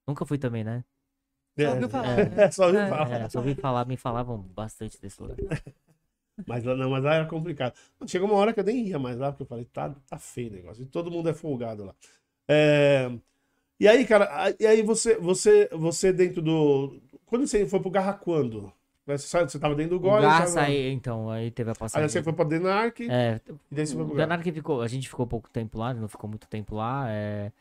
[0.08, 0.82] Nunca fui também, né?
[1.58, 2.28] Só ouviu falar, é.
[2.30, 2.42] né?
[2.44, 2.88] É, só ouviu É.
[2.88, 3.10] falar.
[3.12, 5.36] É, só ouvi falar, me falavam bastante desse lugar.
[6.48, 7.74] Mas lá não, mas lá era complicado.
[8.08, 10.50] Chegou uma hora que eu nem ia mais lá, porque eu falei, tá, tá feio
[10.50, 10.82] o negócio.
[10.82, 11.94] E todo mundo é folgado lá.
[12.50, 13.08] É,
[13.78, 17.00] E aí, cara, e aí você, você, você dentro do.
[17.26, 18.72] Quando você foi pro Garra quando?
[19.06, 20.66] Você, saiu- você tava dentro do O Gole, Garça tava...
[20.66, 22.08] aí, então, aí teve a aí passagem.
[22.08, 24.28] você foi pra Denark, É, e daí você foi o pro Garra.
[24.28, 27.10] Denark ficou, a gente ficou pouco tempo lá, não ficou muito tempo lá.
[27.10, 27.52] É,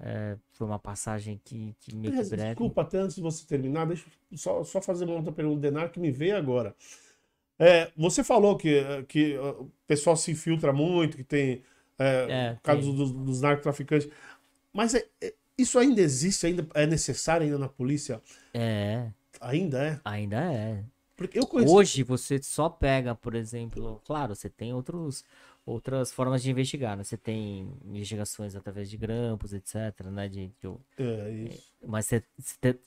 [0.00, 2.46] é, foi uma passagem que, que meio que breve.
[2.48, 5.62] Desculpa, até antes de você terminar, deixa eu só, só fazer uma outra pergunta do
[5.62, 6.74] Denar que me veio agora.
[7.58, 11.62] É, você falou que, que uh, o pessoal se infiltra muito, que tem.
[11.98, 12.94] É, É, por causa tem.
[12.94, 14.08] dos, dos narcotraficantes.
[14.76, 18.20] Mas é- é- isso ainda existe, ainda é necessário ainda na polícia?
[18.52, 19.10] É,
[19.40, 20.00] Ainda é?
[20.04, 20.84] ainda é.
[21.16, 21.74] Porque eu conheço.
[21.74, 25.24] Hoje você só pega, por exemplo, claro, você tem outros,
[25.64, 27.04] outras formas de investigar, né?
[27.04, 29.74] Você tem investigações através de grampos, etc,
[30.12, 30.28] né?
[30.28, 31.72] De, de- É, isso.
[31.86, 32.80] mas você, você tem-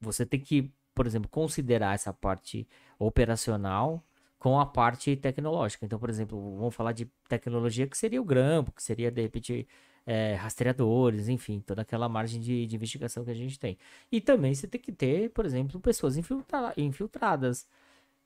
[0.00, 2.66] você tem que, por exemplo, considerar essa parte
[2.98, 4.02] operacional
[4.38, 5.84] com a parte tecnológica.
[5.84, 9.66] Então, por exemplo, vamos falar de tecnologia que seria o grampo, que seria, de repente,
[10.08, 13.76] é, rastreadores, enfim, toda aquela margem de, de investigação que a gente tem.
[14.10, 17.66] E também você tem que ter, por exemplo, pessoas infiltra- infiltradas.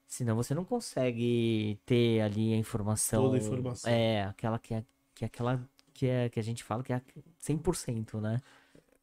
[0.07, 3.25] Senão você não consegue ter ali a informação.
[3.25, 3.91] Toda a informação.
[3.91, 5.61] É, aquela que é, que é aquela
[5.95, 7.01] que, é, que a gente fala que é
[7.39, 8.41] 100%, né?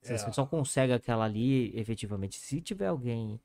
[0.01, 0.17] Você É.
[0.17, 3.39] só consegue aquela ali, efetivamente, se tiver alguém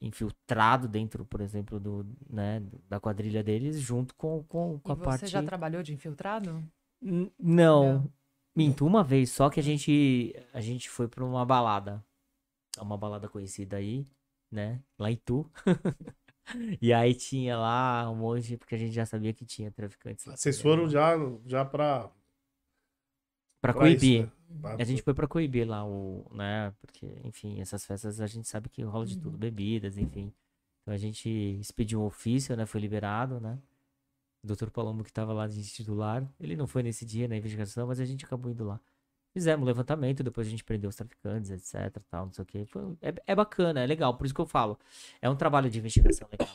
[0.00, 4.94] infiltrado dentro, por exemplo, do, né, da quadrilha deles, junto com, com, com E a
[4.96, 5.26] você parte...
[5.28, 6.62] já trabalhou de infiltrado?
[7.00, 7.92] N- Não.
[8.02, 8.12] Não.
[8.56, 12.04] Minto, uma vez só que a gente a gente foi pra uma balada.
[12.78, 14.06] É Uma balada conhecida aí,
[14.50, 14.82] né?
[14.98, 15.50] Lá em Tu.
[16.82, 20.36] e aí tinha lá um monte, porque a gente já sabia que tinha traficantes lá.
[20.36, 20.90] Vocês também, foram né?
[20.90, 21.12] já,
[21.46, 22.10] já pra.
[23.60, 24.22] pra pra isso, coibir.
[24.22, 24.32] né?
[24.60, 26.70] Pra- A gente foi pra coibir lá o, né?
[26.80, 29.38] Porque, enfim, essas festas a gente sabe que rola de tudo, Uhum.
[29.38, 30.32] bebidas, enfim.
[30.82, 31.28] Então a gente
[31.60, 32.66] expediu um ofício, né?
[32.66, 33.58] Foi liberado, né?
[34.46, 38.00] Doutor Palomo que tava lá de titular, ele não foi nesse dia na investigação, mas
[38.00, 38.80] a gente acabou indo lá.
[39.32, 42.58] Fizemos um levantamento, depois a gente prendeu os traficantes, etc, tal, não sei o que.
[43.02, 44.78] é, é bacana, é legal, por isso que eu falo.
[45.20, 46.48] É um trabalho de investigação legal.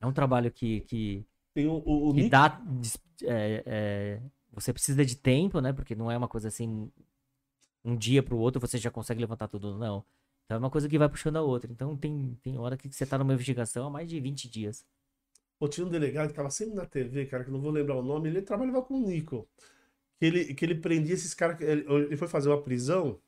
[0.00, 1.24] É um trabalho que, que,
[1.54, 2.60] Tem o, o, que Nick- dá.
[3.22, 4.22] é, é,
[4.52, 5.72] você precisa de tempo, né?
[5.72, 6.90] Porque não é uma coisa assim.
[7.84, 10.04] Um dia pro outro você já consegue levantar tudo, não.
[10.44, 11.70] Então é uma coisa que vai puxando a outra.
[11.70, 14.84] Então tem, tem hora que você tá numa investigação há mais de 20 dias.
[15.58, 18.02] Pô, tinha um delegado que tava sempre na TV, cara, que não vou lembrar o
[18.02, 19.48] nome, ele trabalhava com o Nico.
[20.18, 21.60] Que ele, que ele prendia esses caras.
[21.60, 23.20] Ele, ele foi fazer uma prisão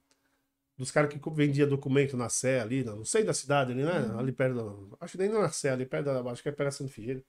[0.77, 3.93] dos caras que vendia documento na Sé ali, não sei da cidade ali, né?
[4.19, 4.57] Ali perto.
[4.91, 6.31] da- Acho que nem na Sé, ali perto da.
[6.31, 7.25] Acho que é perto da Santo Figueiredo.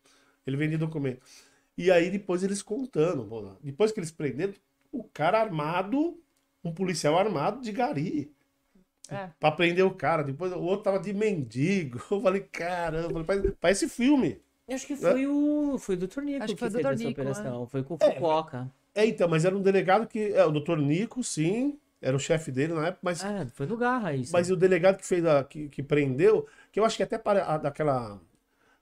[0.45, 1.21] Ele vendia documento.
[1.77, 4.53] E aí depois eles contando, pô, depois que eles prenderam,
[4.91, 6.21] o cara armado,
[6.63, 8.33] um policial armado de gari.
[9.09, 9.29] É.
[9.39, 10.23] Pra prender o cara.
[10.23, 11.99] Depois o outro tava de mendigo.
[12.11, 13.25] Eu falei, caramba,
[13.59, 14.41] parece filme.
[14.73, 15.77] Acho que foi o.
[15.79, 16.21] Foi o Dr.
[16.21, 16.91] Nico Acho que o fez Dr.
[16.93, 17.67] essa operação.
[17.67, 18.69] Foi com o Fukuoka.
[18.95, 20.33] É, então, mas era um delegado que.
[20.33, 23.77] É, o doutor Nico, sim, era o chefe dele na época, mas, É, foi no
[23.77, 24.31] Garra isso.
[24.33, 25.43] mas o delegado que fez a.
[25.43, 28.19] que, que prendeu, que eu acho que até para a- daquela.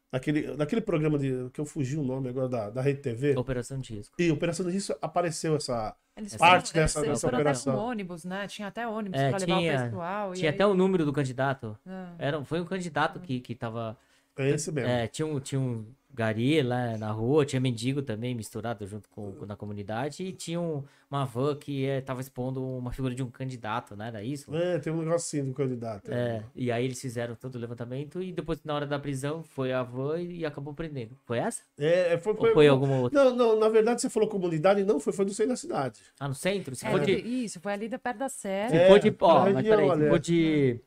[0.09, 1.49] Daquele, daquele programa de.
[1.51, 3.35] que eu fugi o nome agora da, da Rede TV.
[3.35, 4.15] Operação de risco.
[4.17, 5.93] E Operação de Risco apareceu essa.
[6.15, 7.75] Eles Parte foram, dessa- eles dessa foram até operação.
[7.75, 8.47] com ônibus, né?
[8.47, 10.33] Tinha até ônibus É, pra levar o pessoal.
[10.33, 11.77] e Tinha aí- até o número do candidato.
[11.85, 12.13] Ah.
[12.17, 13.97] Era, foi um candidato que, que tava.
[14.37, 14.89] É esse mesmo.
[14.89, 19.33] É, tinha um, tinha um gari lá na rua, tinha mendigo também misturado junto com,
[19.33, 23.21] com- na comunidade e tinha um- uma van que é, tava expondo uma figura de
[23.21, 24.07] um candidato, né?
[24.07, 24.53] Era isso?
[24.55, 26.11] É, tem um negócio assim do candidato.
[26.11, 29.71] É, e aí eles fizeram todo o levantamento e depois, na hora da prisão, foi
[29.71, 31.15] a van e, e acabou prendendo.
[31.23, 31.61] Foi essa?
[31.77, 33.23] É, foi, Ou foi alguma outra?
[33.23, 35.99] Não, não, na verdade você falou comunidade, não, foi, foi do centro da cidade.
[36.19, 36.75] Ah, no centro?
[36.75, 37.11] Se É, for de.
[37.13, 38.69] Isso, foi ali da perto da Sé.
[38.69, 39.15] Se É, for de.
[39.19, 40.79] Ó, mas peraí, se for de,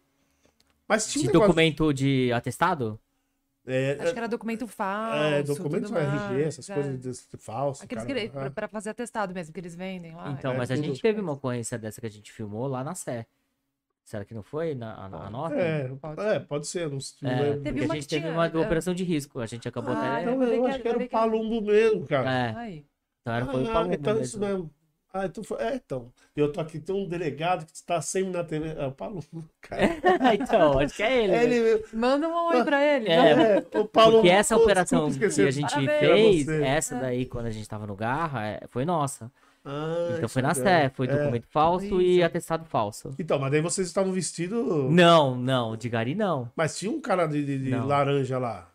[0.89, 2.98] Mas tinha de um negócio- documento de atestado?
[3.73, 5.17] É, Acho que era documento falso.
[5.23, 6.75] é, documentos tudo RG, mais, essas é.
[6.75, 7.85] coisas falsas.
[7.85, 8.29] Aqueles cara.
[8.29, 8.51] que Ah.
[8.51, 10.31] pra, fazer atestado mesmo, que eles vendem lá.
[10.31, 12.83] Então, é mas a tudo- gente teve uma ocorrência dessa que a gente filmou lá
[12.83, 13.27] na Sé.
[14.05, 14.75] Será que não foi?
[14.75, 15.55] Na, a, a nossa?
[15.55, 16.91] É, Pode é, pode ser.
[16.91, 17.61] Não, não É, lembro.
[17.63, 18.57] Teve uma a gente que teve tinha, uma é.
[18.59, 19.39] operação de risco.
[19.39, 20.23] A gente acabou Ah, até.
[20.23, 22.29] Então, eu que acho que era o Palumbo mesmo, cara.
[22.33, 22.85] É, Aí.
[23.21, 24.25] então era, foi o Ah, Paulo então é mesmo.
[24.25, 24.71] isso mesmo.
[25.12, 25.59] Ah, então foi.
[25.61, 26.12] É, então.
[26.37, 28.69] Eu tô aqui, tem um delegado que está sempre na TV.
[28.78, 29.24] É o Paulo.
[29.61, 29.82] Cara,
[30.35, 31.32] então, acho que é ele.
[31.32, 31.45] é né?
[31.45, 31.85] ele mesmo.
[31.95, 33.09] Manda um oi pra ele.
[33.09, 34.12] É, É, o Paulo.
[34.19, 36.45] Porque essa Pô, operação que a gente Parabéns.
[36.47, 39.31] fez, essa daí, quando a gente tava no Garra, é, foi nossa.
[39.65, 40.55] Ah, Então foi na é.
[40.55, 41.16] Sé, foi É.
[41.19, 43.15] documento falso e atestado falso.
[43.19, 44.91] Então, mas daí vocês estavam vestidos.
[44.91, 46.51] Não, não, de Gari não.
[46.57, 47.87] Mas tinha um cara de, de- de Não.
[47.87, 48.70] laranja lá.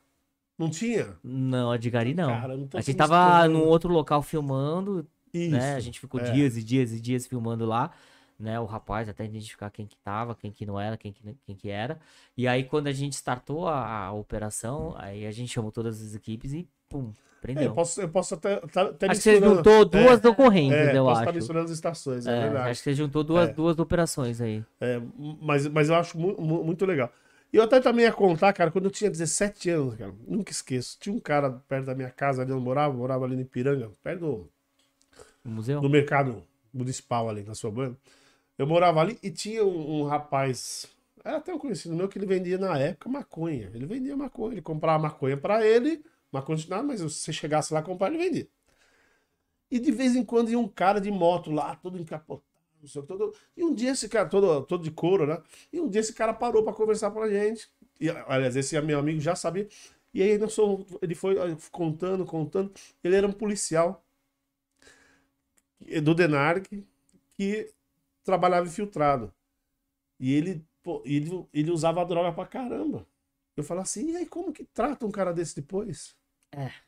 [0.60, 1.18] Não tinha?
[1.24, 2.28] Não, a de Gari não.
[2.30, 5.06] Cara, então a gente você tava num outro local filmando,
[5.38, 5.52] Isso.
[5.52, 5.76] né?
[5.76, 6.24] A gente ficou é.
[6.24, 7.92] dias e dias e dias filmando lá,
[8.40, 8.60] né?
[8.60, 11.70] O rapaz até identificar quem que tava, quem que não era, quem que, quem que
[11.70, 12.00] era.
[12.38, 16.16] E aí quando a gente startou a, a operação, aí a gente chamou todas as
[16.16, 17.12] equipes e pum,
[17.56, 17.74] É, eu prendeu.
[17.74, 18.60] posso, eu posso até.
[18.68, 21.22] Tá, até acho que você juntou duas é, ocorrências, É, eu posso acho.
[21.22, 22.70] estar misturando as estações, é, verdade.
[22.72, 24.64] acho que você juntou duas, duas operações aí.
[24.80, 25.00] É,
[25.42, 27.12] mas, mas eu acho mu- mu- muito legal.
[27.54, 30.98] E eu até também ia contar, cara, quando eu tinha 17 anos, cara, nunca esqueço.
[31.00, 33.42] Tinha um cara perto da minha casa, ali onde eu morava, eu morava ali no
[33.42, 34.52] Ipiranga, perto do,
[35.46, 35.80] No museu?
[35.80, 36.44] do mercado
[36.74, 37.96] municipal ali, na sua banha.
[38.58, 40.88] Eu morava ali e tinha um, um rapaz,
[41.24, 43.72] era até um conhecido meu, que ele vendia na época maconha.
[43.74, 47.74] Ele vendia maconha, ele comprava maconha pra ele, maconha de nada, mas se você chegasse
[47.74, 48.48] lá comprar, ele vendia.
[49.70, 52.46] E de vez em quando ia um cara de moto lá, todo encapotado,
[53.08, 53.34] todo...
[53.58, 55.42] E um dia esse cara, todo, todo de couro, né?
[55.74, 57.68] E um dia esse cara parou pra conversar com a gente.
[58.00, 59.68] E, aliás, esse meu amigo já sabia.
[60.14, 62.72] E aí nós fomos- ele foi eh, contando, contando.
[63.04, 64.05] Ele era um policial
[66.02, 66.68] do Denarc
[67.34, 67.72] que
[68.24, 69.34] trabalhava infiltrado.
[70.20, 73.06] E ele, pô, ele, ele usava droga pra caramba.
[73.56, 76.16] Eu falo assim, e aí como que trata um cara desse depois?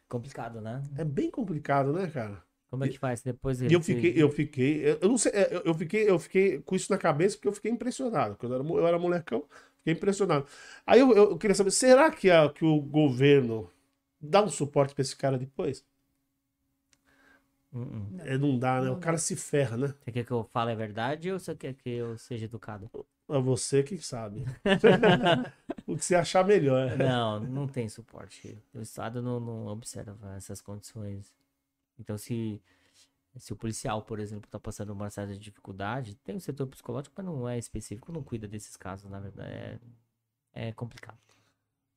[0.09, 0.81] Complicado, né?
[0.97, 2.41] É bem complicado, né, cara?
[2.69, 3.61] Como é que faz depois?
[3.61, 6.91] E eu fiquei, eu fiquei, eu não sei, eu eu fiquei, eu fiquei com isso
[6.91, 8.35] na cabeça porque eu fiquei impressionado.
[8.35, 9.45] Quando eu era, eu era molecão,
[9.79, 10.45] fiquei impressionado.
[10.85, 13.69] Aí eu, eu queria saber, será que, a, que o governo
[14.19, 15.85] dá um suporte pra esse cara depois?
[17.73, 18.07] Hum.
[18.19, 18.87] É, não dá, né?
[18.87, 19.01] Não o dá.
[19.01, 19.87] cara se ferra, né?
[20.03, 22.89] Você quer que eu fale a verdade ou você quer que eu seja educado?
[23.29, 24.41] É você que sabe.
[25.85, 26.97] o que você achar melhor.
[26.97, 28.57] Não, não tem suporte.
[28.73, 31.33] O Estado não, não observa essas condições.
[31.99, 32.61] Então, se,
[33.37, 37.25] se o policial, por exemplo, está passando uma certa dificuldade, tem o setor psicológico, mas
[37.25, 39.79] não é específico, não cuida desses casos, na verdade.
[40.53, 41.17] É, é complicado.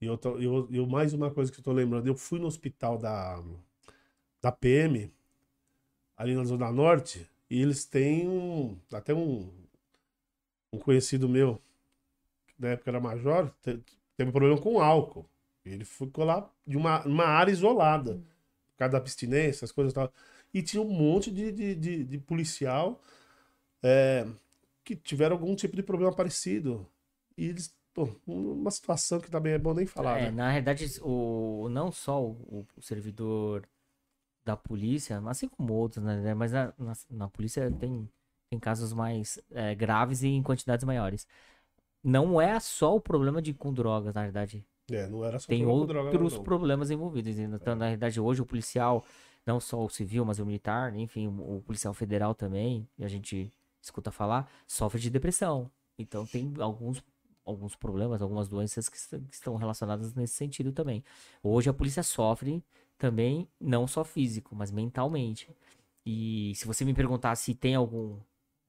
[0.01, 2.47] E eu, tô- eu, eu- mais uma coisa que eu tô lembrando, eu fui no
[2.47, 3.43] hospital da,
[4.41, 5.13] da PM,
[6.21, 9.49] ali na Zona Norte, e eles têm um, até um,
[10.73, 11.61] um conhecido meu,
[12.47, 13.81] que na época era major, te-
[14.17, 15.27] teve um problema com álcool.
[15.65, 18.15] Ele ficou lá de uma, uma área isolada,
[18.73, 20.13] por causa da abstinência, as coisas e tal.
[20.53, 23.01] E tinha um monte de, de, de, de policial
[23.83, 24.27] é,
[24.85, 26.87] que tiveram algum tipo de problema parecido.
[27.37, 30.31] E eles, pô, uma situação que também é bom nem falar, É, né?
[30.31, 33.67] na realidade, o, não só o, o servidor
[34.51, 36.35] da polícia, assim como outros, né?
[36.35, 38.09] Mas na, na, na polícia tem,
[38.51, 41.27] tem casos mais é, graves e em quantidades maiores.
[42.03, 44.65] Não é só o problema de com drogas, na verdade.
[44.91, 46.43] É, não era só Tem problema com droga, outros não.
[46.43, 47.39] problemas envolvidos.
[47.39, 49.05] Então, na realidade, hoje o policial,
[49.47, 53.53] não só o civil, mas o militar, enfim, o policial federal também, e a gente
[53.81, 55.71] escuta falar, sofre de depressão.
[55.99, 57.05] Então, tem alguns,
[57.45, 58.97] alguns problemas, algumas doenças que
[59.31, 61.05] estão relacionadas nesse sentido também.
[61.43, 62.65] Hoje a polícia sofre
[63.01, 65.49] também, não só físico, mas mentalmente.
[66.07, 68.17] E se você me perguntar se tem algum,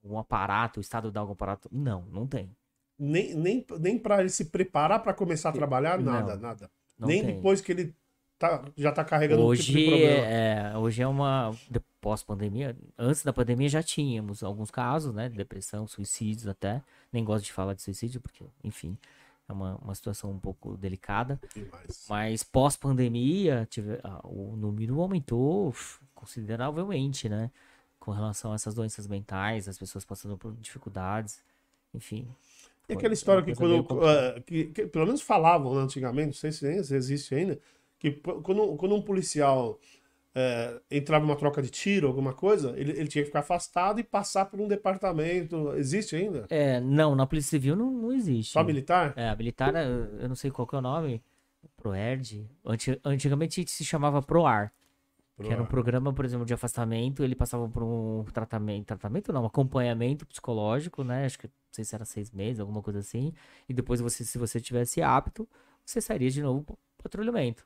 [0.03, 2.49] algum aparato, o Estado dá algum aparato, não, não tem.
[2.98, 6.72] Nem, nem, nem pra ele se preparar pra começar a trabalhar, Não, nada, nada.
[6.98, 7.36] Não nem tem.
[7.36, 7.95] depois que ele
[8.38, 10.26] tá, já tá carregando um tipo de Hoje problema.
[10.28, 12.76] é, hoje é uma de- pós-pandemia.
[12.98, 15.30] Antes da pandemia já tínhamos alguns casos, né?
[15.30, 16.82] de Depressão, suicídios até.
[17.12, 18.95] Nem gosto de falar de suicídio, porque, enfim,
[19.52, 21.40] é uma, uma situação um pouco delicada.
[21.53, 22.06] Demais.
[22.10, 23.68] Mas pós-pandemia,
[24.03, 25.73] ah, o número aumentou
[26.15, 27.52] consideravelmente, né?
[27.99, 31.44] Com relação a essas doenças mentais, as pessoas passando por dificuldades,
[31.94, 32.28] enfim.
[32.90, 33.86] E aquela história que quando.
[34.03, 37.60] eh, que, que pelo menos falavam né, antigamente, não sei se existe ainda,
[37.99, 39.80] que quando, quando um policial
[40.36, 44.03] eh, entrava numa troca de tiro, alguma coisa, ele, ele tinha que ficar afastado e
[44.03, 45.74] passar por um departamento.
[45.76, 46.45] Existe ainda?
[46.49, 48.53] É, não, na Polícia Civil não, não existe.
[48.53, 49.14] Só militar?
[49.16, 51.22] É, militar, eu não sei qual que é o nome.
[51.78, 52.49] Proerd.
[52.66, 54.72] Anti- Antigamente se chamava Proar.
[55.41, 57.24] Que era um programa, por exemplo, de afastamento.
[57.24, 58.86] Ele passava por um tratamento.
[58.86, 61.26] Tratamento não, um acompanhamento psicológico, né?
[61.26, 63.34] Acho que não sei se era seis meses, alguma coisa assim.
[63.68, 65.49] E depois você, se você tivesse apto,
[65.84, 67.66] você sairia de novo pro patrulhamento.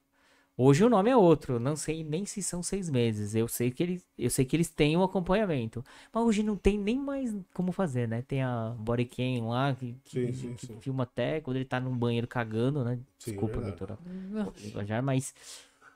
[0.57, 3.35] Hoje o nome é outro, não sei nem se são seis meses.
[3.35, 5.83] Eu sei que eles, eu sei que eles têm um acompanhamento,
[6.13, 8.21] mas hoje não tem nem mais como fazer, né?
[8.21, 10.79] Tem a bodycam lá que, que, Sim, sim, que sim.
[10.79, 12.97] filma até quando ele tá num banheiro cagando, né?
[13.19, 13.77] Sim, é Desculpa, verdade.
[13.77, 13.97] doutora,
[14.63, 15.33] linguajar, mas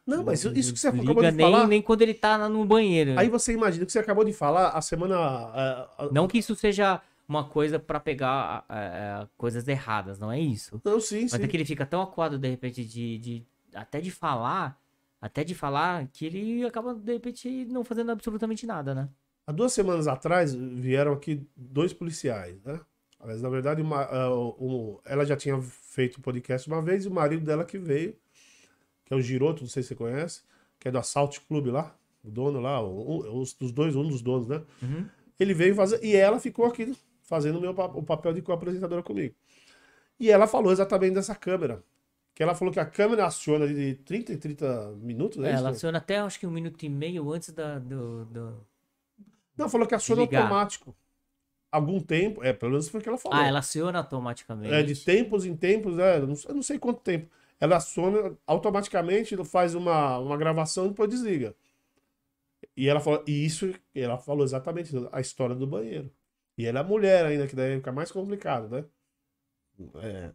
[0.06, 1.68] Não, mas isso que você Liga acabou de nem, falar.
[1.68, 3.18] nem quando ele tá no banheiro.
[3.18, 5.16] Aí você imagina que você acabou de falar a semana.
[5.18, 10.32] a- a- Não que isso seja uma coisa pra pegar é, é, coisas erradas, não
[10.32, 10.82] é isso.
[10.84, 11.44] Não, sim, Mas sim.
[11.44, 13.44] é que ele fica tão acuado, de repente, de, de
[13.74, 14.80] até de falar,
[15.22, 19.10] até de falar, que ele acaba, de repente, não fazendo absolutamente nada, né?
[19.46, 22.80] Há duas semanas atrás vieram aqui dois policiais, né?
[23.26, 27.08] Mas, na verdade, uma- ah, o- ela já tinha feito o podcast uma vez e
[27.08, 28.16] o marido dela que veio,
[29.04, 30.44] que é o Giroto, não sei se você conhece,
[30.80, 31.94] que é do Assault Club lá,
[32.24, 34.62] o dono lá, um- os dos dois, um dos donos, né?
[34.82, 35.06] Uhum.
[35.40, 39.36] Ele veio fazer, e ela ficou aqui fazendo o meu, o papel de co-apresentadora comigo.
[40.20, 41.84] E ela falou exatamente dessa câmera.
[42.40, 45.52] Que ela falou que a câmera aciona de 30 em 30 minutos, né?
[45.52, 48.66] É, ela aciona até, acho que um minuto e meio antes da, do, do-
[49.58, 50.44] Não, falou que aciona Ligar.
[50.44, 50.96] automático.
[51.70, 53.38] Algum tempo, é, pelo menos foi o que ela falou.
[53.38, 54.74] Ah, ela aciona automaticamente.
[54.74, 56.16] É, de tempos em tempos, né?
[56.20, 57.30] Eu não, eu não sei quanto tempo.
[57.60, 61.54] Ela aciona automaticamente, faz uma, uma gravação e depois desliga.
[62.74, 66.10] E ela falou, e isso, ela falou exatamente isso, a história do banheiro.
[66.58, 68.86] E ela é mulher ainda, que daí fica mais complicado, né?
[70.02, 70.32] É.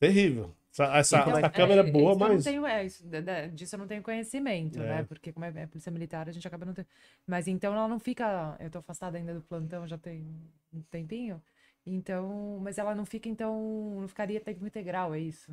[0.00, 0.52] Terrível.
[0.72, 2.44] Essa, essa, Então, essa câmera é boa, eu não mas.
[2.44, 4.86] tenho- é, isso, da- da- disso eu não tenho conhecimento, É.
[4.86, 5.04] né?
[5.04, 6.86] Porque como é, é polícia militar, a gente acaba não tendo.
[7.26, 8.56] Mas então ela não fica.
[8.58, 10.26] Eu tô afastada ainda do plantão, já tem
[10.72, 11.42] um tempinho.
[11.84, 15.52] Então, mas ela não fica, então, não ficaria tempo integral, é isso?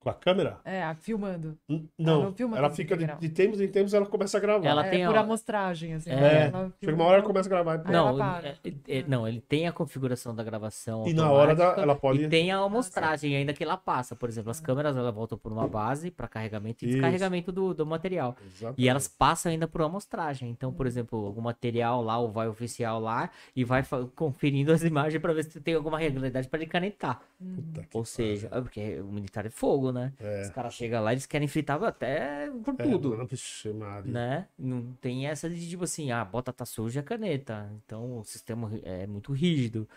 [0.00, 0.58] Com a câmera?
[0.64, 1.58] É, a- filmando.
[1.68, 3.18] N- não Não, filma ela fica de, integral.
[3.20, 4.64] de tempos em tempos, ela começa a gravar.
[4.68, 6.10] Ela é tem, por ó, amostragem, assim.
[6.10, 6.14] É.
[6.16, 6.46] né?
[6.46, 7.78] Ela Chega uma hora ela começa a gravar.
[7.90, 8.48] Não, ela para.
[8.64, 11.94] é- é- não, ele tem a configuração da gravação E na hora da, automática ela
[11.96, 12.22] pode.
[12.24, 14.14] E tem a amostragem ainda que ela passa.
[14.14, 16.96] Por exemplo, as câmeras ela voltam por uma base para carregamento e Isso.
[16.98, 18.36] descarregamento do, do material.
[18.46, 18.80] Exatamente.
[18.82, 20.48] E elas passam ainda por amostragem.
[20.50, 24.82] Então, por exemplo, algum material lá, ou vai oficial lá, e vai fa- conferindo as
[24.84, 27.20] imagens para ver se tem alguma regularidade para ele canetar.
[27.38, 30.12] Puta que Ou seja, é porque o militar é fogo, né?
[30.18, 30.42] É.
[30.42, 33.26] Os caras chegam lá, eles querem fritar até por É, tudo.
[33.26, 34.12] vixe, Maria.
[34.12, 34.48] né?
[34.58, 37.70] Não tem essa de tipo assim, ah, bota tá suja a caneta.
[37.84, 39.88] Então o sistema é muito rígido.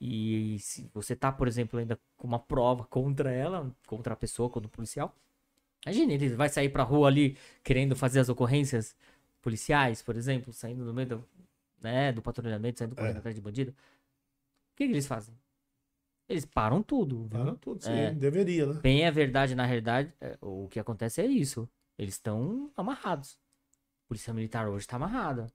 [0.00, 4.48] E se você tá, por exemplo, ainda com uma prova contra ela, contra a pessoa,
[4.48, 5.14] contra o policial,
[5.84, 8.96] imagina, ele vai sair pra rua ali querendo fazer as ocorrências
[9.42, 11.24] policiais, por exemplo, saindo no meio do,
[11.82, 13.18] né, do patrulhamento, saindo correndo É.
[13.18, 13.72] atrás de bandido.
[13.72, 15.34] O que, que eles fazem?
[16.28, 17.26] Eles param tudo.
[17.28, 17.28] viu?
[17.28, 18.10] Para tudo, sim, É.
[18.12, 18.80] deveria, né?
[18.82, 21.68] Bem, a verdade, na realidade, é, o que acontece é isso.
[21.98, 23.38] Eles estão amarrados.
[24.04, 25.46] A Polícia Militar hoje está amarrada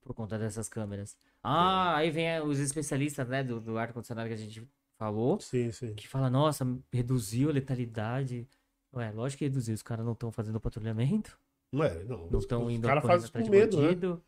[0.00, 1.16] por conta dessas câmeras.
[1.42, 4.66] Ah, aí vem os especialistas, né, do, do ar-condicionado que a gente
[4.98, 5.94] falou, Sim, sim.
[5.94, 8.48] que fala, nossa, reduziu a letalidade.
[8.94, 11.38] Ué, lógico que reduziu, os caras não estão fazendo patrulhamento,
[11.72, 12.28] Não é, não.
[12.30, 14.20] não os- estão os indo cara correndo faz atrás com medo, né?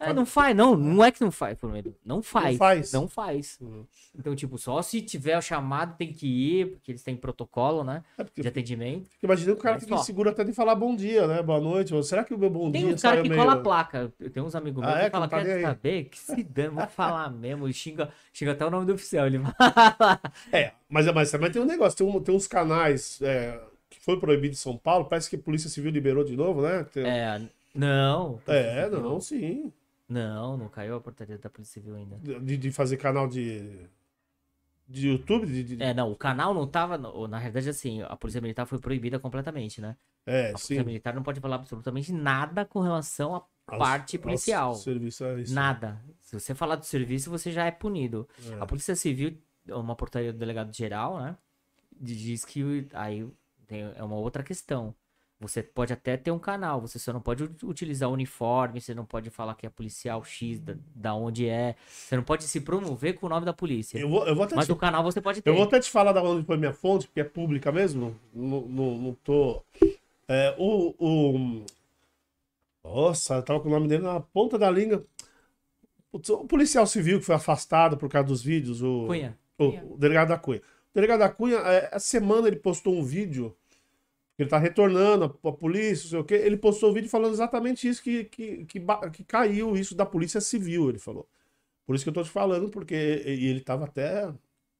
[0.00, 1.94] É, não faz, não, não é que não faz por medo.
[2.04, 2.58] Não faz.
[2.58, 2.92] faz.
[2.92, 3.56] Não faz.
[3.60, 3.86] Uhum.
[4.18, 8.02] Então, tipo, só se tiver o chamado tem que ir, porque eles têm protocolo, né?
[8.18, 9.08] É porque De atendimento.
[9.22, 9.96] imagina o cara Mas que só.
[10.00, 11.42] inseguro até de falar bom dia, né?
[11.42, 11.94] Boa noite.
[11.94, 13.40] Ou será que o meu bom Tem dia uns caras saiu que meio...
[13.40, 14.12] cola a placa.
[14.32, 15.04] Tem uns amigos meus Ah, é?
[15.06, 16.04] que falam, Que não tá quer nem aí." saber?
[16.04, 17.72] Que se dane, vou falar mesmo.
[17.72, 19.26] Xinga, xinga até o nome do oficial.
[19.26, 20.20] Ele fala.
[20.52, 21.96] É, mas, mas também tem um negócio.
[21.96, 23.58] Tem, um- tem uns canais é,
[23.88, 25.06] que foi proibido em São Paulo.
[25.06, 26.84] Parece que a Polícia Civil liberou de novo, né?
[26.92, 27.40] Tem- É,
[27.74, 28.40] não.
[28.46, 29.72] É, não, sim.
[30.08, 32.16] Não, não caiu a portaria da Polícia Civil ainda.
[32.40, 33.88] De, de fazer canal de...
[34.86, 35.46] De YouTube?
[35.46, 36.98] De, de- É, não, o canal não tava.
[37.26, 39.96] Na realidade, assim, a Polícia Militar foi proibida completamente, né?
[40.26, 40.84] É, A Polícia sim.
[40.84, 44.74] Militar não pode falar absolutamente nada com relação à Aos- parte aos policial.
[44.74, 45.54] Serviço, é isso.
[45.54, 45.98] Nada.
[46.20, 48.28] Se você falar do serviço, você já é punido.
[48.52, 48.60] É.
[48.60, 51.34] A Polícia Civil, uma portaria do delegado geral, né?
[51.98, 53.26] Diz que aí
[53.66, 54.94] tem, é uma outra questão.
[55.48, 59.04] Você pode até ter um canal, você só não pode ut- utilizar uniforme, você não
[59.04, 61.76] pode falar que é policial X, da, da onde é.
[61.88, 63.98] Você não pode se promover com o nome da polícia.
[63.98, 65.50] Eu vou, eu vou até Mas te o canal você pode ter.
[65.50, 68.18] Eu vou até te falar da onde foi minha fonte, porque é pública mesmo.
[68.32, 69.62] Não, não, não tô.
[70.26, 71.64] É, o, o.
[72.82, 75.04] Nossa, eu tava com o nome dele na ponta da língua.
[76.10, 79.36] Putz, O policial civil que foi afastado por causa dos vídeos, o, Cunha.
[79.58, 79.84] o, Cunha.
[79.90, 80.60] o delegado da Cunha.
[80.60, 83.56] O delegado da Cunha, é, essa semana ele postou um vídeo.
[84.38, 86.34] Ele tá retornando a, a polícia, não sei o quê.
[86.34, 88.80] Ele postou um vídeo falando exatamente isso, que, que, que,
[89.12, 91.28] que caiu isso da polícia civil, ele falou.
[91.86, 94.32] Por isso que eu tô te falando, porque e ele tava até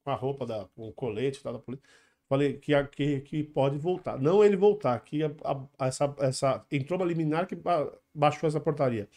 [0.05, 1.87] com a roupa da, com o colete tal da polícia.
[2.29, 4.19] Falei que, que, que pode voltar.
[4.21, 5.31] Não ele voltar, que a-
[5.79, 9.09] a- essa, essa, entrou uma liminar que ba- baixou essa portaria.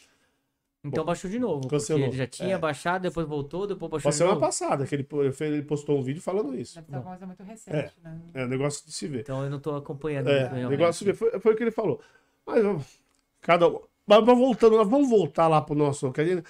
[0.88, 1.62] Então baixou de novo.
[1.62, 2.08] Porque Cancelou.
[2.08, 2.58] ele já tinha É.
[2.58, 5.08] baixado, depois voltou, depois baixou Foi de semana passada que ele,
[5.42, 6.76] ele postou um vídeo falando isso.
[6.76, 8.22] Deve ser uma coisa muito recente, né?
[8.34, 9.22] É negócio de se ver.
[9.22, 10.30] Então eu não tô acompanhando.
[10.30, 10.70] É, realmente.
[10.70, 11.14] negócio de se ver.
[11.16, 12.00] Foi, foi o que ele falou.
[12.46, 12.86] Mas vamos-
[13.42, 13.70] cada.
[13.70, 16.12] Mas mas voltando, vamos voltar lá pro nosso.
[16.12, 16.44] que a gente-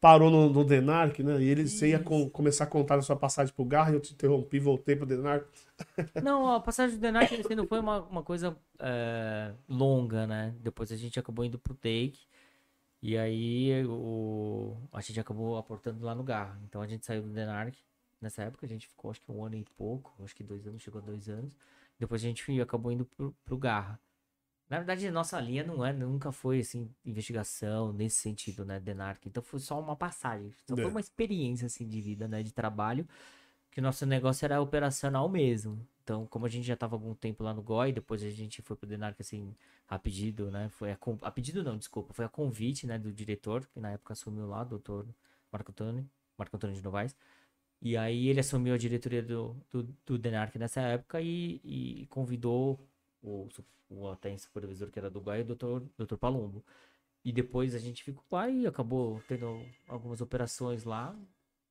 [0.00, 1.40] parou no, no Denark, né?
[1.40, 4.00] E ele, você ia com- começar a contar a sua passagem pro Garra e eu
[4.00, 5.46] te interrompi, voltei pro Denark.
[6.22, 10.54] Não, a passagem do Denark assim, não foi uma, uma coisa é, longa, né?
[10.60, 12.18] Depois a gente acabou indo pro Take.
[13.06, 16.58] E aí o, a gente acabou aportando lá no Garra.
[16.64, 17.76] Então a gente saiu do Denark.
[18.18, 20.80] Nessa época a gente ficou acho que um ano e pouco, acho que dois anos,
[20.80, 21.54] chegou a dois anos.
[21.98, 24.00] Depois a gente acabou indo pro, pro Garra.
[24.70, 29.28] Na verdade, a nossa linha não é, nunca foi assim, investigação nesse sentido, né, Denark.
[29.28, 30.76] Então foi só uma passagem, só É.
[30.80, 33.06] foi uma experiência assim de vida, né, de trabalho,
[33.70, 35.86] que o nosso negócio era operacional mesmo.
[36.04, 38.76] Então, como a gente já estava algum tempo lá no GOI, depois a gente foi
[38.76, 39.56] pro Denark assim,
[39.88, 40.68] a pedido, né?
[40.68, 44.12] Foi a, a pedido não, desculpa, foi a convite, né, do diretor, que na época
[44.12, 45.06] assumiu lá, doutor
[45.50, 47.16] Marco Antônio, Marco Antônio de Novaes.
[47.80, 52.78] E aí ele assumiu a diretoria do, do, do nessa época e, e convidou
[53.22, 53.48] o,
[53.88, 56.62] o até supervisor que era do GOI, o doutor, doutor Palumbo.
[57.24, 61.16] E depois a gente ficou lá e acabou tendo algumas operações lá.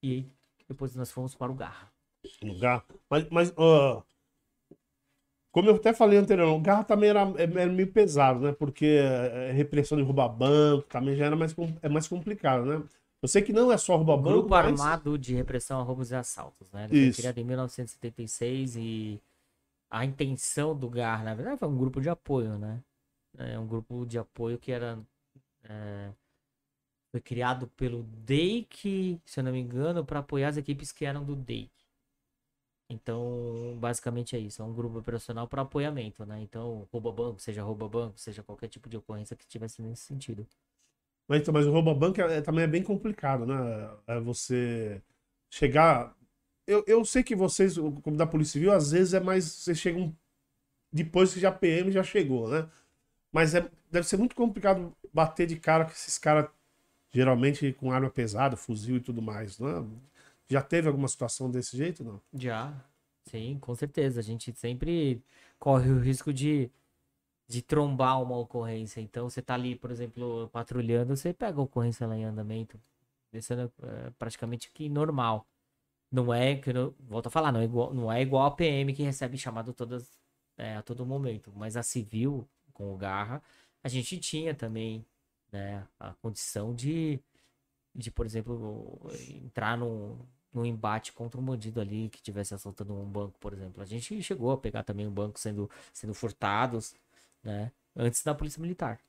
[0.02, 0.32] E aí
[0.68, 1.92] depois nós fomos para o Garra.
[2.60, 2.84] Garra.
[3.10, 4.04] Mas, mas ó,
[5.54, 8.52] como eu até falei anteriormente, o Garra também era, era meio pesado, né?
[8.54, 12.84] Porque é, repressão de roubar banco também já era mais, é mais complicado, né?
[13.22, 14.82] Eu sei que não é só roubar banco, Grupo mas...
[14.82, 16.88] Armado de Repressão a Roubos e Assaltos, né?
[16.90, 17.18] Ele Isso.
[17.18, 19.22] foi criado em 1976 e
[19.92, 22.82] a intenção do GAR, na verdade, foi um grupo de apoio, né?
[23.38, 24.98] É um grupo de apoio que era.
[25.64, 26.10] é,
[27.12, 31.24] foi criado pelo DEIC, se eu não me engano, para apoiar as equipes que eram
[31.24, 31.70] do DEIC.
[32.90, 34.62] Então, basicamente é isso.
[34.62, 36.42] É um grupo operacional para apoiamento, né?
[36.42, 40.46] Então, rouba banco, seja rouba banco, seja qualquer tipo de ocorrência que tivesse nesse sentido.
[41.28, 43.56] Mas, então, mas o rouba banco é- é- também é bem complicado, né?
[44.08, 45.02] É você
[45.50, 46.16] chegar.
[46.68, 49.46] Eu, eu sei que vocês, como da Polícia Civil, às vezes é mais.
[49.46, 50.16] Vocês chegam
[50.92, 52.70] depois que já PM já chegou, né?
[53.32, 56.50] Mas é, deve ser muito complicado bater de cara com esses caras,
[57.14, 59.70] geralmente com arma pesada, fuzil e tudo mais, né?
[60.54, 62.22] Já teve alguma situação desse jeito, não?
[62.32, 62.72] Já,
[63.26, 64.20] sim, com certeza.
[64.20, 65.24] A gente sempre
[65.58, 66.70] corre o risco de,
[67.48, 69.02] de trombar uma ocorrência.
[69.02, 72.80] Então, você tá ali, por exemplo, patrulhando, você pega a ocorrência lá em andamento.
[73.34, 75.48] Isso é é, praticamente que normal.
[76.12, 78.94] Não é, que eu volto a falar, não é igual, não é igual a PM
[78.94, 80.08] que recebe chamado todas,
[80.56, 81.52] é, a todo momento.
[81.56, 83.42] Mas a civil, com o Garra,
[83.84, 85.04] a gente tinha também
[85.52, 87.20] né, a condição de,
[87.96, 89.02] de, por exemplo,
[89.44, 90.20] entrar num,
[90.54, 93.82] num embate contra um bandido ali que estivesse assaltando um banco, por exemplo.
[93.82, 96.96] A gente chegou a pegar também um banco sendo, sendo furtados,
[97.44, 97.72] né?
[97.96, 99.00] Antes da polícia militar.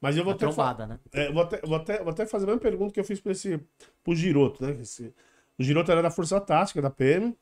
[0.00, 0.98] Mas eu vou até, trombada, né?
[1.12, 3.32] É, vou, até, vou, até, vou até fazer a mesma pergunta que eu fiz para
[3.32, 3.60] esse
[4.04, 4.76] pro Giroto, né?
[4.80, 5.12] Esse,
[5.58, 7.36] o Giroto era da Força Tática, da PM,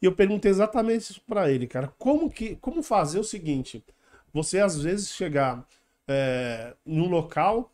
[0.00, 1.92] e eu perguntei exatamente isso para ele, cara.
[1.98, 3.84] Como que como fazer o seguinte?
[4.32, 5.66] Você às vezes chegar
[6.08, 7.70] é, num local,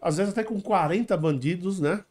[0.00, 2.04] às vezes até com 40 bandidos, né?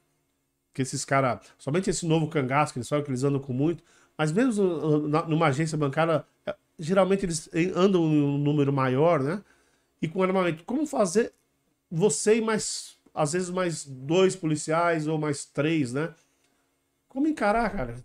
[0.74, 3.84] Que esses caras, somente esse novo cangaço, que eles falam que eles andam com muito,
[4.18, 9.22] mas mesmo uh, na- numa agência bancária, eh, geralmente eles andam em um número maior,
[9.22, 9.44] né?
[10.02, 10.64] E com armamento.
[10.66, 11.34] Como fazer
[11.92, 16.14] você e mais, às vezes, mais dois policiais ou mais três, né?
[17.10, 17.96] Como encarar, cara?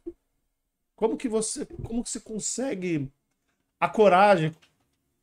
[0.94, 3.10] Como que você, como que você consegue
[3.80, 4.55] a coragem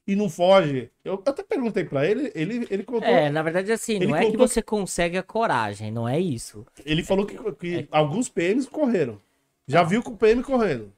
[0.05, 0.89] e não foge?
[1.03, 4.37] Eu até perguntei pra ele, ele, ele contou, É, na verdade, assim, não é que
[4.37, 6.65] você consegue a coragem, não é isso.
[6.85, 9.19] ele falou que, que alguns PMs correram.
[9.67, 10.91] Já viu com o PM correndo.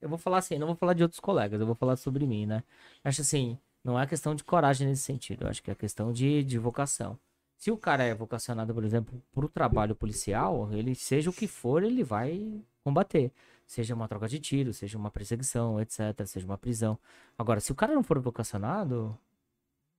[0.00, 2.46] Eu vou falar assim, não vou falar de outros colegas, eu vou falar sobre mim,
[2.46, 2.62] né?
[3.04, 6.58] Acho assim, não é questão de coragem nesse sentido, acho que é questão de, de
[6.58, 7.18] vocação.
[7.56, 11.82] Se o cara é vocacionado, por exemplo, pro trabalho policial, ele, seja o que for,
[11.82, 13.32] ele vai combater.
[13.66, 16.98] Seja uma troca de tiro, seja uma perseguição, etc., seja uma prisão.
[17.38, 19.18] Agora, se o cara não for vocacionado,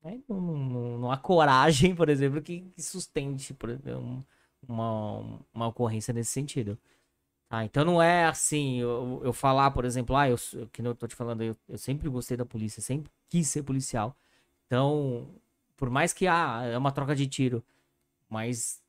[0.04, 4.24] aí não, não- não há coragem, por exemplo, que, que sustente exemplo, um-
[4.68, 6.78] uma, uma ocorrência nesse sentido.
[7.50, 10.38] Ah, então não é assim, eu, eu falar, por exemplo, ah, eu,
[10.72, 14.16] que eu tô te falando, eu, eu sempre gostei da polícia, sempre quis ser policial.
[14.68, 15.30] Então,
[15.78, 17.64] por mais que, ah, é uma troca de tiro,
[18.30, 18.82] mas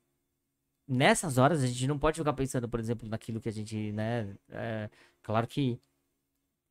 [0.88, 4.34] nessas horas a gente não pode ficar pensando, por exemplo, naquilo que a gente, né,
[4.50, 4.90] é,
[5.22, 5.80] claro que,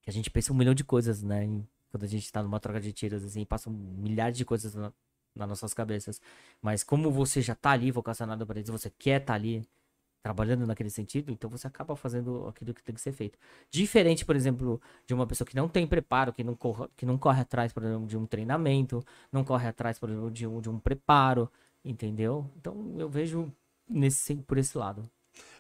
[0.04, 2.60] que a gente pensa um milhão de coisas, né, em- quando a gente tá numa
[2.60, 4.92] troca de tiros, assim, passam milhares de coisas na,
[5.36, 6.22] nas nossas cabeças.
[6.62, 9.68] Mas como você já tá ali vocacionado para isso, você quer estar ali
[10.24, 13.40] trabalhando naquele sentido, então você acaba fazendo aquilo que tem que ser feito.
[13.72, 17.18] Diferente, por exemplo, de uma pessoa que não tem preparo, que não corre, que não
[17.18, 20.70] corre atrás, por exemplo, de um treinamento, não corre atrás, por exemplo, de um, de
[20.70, 21.50] um preparo,
[21.86, 22.52] entendeu?
[22.58, 23.52] Então eu vejo
[23.90, 25.10] nesse, por esse lado.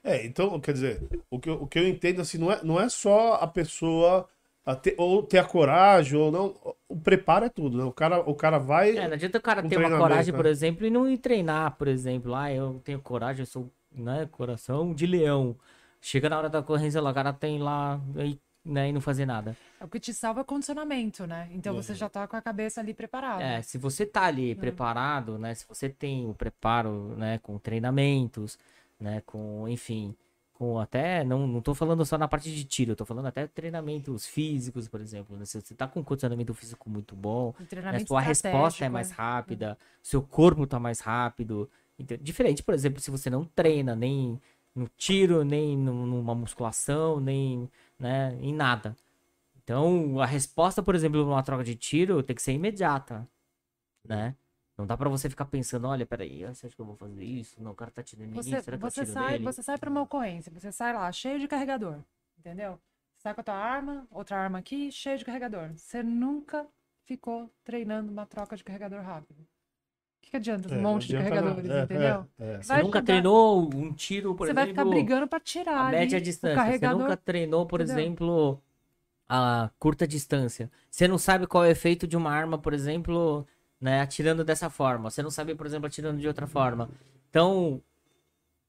[0.03, 2.79] É, então, quer dizer, o que eu, o que eu entendo assim, não é, não
[2.79, 4.27] é só a pessoa
[4.65, 6.75] a ter- ou ter a coragem, ou não.
[6.89, 7.83] O preparo é tudo, né?
[7.85, 8.97] O cara, o cara vai.
[8.97, 10.37] É, não adianta o cara Um ter uma coragem, né?
[10.37, 12.35] por exemplo, e não ir treinar, por exemplo.
[12.35, 15.55] Ah, eu tenho coragem, eu sou, né, coração de leão.
[16.01, 18.37] Chega na hora da corrência lá, o cara tem lá, e,
[18.67, 19.55] né, e não fazer nada.
[19.79, 21.47] É o que te salva é condicionamento, né?
[21.51, 23.43] Então você já tá com a cabeça ali preparada.
[23.43, 28.57] É, se você tá ali preparado, né, se você tem o preparo, né, com treinamentos,
[28.99, 30.15] né, com, enfim,
[30.53, 33.45] com até, não, não tô falando só na parte de tiro, eu tô falando até
[33.45, 35.45] treinamentos físicos, por exemplo, né?
[35.45, 37.53] Se você tá com um condicionamento físico muito bom,
[37.91, 39.13] né, sua resposta é mais é.
[39.13, 41.69] rápida, seu corpo tá mais rápido.
[41.99, 44.41] Ente- Diferente, por exemplo, se você não treina nem
[44.73, 47.69] no tiro, nem nu- numa musculação, nem
[47.99, 48.95] né, em nada.
[49.63, 53.27] Então, a resposta, por exemplo, numa troca de tiro tem que ser imediata,
[54.07, 54.35] né?
[54.77, 57.61] Não dá pra você ficar pensando, olha, peraí, você acha que eu vou fazer isso?
[57.61, 59.45] Não, o cara tá tirando em mim, Você, será que você eu sai, nele?
[59.45, 61.99] você sai pra uma ocorrência, você sai lá cheio de carregador,
[62.37, 62.79] entendeu?
[63.17, 65.71] Sai com a tua arma, outra arma aqui, cheio de carregador.
[65.75, 66.67] Você nunca
[67.05, 69.45] ficou treinando uma troca de carregador rápido.
[70.27, 71.79] O que, que adianta É, um não monte de carregadores, nada.
[71.79, 72.27] É, entendeu?
[72.39, 72.61] é, é.
[72.61, 73.01] Você vai nunca ajudar.
[73.01, 74.83] treinou um tiro, por você vai exemplo...
[74.83, 76.55] ficar brigando pra tirar a ali média o distância.
[76.55, 76.97] carregador.
[76.97, 78.03] Você nunca treinou, por entendeu?
[78.03, 78.61] exemplo,
[79.29, 80.69] a curta distância.
[80.91, 83.47] Você não sabe qual é o efeito de uma arma, por exemplo,
[83.79, 85.09] né, atirando dessa forma.
[85.09, 86.89] Você não sabe, por exemplo, atirando de outra forma.
[87.29, 87.81] Então,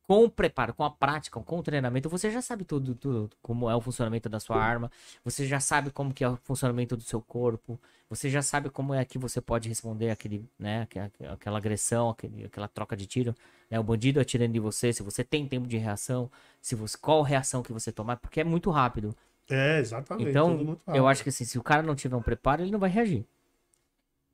[0.09, 3.69] com o preparo, com a prática, com o treinamento, você já sabe tudo, tudo, como
[3.69, 4.91] é o funcionamento da sua arma.
[5.23, 7.79] Você já sabe como que é o funcionamento do seu corpo.
[8.09, 10.89] Você já sabe como é que você pode responder aquele, né,
[11.31, 13.35] aquela, agressão, aquele, aquela troca de tiro,
[13.71, 16.31] né, o bandido atirando em você, se você tem tempo de reação,
[16.63, 19.15] se você qual reação que você tomar, porque é muito rápido.
[19.51, 20.31] É, exatamente.
[20.31, 22.89] Então, eu acho que assim, se o cara não tiver um preparo, ele não vai
[22.89, 23.27] reagir,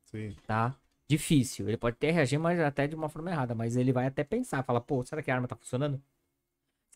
[0.05, 0.37] Sim.
[0.47, 0.73] tá?
[1.09, 1.69] Difícil.
[1.69, 3.55] Ele pode até reagir, mas até de uma forma errada.
[3.55, 6.03] Mas ele vai até pensar, fala, pô, será que a arma tá funcionando?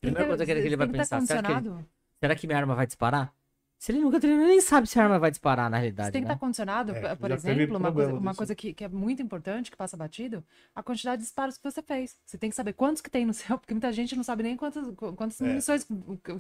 [0.01, 1.69] Primeira coisa que ele vai estar pensar, será que,
[2.21, 3.35] será que minha arma vai disparar?
[3.79, 6.11] Se ele nunca treinou, ele nem sabe se a arma vai disparar, na Você realidade,
[6.11, 6.35] tem que né?
[6.35, 9.77] estar condicionado, É, por exemplo, uma coisa, uma coisa que, que é muito importante, que
[9.77, 10.43] passa batido,
[10.75, 12.17] a quantidade de disparos que você fez.
[12.27, 14.57] Você tem que saber quantos que tem no seu, porque muita gente não sabe nem
[14.57, 15.45] quantas, qu- quantas É.
[15.45, 15.87] munições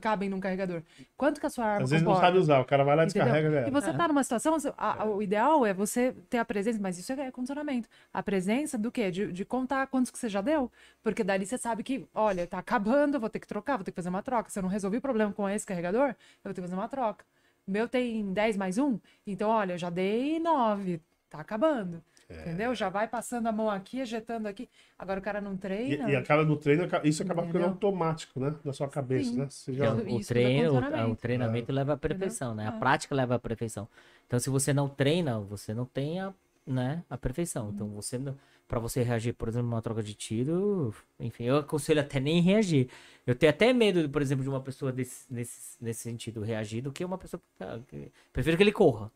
[0.00, 0.82] cabem num carregador.
[1.16, 2.26] Quanto que a sua arma Às vezes não comporta.
[2.26, 3.92] sabe usar, o cara vai lá e descarrega, E você É.
[3.92, 7.30] tá numa situação, a- a- o ideal é você ter a presença, mas isso é
[7.30, 7.88] condicionamento.
[8.12, 9.12] A presença do quê?
[9.12, 10.72] De, de contar quantos que você já deu.
[11.04, 13.92] Porque dali você sabe que, olha, tá acabando, eu vou ter que trocar, vou ter
[13.92, 14.50] que fazer uma troca.
[14.50, 16.88] Se eu não resolvi o problema com esse carregador, eu vou ter que fazer uma
[16.88, 17.24] troca.
[17.68, 22.02] O meu tem 10 mais 1, então, olha, eu já dei 9, tá acabando.
[22.30, 22.40] É.
[22.42, 22.74] Entendeu?
[22.74, 24.68] Já vai passando a mão aqui, ejetando aqui.
[24.98, 26.08] Agora o cara não treina.
[26.08, 27.68] E, e acaba no treino, isso acaba ficando Entendeu?
[27.70, 28.54] automático, né?
[28.64, 29.36] Na sua cabeça, Sim.
[29.38, 29.46] né?
[29.50, 30.02] Você Então, já...
[30.04, 31.12] Isso- o, é treino, o- condicionamento.
[31.12, 32.68] o treinamento leva à perfeição, né?
[32.68, 32.78] A É.
[32.78, 33.86] prática leva à perfeição.
[34.26, 36.32] Então, se você não treina, você não tem a,
[36.68, 37.70] né, a perfeição.
[37.70, 38.36] Então, você não,
[38.66, 42.88] para você reagir, por exemplo, numa troca de tiro, enfim, eu aconselho até nem reagir.
[43.26, 46.92] Eu tenho até medo, por exemplo, de uma pessoa desse, nesse, nesse sentido reagir do
[46.92, 47.42] que uma pessoa
[47.88, 49.10] que- prefiro que ele corra.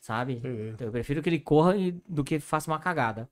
[0.00, 0.40] Sabe?
[0.74, 1.74] Então, eu prefiro que ele corra
[2.08, 3.28] do que faça uma cagada.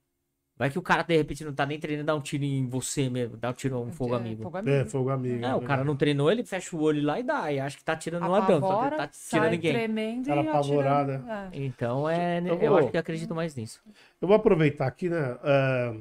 [0.58, 3.10] Vai que o cara, de repente, não tá nem treinando, dá um tiro em você
[3.10, 4.42] mesmo, dá um tiro um fogo É, amigo.
[4.42, 4.88] fogo É, amigo.
[4.90, 5.44] fogo amigo.
[5.44, 7.52] É, o cara não treinou, ele fecha o olho lá e dá.
[7.52, 9.72] E acha que tá tirando um ladrão, ele Apavora, tá tirando ninguém.
[9.74, 11.30] tremendo Cara e apavorado, atirando.
[11.30, 11.48] É.
[11.52, 12.40] Então é.
[12.40, 13.82] Eu Eu, vou- acho que eu acredito mais nisso.
[14.20, 15.36] Eu vou aproveitar aqui, né?
[15.44, 15.94] é,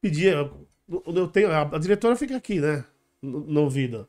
[0.00, 0.32] pedir.
[0.32, 0.68] Eu,
[1.06, 2.84] eu tenho, a, a diretora fica aqui, né?
[3.20, 4.08] No, no ouvido.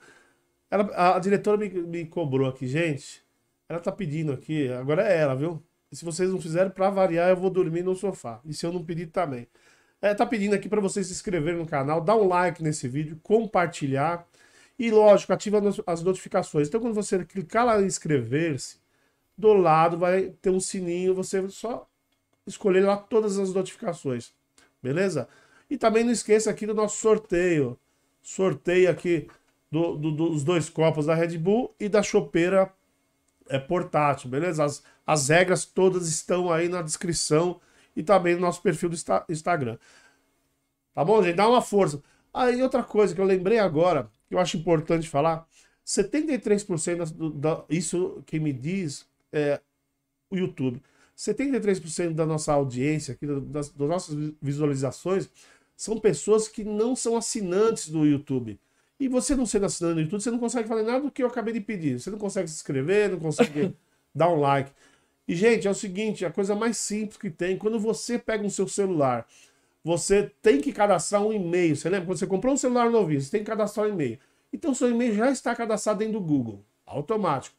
[0.70, 3.24] Ela, a, a diretora me, me cobrou aqui, gente.
[3.70, 5.64] Ela tá pedindo aqui, agora é ela, viu?
[5.94, 8.42] E se vocês não fizerem, pra variar, eu vou dormir no sofá.
[8.44, 9.48] E se eu não pedir também.
[10.02, 13.20] É, tá pedindo aqui pra vocês se inscreverem no canal, dar um like nesse vídeo,
[13.22, 14.28] compartilhar.
[14.80, 16.68] E lógico, ativa as notificações.
[16.68, 18.78] Então, quando você clicar lá em inscrever-se,
[19.38, 21.88] do lado vai ter um sininho, você só
[22.48, 24.34] escolher lá todas as notificações.
[24.82, 25.28] Beleza?
[25.70, 27.78] E também não esqueça aqui do nosso sorteio.
[28.20, 29.28] Sorteio aqui
[29.72, 32.74] do- do- dos dois copos da Red Bull e da chopeira
[33.50, 34.64] é, portátil, beleza?
[34.64, 37.60] As, as regras todas estão aí na descrição
[37.96, 39.78] e também no nosso perfil do Insta- Instagram.
[40.94, 41.36] Tá bom, gente?
[41.36, 42.02] Dá uma força.
[42.34, 45.48] Aí outra coisa que eu lembrei agora, que eu acho importante falar,
[45.84, 49.60] 73% das- do- da, isso quem me diz é
[50.30, 50.82] o YouTube.
[51.16, 55.30] 73% da nossa audiência, aqui, das, das nossas vi- visualizações,
[55.76, 58.60] são pessoas que não são assinantes do YouTube.
[59.00, 61.28] E você não sendo assinante do YouTube, você não consegue fazer nada do que eu
[61.28, 62.00] acabei de pedir.
[62.00, 63.76] Você não consegue se inscrever, não consegue
[64.14, 64.72] dar um like.
[65.28, 68.50] E, gente, é o seguinte, a coisa mais simples que tem, quando você pega um
[68.50, 69.26] seu celular,
[69.84, 71.76] você tem que cadastrar um e-mail.
[71.76, 72.08] Você lembra?
[72.08, 74.20] Quando você comprou um celular novinho, você tem que cadastrar um e-mail.
[74.52, 76.64] Então, seu e-mail já está cadastrado dentro do Google.
[76.86, 77.56] Automático.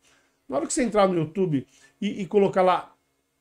[0.48, 1.66] Na hora que você entrar no YouTube
[2.00, 2.94] e, e colocar lá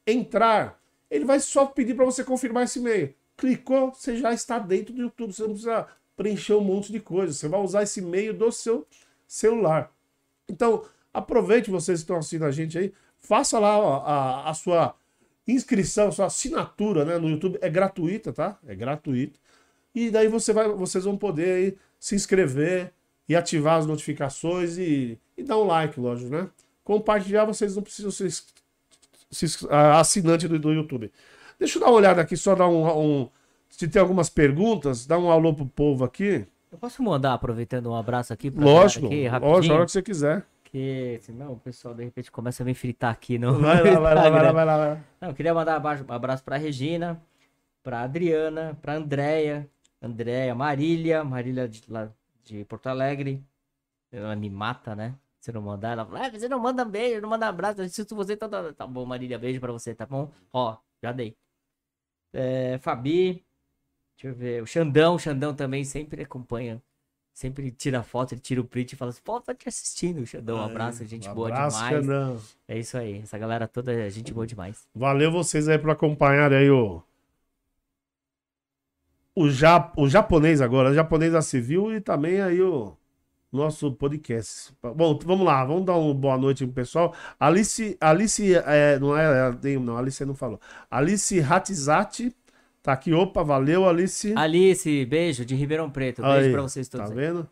[0.07, 3.13] entrar, ele vai só pedir para você confirmar esse e-mail.
[3.37, 5.33] Clicou, você já está dentro do YouTube.
[5.33, 7.33] Você não precisa preencher um monte de coisa.
[7.33, 8.87] Você vai usar esse e-mail do seu
[9.27, 9.91] celular.
[10.47, 10.83] Então,
[11.13, 14.95] Aproveite vocês que estão assistindo a gente aí, faça lá ó, a, a sua
[15.47, 17.59] inscrição, sua assinatura né, no YouTube.
[17.61, 18.57] É gratuita, tá?
[18.65, 19.39] É gratuita.
[19.93, 22.91] E daí você vai, vocês vão poder aí se inscrever
[23.29, 26.49] e ativar as notificações e, e dar um like, lógico, né?
[26.83, 28.31] Compartilhar, vocês não precisam ser,
[29.29, 31.11] ser assinante do, do, YouTube.
[31.59, 33.29] Deixa eu dar uma olhada aqui, só dar um, um.
[33.75, 36.45] Se tem algumas perguntas, dá um alô pro povo aqui.
[36.71, 40.01] Eu posso mandar, aproveitando um abraço aqui pra Lógico, aqui, lógico, a hora que você
[40.03, 40.45] quiser.
[40.61, 43.59] Porque senão o pessoal de repente começa a me fritar aqui no.
[43.59, 45.01] Vai lá, vai lá, vai lá, vai lá, vai lá.
[45.19, 47.19] Não, eu queria mandar um abraço pra Regina,
[47.81, 49.67] pra Adriana, pra Andréia,
[49.99, 52.11] Andréia, Marília, Marília de, lá
[52.43, 53.43] de Porto Alegre.
[54.11, 55.15] Ela me mata, né?
[55.39, 58.15] Se não mandar, ela fala, ah, você não manda beijo, não manda abraço, eu assisto
[58.15, 60.31] você, tá, tá, tá bom, Marília, beijo pra você, tá bom?
[60.53, 61.35] Ó, já dei.
[62.31, 63.42] É, Fabi,
[64.23, 66.81] deixa eu ver, o Xandão, o Xandão também sempre acompanha,
[67.33, 70.25] sempre tira foto, ele tira o print e fala assim, pô, tá te assistindo, o
[70.25, 72.05] Xandão, um abraço, gente um boa abraço, demais.
[72.05, 72.41] Xandão.
[72.67, 74.87] É isso aí, essa galera toda é gente boa demais.
[74.95, 77.01] Valeu vocês aí por acompanhar aí o.
[79.35, 79.91] O, ja...
[79.97, 82.95] o japonês agora, o japonês da civil e também aí o
[83.51, 84.71] nosso podcast.
[84.95, 87.15] Bom, vamos lá, vamos dar uma boa noite pro pessoal.
[87.39, 90.61] Alice, Alice, é, não é, é, não, Alice não falou.
[90.89, 92.31] Alice Hatizati
[92.83, 94.33] tá aqui, opa, valeu Alice.
[94.35, 97.07] Alice, beijo de Ribeirão Preto, beijo Aí, pra vocês todos.
[97.07, 97.19] Tá aí.
[97.19, 97.49] vendo?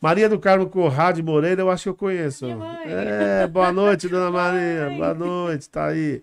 [0.00, 2.46] Maria do Carmo Corrade Moreira, eu acho que eu conheço.
[2.84, 4.90] É, boa noite, dona Maria.
[4.94, 6.22] Boa noite, tá aí.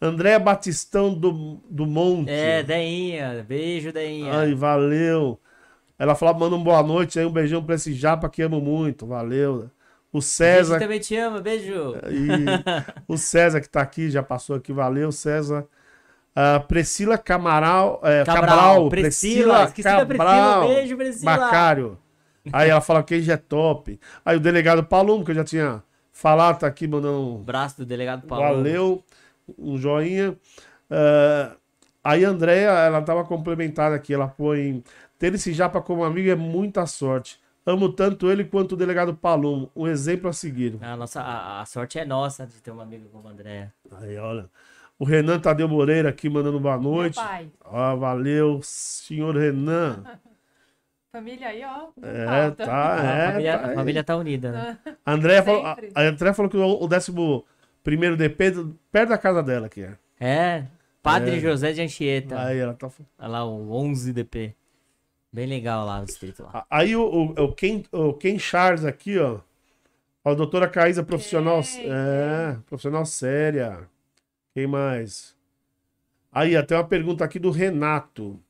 [0.00, 2.30] André Batistão do, do Monte.
[2.30, 4.32] É, Deinha, beijo, Deinha.
[4.32, 5.38] Ai, valeu.
[5.98, 9.06] Ela falou, manda um boa noite aí, um beijão pra esse japa que amo muito.
[9.06, 9.70] Valeu.
[10.10, 10.78] O Beijo, César.
[10.78, 11.94] também te amo, beijo.
[12.10, 12.44] E
[13.06, 15.66] o César que tá aqui, já passou aqui, valeu, César.
[16.34, 21.36] A Priscila Camaral, é, Cabral, Cabral, Priscila, Priscila, Cabral, beijo, Priscila.
[21.36, 21.98] Macário.
[22.52, 24.00] Aí ela fala que já é top.
[24.24, 27.86] Aí o delegado Palum, que eu já tinha falado, tá aqui mandando um Braço do
[27.86, 28.44] delegado Paulo.
[28.44, 29.04] valeu,
[29.58, 30.36] um joinha.
[30.90, 31.54] Ah,
[32.02, 34.82] aí a Andrea, ela tava complementada aqui, ela põe
[35.18, 37.40] ter esse japa como amigo é muita sorte.
[37.64, 40.76] Amo tanto ele quanto o delegado Palum, um exemplo a seguir.
[40.80, 43.70] A, nossa, a, a sorte é nossa de ter um amigo como o André.
[44.00, 44.50] Aí, olha.
[45.02, 47.18] O Renan Tadeu Moreira aqui mandando boa noite.
[47.18, 47.50] Meu pai.
[47.64, 50.00] Ó, valeu, senhor Renan.
[51.10, 51.88] Família aí, ó.
[52.00, 52.66] É, falta.
[52.66, 53.26] tá, a, é.
[53.32, 53.74] família, tá a aí.
[53.74, 54.78] família tá unida, né?
[55.04, 57.44] A Andréia falou, a, a Andréia falou que o, o décimo
[57.82, 58.52] primeiro DP
[58.92, 59.96] perto da casa dela aqui é.
[60.20, 60.66] É,
[61.02, 61.40] Padre É.
[61.40, 62.40] José de Anchieta.
[62.40, 62.88] Aí ela tá.
[63.18, 64.54] Olha lá, o 11 DP.
[65.32, 66.64] Bem legal lá no distrito lá.
[66.70, 69.40] Aí o, o, o, Ken, o Ken Charles aqui, ó.
[70.24, 71.60] A doutora Caísa, profissional.
[71.60, 73.90] Ken, É, profissional séria.
[74.54, 75.34] Quem mais?
[76.30, 78.40] Aí, até uma pergunta aqui do Renato.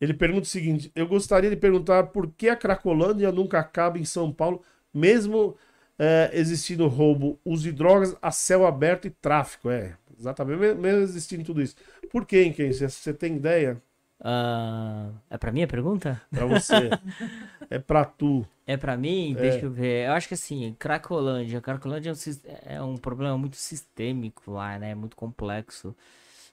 [0.00, 4.04] Ele pergunta o seguinte: eu gostaria de perguntar por que a Cracolândia nunca acaba em
[4.04, 4.62] São Paulo,
[4.94, 5.56] mesmo
[5.98, 9.70] é, existindo roubo, uso de drogas a céu aberto e tráfico.
[9.70, 11.76] É, exatamente, me- mesmo existindo tudo isso.
[12.10, 12.72] Por quê, hein, Ken?
[12.72, 13.82] Você- tem ideia?
[14.20, 16.20] Ah, é pra mim a pergunta?
[16.30, 16.90] Pra você.
[17.70, 18.46] é pra tu.
[18.68, 19.32] É pra mim?
[19.32, 19.40] É.
[19.40, 20.06] Deixa eu ver.
[20.06, 21.58] Eu acho que assim, Cracolândia.
[21.58, 24.94] Cracolândia é um, é um problema muito sistêmico lá, né?
[24.94, 25.96] Muito complexo.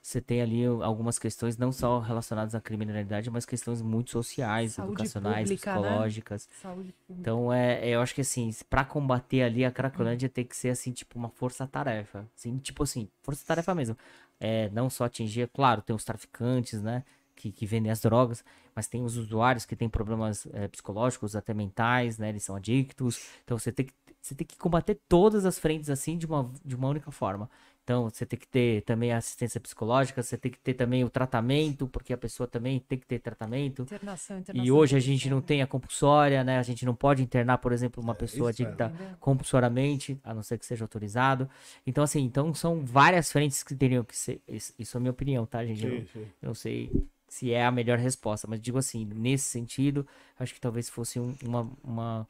[0.02, 4.92] Você tem ali algumas questões não só relacionadas à criminalidade, mas questões muito sociais, Saúde
[4.92, 5.80] educacionais, pública, né?
[5.82, 6.48] psicológicas.
[6.62, 7.20] Saúde pública.
[7.20, 10.70] Então, é, é, eu acho que assim, pra combater ali a Cracolândia tem que ser
[10.70, 12.24] assim, tipo, uma força-tarefa.
[12.34, 13.98] Assim, tipo assim, força-tarefa mesmo.
[14.40, 17.02] É, não só atingir, claro, tem os traficantes, né?
[17.36, 18.42] Que, que vendem as drogas,
[18.74, 22.30] mas tem os usuários que têm problemas é, psicológicos, até mentais, né?
[22.30, 23.20] Eles são adictos.
[23.44, 26.74] Então você tem que, você tem que combater todas as frentes assim de uma, de
[26.74, 27.48] uma única forma.
[27.84, 31.08] Então você tem que ter também a assistência psicológica, você tem que ter também o
[31.08, 33.82] tratamento, porque a pessoa também tem que ter tratamento.
[33.82, 34.76] Internação, E internação.
[34.76, 36.58] hoje a gente não tem a compulsória, né?
[36.58, 38.66] A gente não pode internar, por exemplo, uma pessoa isso é.
[38.66, 39.16] adicta Entendeu?
[39.20, 41.48] compulsoriamente, a não ser que seja autorizado.
[41.86, 44.42] Então, assim, então são várias frentes que teriam que ser.
[44.48, 45.86] Isso, é a minha opinião, tá, gente?
[45.86, 46.90] Eu, Sim, eu não sei
[47.28, 50.06] se é a melhor resposta, mas digo assim, nesse sentido,
[50.38, 52.28] acho que talvez fosse um- uma, uma-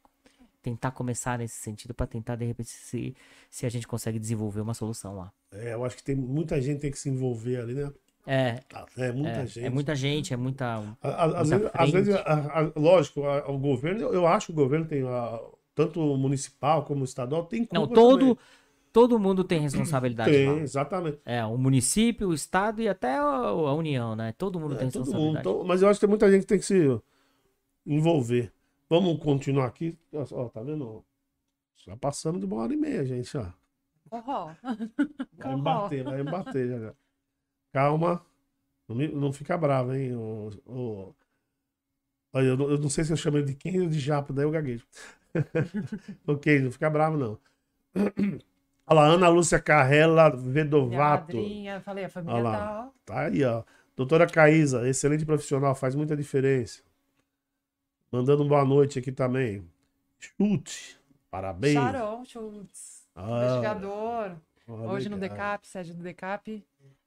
[0.62, 3.14] tentar começar nesse sentido para tentar de repente se,
[3.50, 5.32] se a gente consegue desenvolver uma solução lá.
[5.52, 7.92] É, eu acho que tem muita gente que tem que se envolver ali, né?
[8.26, 8.60] É,
[8.96, 9.66] É muita é, gente.
[9.66, 13.58] é muita gente, é muita Às muita vezes, às vezes, a- a- lógico, a- o
[13.58, 15.02] governo, eu- acho que o governo tem,
[15.74, 18.38] tanto o municipal como o estadual, tem culpa Não, todo também.
[18.96, 20.58] Todo mundo tem responsabilidade Tem, lá.
[20.60, 21.20] exatamente.
[21.26, 24.32] É, o município, o estado e até a, União, né?
[24.38, 25.12] Todo mundo É, tem todo mundo.
[25.12, 25.48] responsabilidade.
[25.48, 26.98] Então, mas eu acho que tem muita gente que tem que se
[27.84, 28.50] envolver.
[28.88, 29.98] Vamos continuar aqui.
[30.32, 31.04] Ó, tá vendo?
[31.76, 33.36] Já passamos de uma hora e meia, gente.
[33.36, 33.46] Ó.
[34.08, 34.54] Forró.
[34.62, 34.76] Vai
[35.42, 35.58] Forró.
[35.58, 36.94] bater, vai bater já, já.
[37.74, 38.24] Calma.
[38.88, 40.14] Não, me- não fica bravo, hein?
[40.16, 41.14] O, o-
[42.32, 44.32] Olha, eu, não- eu não sei se eu chamo ele de Kenji ou de Japa,
[44.32, 44.86] daí eu gaguejo.
[46.26, 47.38] ok, não fica bravo, não.
[48.86, 51.36] Olha lá, Ana Lúcia Carrela Vedovato.
[51.36, 52.52] madrinha, falei, a família Olha lá.
[52.56, 52.90] tá.
[53.04, 53.64] Tá aí, ó.
[53.96, 56.82] Doutora Caísa, excelente profissional, faz muita diferença.
[58.12, 59.66] Mandando boa noite aqui também.
[60.18, 60.98] Chute,
[61.30, 61.74] parabéns.
[61.74, 64.36] Sharon Schultz, Ah, investigador.
[64.68, 65.18] Hoje no.
[65.18, 66.64] Decap, sede do Decap,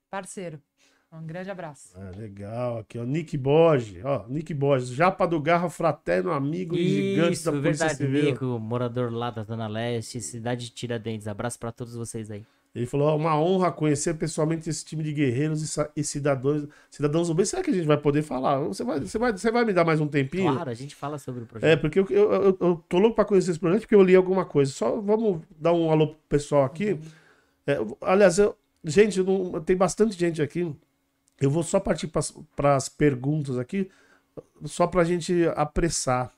[0.09, 0.61] parceiro.
[1.11, 1.89] Um grande abraço.
[1.95, 3.03] Ah, legal, aqui, ó.
[3.03, 4.25] Nick Borges, ó.
[4.29, 8.23] Nick Borges, Japa do Garra, fraterno, amigo e gigante da Polícia verdade, Civil.
[8.25, 11.27] Nico, morador lá da Zona Leste, cidade de Tiradentes.
[11.27, 12.43] Abraço pra todos vocês aí.
[12.75, 17.27] Ele falou: ó, uma honra conhecer pessoalmente esse time de guerreiros e, e cidadãos, cidadãos
[17.27, 17.43] do bem.
[17.43, 18.59] Será que a gente vai poder falar?
[18.59, 20.53] Você vai, você vai, você vai me dar mais um tempinho?
[20.53, 21.81] Claro, a gente fala sobre o É, projeto.
[21.81, 24.45] porque eu, eu, eu, eu tô louco pra conhecer esse projeto porque eu li alguma
[24.45, 24.71] coisa.
[24.71, 26.99] Só vamos dar um alô pro pessoal aqui.
[27.65, 28.55] É, eu- aliás, eu-
[28.85, 30.71] gente, não- tem bastante gente aqui.
[31.41, 32.09] Eu vou só partir
[32.55, 33.89] para as perguntas aqui,
[34.65, 36.33] só pra gente apressar.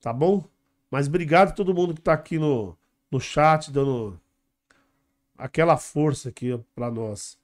[0.00, 0.44] Tá bom?
[0.90, 2.76] Mas obrigado a todo mundo que tá aqui no,
[3.10, 4.18] no chat, dando
[5.36, 7.38] aquela força aqui ó, pra nós.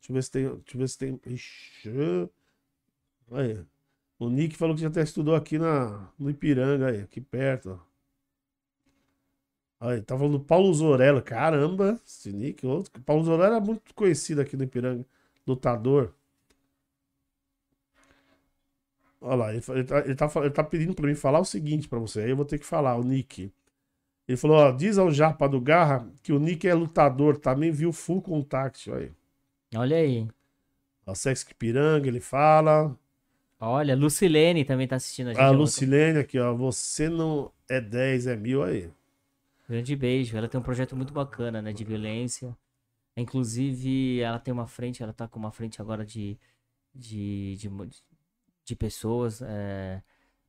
[0.00, 0.42] Deixa eu ver se tem.
[0.42, 1.20] Deixa eu ver se tem.
[1.26, 1.90] Ixi.
[3.32, 3.64] Aí.
[4.18, 7.80] O Nick falou que já até estudou aqui na, no Ipiranga, aí, aqui perto.
[9.80, 9.88] ó.
[9.88, 11.20] Aí, tá falando do Paulo Zorella.
[11.20, 12.66] Caramba, esse Nick.
[12.66, 13.00] Outro.
[13.02, 15.04] Paulo Zorella é muito conhecido aqui no Ipiranga.
[15.46, 16.12] Lutador.
[19.20, 21.88] Olha lá, ele, ele tá, ele, tá, ele tá pedindo pra mim falar o seguinte
[21.88, 22.20] pra você.
[22.20, 23.50] Aí eu vou ter que falar, o Nick.
[24.28, 27.92] Ele falou, ó, diz ao Japa do Garra que o Nick é lutador, também viu
[27.92, 29.12] full contact, olha aí.
[29.76, 30.28] Olha aí.
[31.06, 32.96] A Sex Piranga, ele fala.
[33.60, 35.42] Olha, Lucilene também tá assistindo a gente.
[35.42, 35.50] A.
[35.50, 36.54] Lucilene aqui, ó.
[36.54, 38.90] Você não é 10, é mil aí.
[39.68, 40.36] Grande beijo.
[40.36, 41.72] Ela tem um projeto muito bacana, né?
[41.72, 42.56] De violência.
[43.16, 46.38] Inclusive, ela tem uma frente, ela tá com uma frente agora de,
[46.94, 47.70] de, de,
[48.64, 50.02] de pessoas é,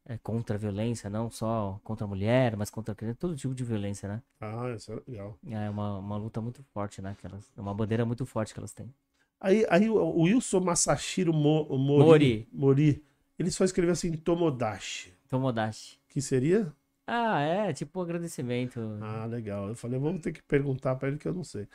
[0.06, 3.54] é, contra a violência, não só contra a mulher, mas contra a criança, todo tipo
[3.56, 4.24] de violência, né?
[4.40, 5.38] Ah, isso é legal.
[5.48, 7.16] É uma, uma luta muito forte, né?
[7.20, 8.94] Que elas, é uma bandeira muito forte que elas têm.
[9.40, 12.50] Aí, aí o Wilson Masashiro Mo- Mori, Mori.
[12.52, 13.04] Mori,
[13.38, 15.14] ele só escreveu assim, Tomodachi.
[15.30, 16.00] Tomodachi.
[16.10, 16.74] Que seria?
[17.08, 18.80] Ah, é, tipo um agradecimento.
[19.02, 19.70] Ah, legal.
[19.70, 21.68] Eu falei, vamos ter que perguntar pra ele que eu não sei.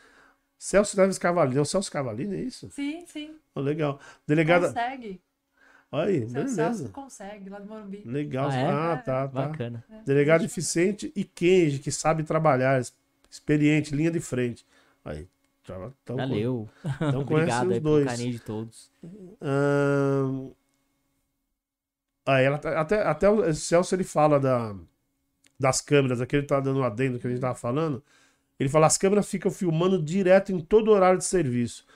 [0.63, 1.57] Celso Neves Cavalini.
[1.57, 2.69] É o Celso Cavalini, é isso?
[2.71, 3.35] Sim, sim.
[3.55, 3.99] Oh, legal.
[4.27, 4.67] Delegada.
[4.69, 5.19] Consegue.
[5.91, 6.89] Aí, Seu Celso beleza.
[6.91, 8.03] consegue, lá do Morumbi.
[8.05, 8.51] Legal.
[8.51, 8.67] Ah, é?
[8.69, 9.27] Ah, tá, tá.
[9.49, 9.83] Bacana.
[10.05, 12.81] Delegado eficiente e Kenji, que sabe trabalhar,
[13.31, 14.65] experiente, linha de frente.
[15.03, 15.27] Aí.
[16.05, 16.69] tão- Valeu.
[16.85, 18.05] Então conhece Obrigado os pelo dois.
[18.07, 18.91] carinho de todos.
[19.41, 20.51] Ahn,
[22.27, 24.77] Aí ela tá- até, até o Celso ele fala da,
[25.59, 28.05] das câmeras, aqui ele tá dando um adendo que a gente tava falando.
[28.61, 31.87] Ele fala: as câmeras ficam filmando direto em todo horário de serviço.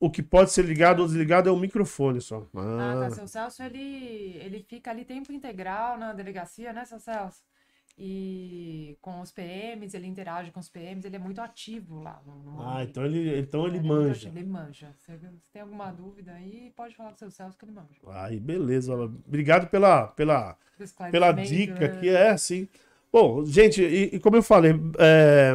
[0.00, 2.48] O que pode ser ligado ou desligado é o microfone só.
[2.56, 3.10] Ah, Ah, tá.
[3.10, 7.42] Seu Celso, ele, ele fica ali tempo integral na delegacia, né, seu Celso?
[7.96, 12.36] E com os PMs, ele interage com os PMs, ele é muito ativo lá no,
[12.36, 14.28] no Ah, então ele, então ele é muito manja.
[14.28, 14.94] Ele manja.
[14.96, 18.00] Se se tem alguma dúvida aí, pode falar com o seu Celso que ele manja.
[18.08, 18.94] Aí, beleza.
[18.94, 20.56] Obrigado pela, pela,
[21.10, 22.00] pela dica né?
[22.00, 22.66] que é, sim.
[23.12, 25.54] Bom, gente, e, e como eu falei, é,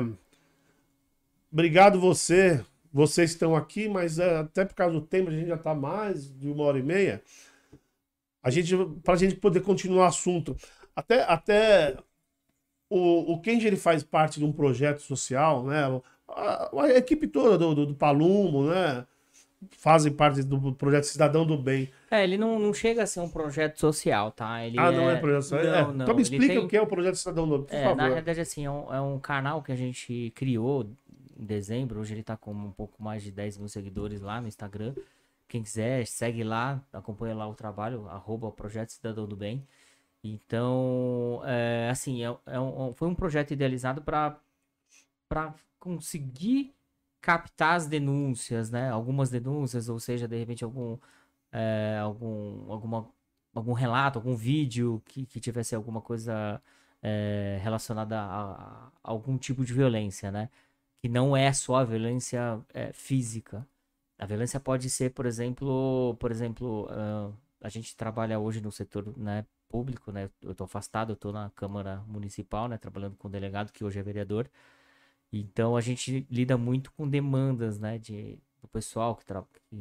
[1.57, 2.63] obrigado você,
[2.93, 6.31] vocês estão aqui, mas é, até por causa do tempo, a gente já está mais
[6.37, 7.19] de uma hora e meia.
[8.43, 10.55] A gente, para a gente poder continuar o assunto,
[10.95, 11.97] até, até
[12.87, 15.99] o, o Kenji ele faz parte de um projeto social, né?
[16.29, 19.03] A, a equipe toda do, do, do Palumbo, né?
[19.71, 21.89] Fazem parte do projeto Cidadão do Bem.
[22.11, 24.63] É, ele não, não chega a ser um projeto social, tá?
[24.63, 25.61] Ele ah, não é projeto social?
[25.61, 26.05] É, Não, não.
[26.05, 27.97] Então me explica tem- o que é o projeto Cidadão do Bem, por É, favor.
[27.97, 30.87] na verdade, assim, é um, é um canal que a gente criou
[31.37, 31.99] em dezembro.
[31.99, 34.95] Hoje ele tá com um pouco mais de 10 mil seguidores lá no Instagram.
[35.47, 39.65] Quem quiser, segue lá, acompanha lá o trabalho, arroba Projeto Cidadão do Bem.
[40.23, 44.39] Então, é, assim, é, é um- foi um projeto idealizado para
[45.79, 46.73] conseguir
[47.21, 48.89] captar as denúncias, né?
[48.89, 50.97] Algumas denúncias, ou seja, de repente algum,
[51.51, 53.09] é, algum, alguma,
[53.53, 56.61] algum relato, algum vídeo que, que tivesse alguma coisa
[57.01, 60.49] é, relacionada a, a algum tipo de violência, né?
[61.01, 63.67] Que não é só a violência é, física.
[64.17, 69.13] A violência pode ser, por exemplo, por exemplo, ah, a gente trabalha hoje no setor
[69.17, 70.29] né, público, né?
[70.41, 72.77] Eu tô afastado, eu tô na Câmara Municipal, né?
[72.77, 74.49] Trabalhando com o delegado, que hoje é vereador.
[75.31, 77.97] Então a gente lida muito com demandas, né?
[77.97, 79.25] De, do pessoal que,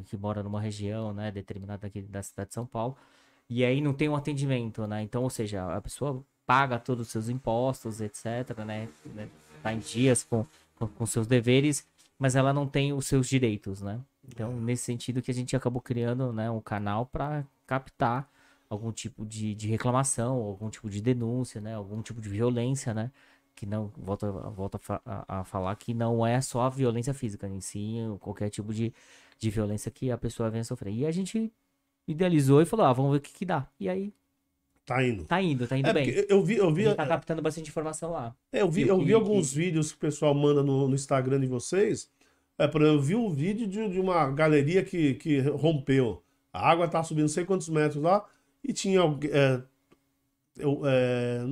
[0.04, 1.30] que mora numa região, né?
[1.30, 2.96] Determinada aqui da cidade de São Paulo.
[3.48, 5.02] E aí não tem um atendimento, né?
[5.02, 8.88] Então, ou seja, a pessoa paga todos os seus impostos, etc, né?
[9.06, 9.28] né,
[9.62, 10.46] Tá em dias com,
[10.76, 11.86] com, seus deveres,
[12.18, 14.00] mas ela não tem os seus direitos, né?
[14.28, 18.28] Então, nesse sentido que a gente acabou criando, né, um canal para captar
[18.68, 21.74] algum tipo de, de reclamação, algum tipo de denúncia, né?
[21.74, 23.10] Algum tipo de violência, né?
[23.54, 27.60] Que não, volta, volta a- a falar que não é só a violência física, em
[27.60, 28.92] si, qualquer tipo de,
[29.38, 30.92] de violência que a pessoa venha sofrer.
[30.92, 31.52] E a gente
[32.08, 33.68] idealizou e falou, ah, vamos ver o que que dá.
[33.80, 34.12] E aí,
[34.86, 35.24] Tá indo.
[35.24, 36.08] tá indo, tá indo É, bem.
[36.28, 38.34] eu vi, eu A vi, gente tá captando bastante informação lá.
[38.52, 40.86] é, eu vi, eu eu vi queria alguns que- vídeos que o pessoal manda no,
[40.88, 42.08] no Instagram de vocês.
[42.56, 46.22] É, por eu vi um vídeo de, de uma galeria que, que rompeu.
[46.52, 48.24] A água tá subindo não sei quantos metros lá
[48.64, 49.30] e tinha alguém.
[49.32, 49.60] é,
[50.56, 51.44] eu, é,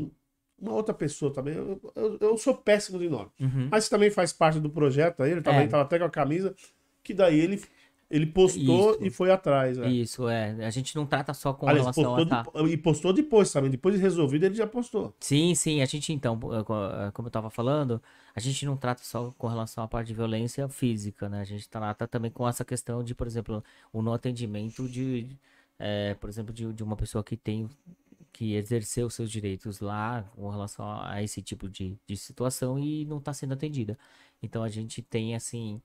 [0.59, 1.55] uma outra pessoa também.
[1.57, 3.31] Eu, eu- eu sou péssimo de nome.
[3.41, 3.69] Uhum.
[3.71, 5.67] Mas também faz parte do projeto aí, ele também É.
[5.67, 6.55] tava até com a camisa,
[7.03, 7.61] que daí ele,
[8.11, 9.05] ele postou Isso.
[9.05, 9.79] e foi atrás.
[9.79, 9.89] é.
[9.91, 10.65] Isso, é.
[10.65, 12.69] A gente não trata só com Aliás, relação postou a tá.
[12.69, 13.71] e postou depois também.
[13.71, 15.15] Depois de resolvido, ele já postou.
[15.21, 16.75] Sim, sim, a gente então, eh, co-
[17.13, 18.01] como eu tava falando,
[18.35, 21.41] a gente não trata só com relação à parte de violência física, né?
[21.41, 23.63] A gente trata também com essa questão de, por exemplo,
[23.93, 25.27] o não atendimento de,
[25.79, 27.69] eh, por exemplo, de, de uma pessoa que tem
[28.33, 33.05] que exercer os seus direitos lá com relação a, esse tipo de, de situação e
[33.05, 33.97] não tá sendo atendida.
[34.43, 35.81] Então a gente tem assim,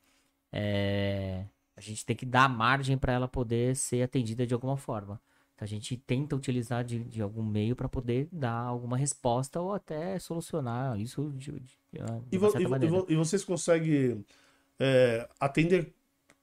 [0.52, 1.46] eh,
[1.80, 5.19] a gente tem que dar margem para ela poder ser atendida de alguma forma.
[5.56, 9.73] Então, a gente tenta utilizar de, de algum meio para poder dar alguma resposta ou
[9.73, 11.60] até solucionar isso de, de,
[11.93, 14.26] de uma E, vo- e vo- e vocês conseguem
[14.77, 15.93] é, atender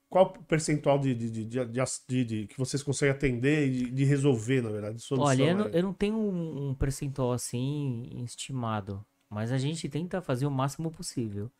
[0.08, 1.66] qual percentual de, de, de, de-
[2.08, 5.26] de- de- que vocês conseguem atender e de, de resolver, na verdade, de solução?
[5.44, 5.70] Olha, eu não, aí?
[5.74, 10.90] eu não tenho um, um percentual assim estimado, mas a gente tenta fazer o máximo
[10.90, 11.50] possível,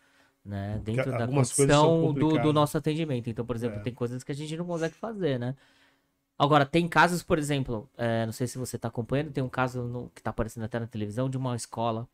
[0.47, 0.81] né?
[0.85, 3.28] Dentro da condição do, do nosso atendimento.
[3.28, 3.82] Então, por exemplo, É.
[3.82, 5.55] tem coisas que a gente não consegue fazer, né?
[6.39, 9.82] Agora, tem casos, por exemplo, é, não sei se você está acompanhando, tem um caso
[9.82, 12.06] no- que está aparecendo até na televisão de uma escola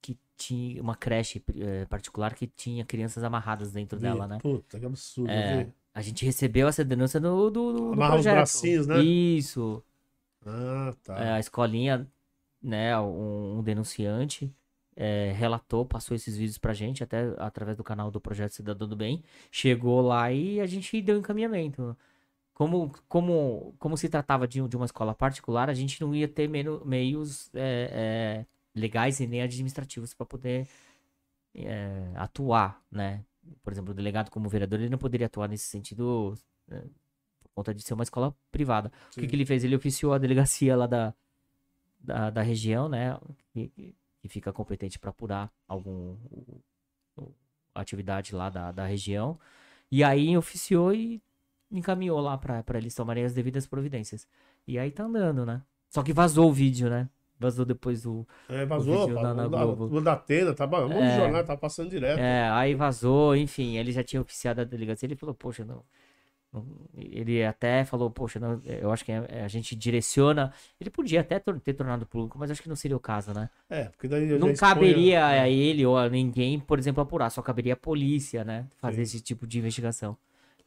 [0.00, 4.38] que tinha uma creche eh, particular que tinha crianças amarradas dentro dela, né?
[4.40, 5.28] Puta, que absurdo.
[5.30, 8.34] É, a gente recebeu essa denúncia do, do, do, Amarrar os projeto.
[8.36, 9.00] bracinhos, né?
[9.02, 9.82] Isso.
[10.46, 11.18] Ah, tá.
[11.18, 12.06] É, a escolinha,
[12.62, 14.48] né, um, um denunciante
[15.00, 18.96] é, relatou, passou esses vídeos pra gente, até através do canal do Projeto Cidadão do
[18.96, 21.96] Bem, chegou lá e a gente deu encaminhamento.
[22.52, 26.48] Como, como, como se tratava de, de uma escola particular, a gente não ia ter
[26.48, 30.66] meno- meios é, é, legais e nem administrativos para poder
[32.16, 33.24] atuar, né?
[33.62, 36.36] Por exemplo, o delegado como vereador, ele não poderia atuar nesse sentido
[36.68, 36.80] é,
[37.40, 38.92] por conta de ser uma escola privada.
[39.10, 39.26] O que, Sim.
[39.28, 39.62] que ele fez?
[39.62, 41.14] Ele oficiou a delegacia lá da,
[42.00, 43.18] da, da região, né?
[43.52, 43.94] Que,
[44.28, 46.14] que fica competente para apurar algum
[47.74, 49.38] atividade lá da, da região.
[49.90, 51.20] E aí oficiou e
[51.70, 54.26] encaminhou lá para eles tomarem as devidas providências.
[54.66, 55.62] E aí tá andando, né?
[55.88, 57.08] Só que vazou o vídeo, né?
[57.40, 58.26] Vazou depois o.
[58.48, 59.96] É, vazou, na- na da, Globo.
[59.96, 61.16] o da Atena, tá, um monte de É.
[61.16, 62.18] jornal, tá passando direto.
[62.18, 65.06] É, aí vazou, enfim, ele já tinha oficiado a delegacia.
[65.06, 65.84] Ele falou, poxa, não.
[66.52, 66.64] Não-
[66.96, 70.52] Ele até falou, poxa, não, eu acho que é- a gente direciona.
[70.80, 73.48] Ele podia até ter tornado público, mas acho que não seria o caso, né?
[73.68, 75.40] É, porque daí Não caberia é.
[75.40, 78.66] a ele ou a ninguém, por exemplo, apurar, só caberia a polícia, né?
[78.78, 79.02] Fazer Sim.
[79.16, 80.16] esse tipo de investigação.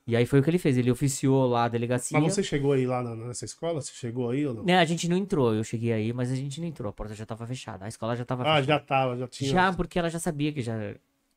[0.07, 2.19] E aí foi o que ele fez, ele oficiou lá a delegacia.
[2.19, 3.79] Mas você chegou aí lá na- nessa escola?
[3.81, 4.63] Você chegou aí ou não?
[4.63, 7.13] Né, a gente não entrou, eu cheguei aí, mas a gente não entrou, a porta
[7.13, 8.63] já tava fechada, a escola já tava Ah, fechada.
[8.63, 9.49] já tava, já tinha.
[9.51, 10.73] Já, porque ela já sabia que já.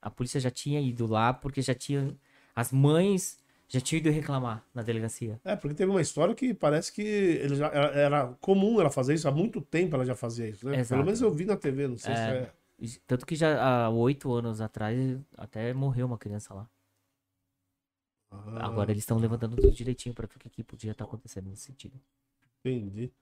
[0.00, 2.14] A polícia já tinha ido lá, porque já tinha.
[2.56, 3.38] As mães
[3.68, 5.40] já tinham ido reclamar na delegacia.
[5.44, 9.14] É, porque teve uma história que parece que ele já, era, era comum ela fazer
[9.14, 10.78] isso, há muito tempo ela já fazia isso, né?
[10.78, 10.90] Exato.
[10.98, 12.24] Pelo menos eu vi na TV, não sei se É.
[12.36, 12.52] é.
[12.78, 14.98] E Tanto que já há oito anos atrás
[15.36, 16.68] até morreu uma criança lá.
[18.30, 21.48] Ah, Agora eles estão levantando tudo direitinho pra ver o que, que podia estar acontecendo
[21.48, 21.98] nesse sentido.
[22.64, 23.12] Entendi.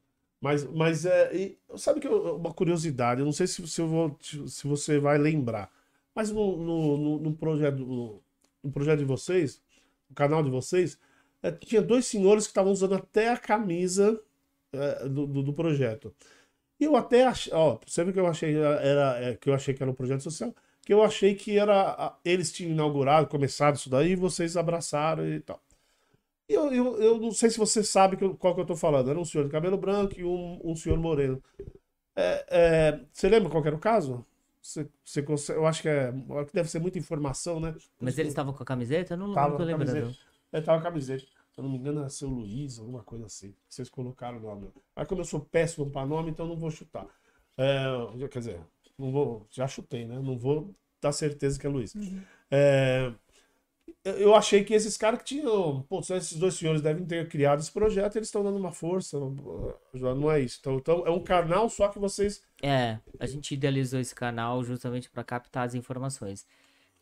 [0.40, 3.86] Mas, mas é, e sabe que eu- uma curiosidade, eu não sei se, se, eu
[3.86, 5.70] vou, se você vai lembrar,
[6.14, 8.20] mas no, no, no, no projeto, no,
[8.64, 9.62] no projeto de vocês,
[10.12, 10.98] no canal de vocês,
[11.42, 14.20] é, tinha dois senhores que estavam usando até a camisa
[14.72, 16.14] é, do, do, do projeto.
[16.78, 19.82] E eu até achei, ó, vê que eu achei era, é, que eu achei que
[19.82, 24.12] era um projeto social, que eu achei que era eles tinham inaugurado, começado isso daí,
[24.12, 25.62] e vocês abraçaram e tal.
[26.48, 29.10] E eu, eu, eu não sei se você sabe que qual que eu tô falando.
[29.10, 31.42] Era um senhor de cabelo branco e um, um senhor moreno.
[32.16, 34.26] É, é, você lembra qual era o caso?
[34.62, 36.12] Você, você consegue, eu acho que é,
[36.54, 37.74] deve ser muita informação, né?
[38.00, 39.14] Mas eles estavam com a camiseta?
[39.14, 39.94] Eu não, Tava não tô com a lembrando.
[39.96, 40.18] camiseta.
[40.52, 41.22] Ele tava com a camiseta.
[41.52, 43.54] Se eu não me engano, era seu Luiz, alguma coisa assim.
[43.68, 44.70] Vocês colocaram o nome.
[44.94, 47.06] Mas como eu sou péssimo para nome, então não vou chutar.
[47.58, 48.60] É, quer dizer,
[48.96, 49.46] não vou.
[49.50, 50.18] Já chutei, né?
[50.18, 51.92] Não vou dar certeza que é Luiz.
[52.50, 53.12] É,
[54.04, 55.82] eu- achei que esses caras que tinham.
[55.88, 59.18] Pô, esses dois senhores devem ter criado esse projeto, eles estão dando uma força.
[59.92, 60.58] Não é isso.
[60.60, 62.42] Então, então, é um canal só que vocês.
[62.62, 66.46] É, a gente idealizou esse canal justamente para captar as informações.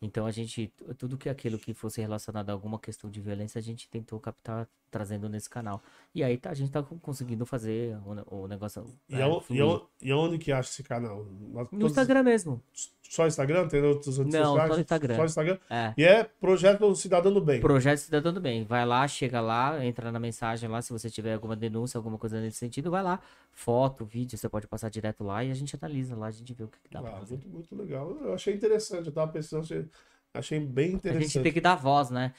[0.01, 3.61] Então a gente, tudo que aquilo que fosse relacionado a alguma questão de violência, a
[3.61, 5.81] gente tentou captar trazendo nesse canal.
[6.13, 7.97] E aí tá, a gente tá co- conseguindo fazer
[8.29, 8.85] o, o negócio.
[9.09, 9.61] E, é, aon- e, fluir.
[9.63, 11.25] aon- e onde que acha esse canal?
[11.53, 12.61] Na- No todos- Instagram mesmo.
[13.09, 13.67] Só Instagram?
[13.67, 14.73] Tem outros Não, sociais?
[14.73, 15.15] só Instagram.
[15.17, 15.57] Só Instagram.
[15.69, 15.93] É.
[15.97, 17.59] E é Projeto Cidadão do Bem.
[17.59, 18.63] Projeto Cidadão do Bem.
[18.63, 20.81] Vai lá, chega lá, entra na mensagem lá.
[20.81, 23.19] Se você tiver alguma denúncia, alguma coisa nesse sentido, vai lá.
[23.51, 26.63] Foto, vídeo, você pode passar direto lá e a gente analisa lá, a gente vê
[26.63, 27.35] o que, que dá pra Ah, fazer.
[27.35, 28.11] muito, muito legal.
[28.21, 29.07] Eu achei interessante.
[29.07, 29.85] Eu tava pensando, achei,
[30.33, 31.27] achei bem A interessante.
[31.33, 32.33] gente tem que dar voz, né?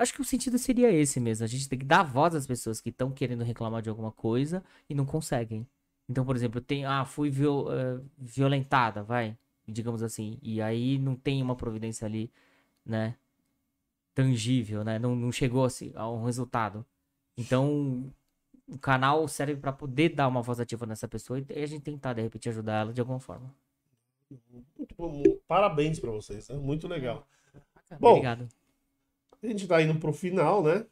[0.00, 1.44] Acho que o sentido seria esse mesmo.
[1.44, 4.64] A gente tem que dar voz às pessoas que estão querendo reclamar de alguma coisa
[4.88, 5.66] e não conseguem.
[6.08, 9.36] Então, por exemplo, tem, ah, fui viol- eh, violentada, vai,
[9.68, 10.38] digamos assim.
[10.42, 12.32] E aí não tem uma providência ali,
[12.84, 13.16] né?
[14.14, 14.98] Tangível, né?
[14.98, 16.84] Não, não chegou assim, a um resultado.
[17.36, 18.12] Então,
[18.68, 22.14] o canal serve para poder dar uma voz ativa nessa pessoa e a gente tentar,
[22.14, 23.54] de repente, ajudar ela de alguma forma.
[24.76, 25.22] Muito bom.
[25.46, 26.48] Parabéns pra vocês.
[26.48, 26.56] né?
[26.56, 27.26] Muito legal.
[27.98, 28.48] Bom, Obrigado.
[29.42, 30.86] A gente tá indo pro final, né?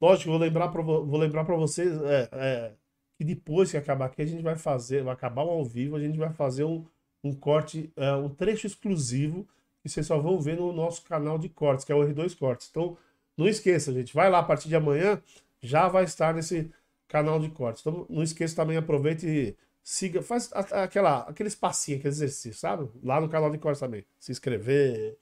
[0.00, 2.72] Lógico, vou lembrar vo- vou lembrar pra vocês é, é,
[3.16, 6.00] que depois que acabar aqui, a gente vai fazer, vai acabar o ao vivo, a
[6.00, 6.84] gente vai fazer um,
[7.22, 9.46] um corte, é, um trecho exclusivo
[9.82, 12.68] que vocês só vão ver no nosso canal de cortes, que é o R2 Cortes.
[12.70, 12.96] Então,
[13.36, 14.14] não esqueça, gente.
[14.14, 15.20] Vai lá a partir de amanhã,
[15.60, 16.70] já vai estar nesse
[17.08, 17.82] canal de cortes.
[17.82, 22.88] Então, não esqueça também, aproveite e siga, faz aquela, aquele espacinho, aquele exercício, sabe?
[23.02, 24.04] Lá no canal de cortes também.
[24.18, 25.16] Se inscrever,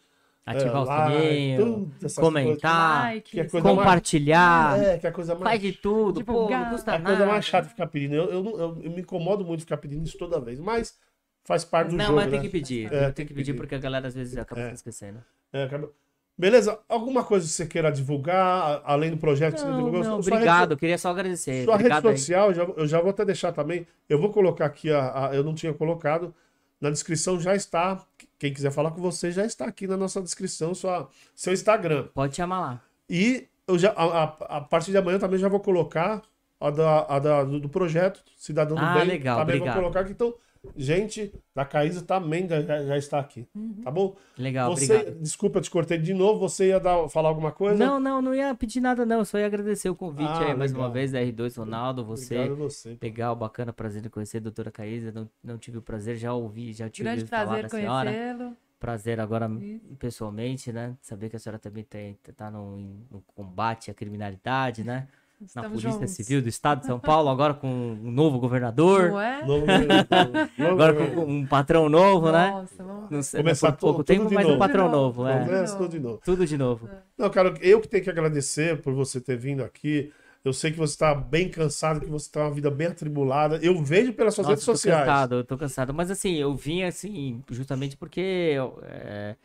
[0.47, 1.11] Ativar é, o like,
[1.59, 4.83] sininho, comentar, Like, que é coisa compartilhar.
[4.83, 6.65] É, que é a coisa mais Faz de tudo, pô, Divulgar.
[6.65, 7.17] não custa é a nada.
[7.17, 8.15] coisa mais chata ficar pedindo.
[8.15, 10.99] Eu, eu, não- eu- eu me incomodo muito ficar pedindo isso toda vez, mas
[11.45, 12.17] faz parte do Não, jogo.
[12.17, 12.45] mas tem né?
[12.45, 12.87] que pedir.
[12.87, 13.55] É, tem, tem que que pedir pedir.
[13.55, 14.73] porque a galera às vezes acaba É.
[14.73, 15.23] esquecendo.
[15.53, 15.91] É, acaba-
[16.39, 16.79] Beleza?
[16.89, 20.03] Alguma coisa que você queira divulgar, a- além do projeto que você Não, divulgou?
[20.03, 20.75] não, obrigado.
[20.75, 21.65] queria só agradecer.
[21.65, 23.87] Sua obrigado rede social, eu já, eu já vou até deixar também.
[24.09, 26.35] Eu vou colocar aqui, a, a- eu não tinha colocado.
[26.81, 28.03] Na descrição já está.
[28.41, 32.09] Quem quiser falar com você já está aqui na nossa descrição, sua, seu Instagram.
[32.15, 32.81] Pode chamar lá.
[33.09, 36.23] E eu já, a, a- a partir de amanhã também já vou colocar
[36.59, 39.05] a, da, a da- do, projeto Cidadão do Ah, Bem.
[39.09, 39.75] legal, também obrigado.
[39.75, 40.13] vou colocar aqui.
[40.13, 40.35] Então,
[40.77, 43.47] gente da Caísa também já, já está aqui.
[43.83, 44.17] Tá bom?
[44.37, 45.21] Legal, você, obrigado.
[45.21, 46.41] desculpa, eu te cortei de novo.
[46.41, 47.85] Você ia dar, falar alguma coisa?
[47.85, 49.25] Não, não, não ia pedir nada, não.
[49.25, 52.35] Só ia agradecer o convite Ah, aí mais uma vez, da R2 Ronaldo, você.
[52.37, 52.99] Obrigado a você.
[53.01, 55.13] Legal, bacana, prazer em conhecer a doutora Caísa.
[55.13, 58.11] Não, não tive o prazer, já ouvi, já tive Grande prazer da senhora.
[58.11, 58.57] conhecê-lo.
[58.79, 59.95] Prazer agora Isso.
[59.99, 60.97] pessoalmente, né?
[61.03, 62.79] Saber que a senhora também tem, tá no,
[63.11, 65.07] no combate à criminalidade, né?
[65.41, 66.11] Na Estamos Polícia juntos.
[66.11, 69.09] Civil do Estado de São Paulo, agora com um novo governador.
[69.11, 69.45] Não é?
[69.47, 72.51] Novo- novo- Agora com um patrão novo, né?
[72.51, 74.57] Nossa, vamos Não sei, Começar por pouco tempo, de mas novo.
[74.57, 75.29] um patrão novo, novo.
[75.35, 75.45] é.
[75.45, 76.21] Começa tudo de novo.
[76.25, 76.89] Tudo de novo.
[77.17, 80.13] Não, cara, eu que tenho que agradecer por você ter vindo aqui.
[80.45, 83.59] Eu sei que você está bem cansado, que você está uma vida bem atribulada.
[83.63, 85.05] Eu vejo pelas suas Nossa, redes tô sociais.
[85.07, 85.93] cansado, eu tô cansado.
[85.95, 88.21] Mas assim, eu vim assim, justamente porque
[88.55, 89.37] eu, é,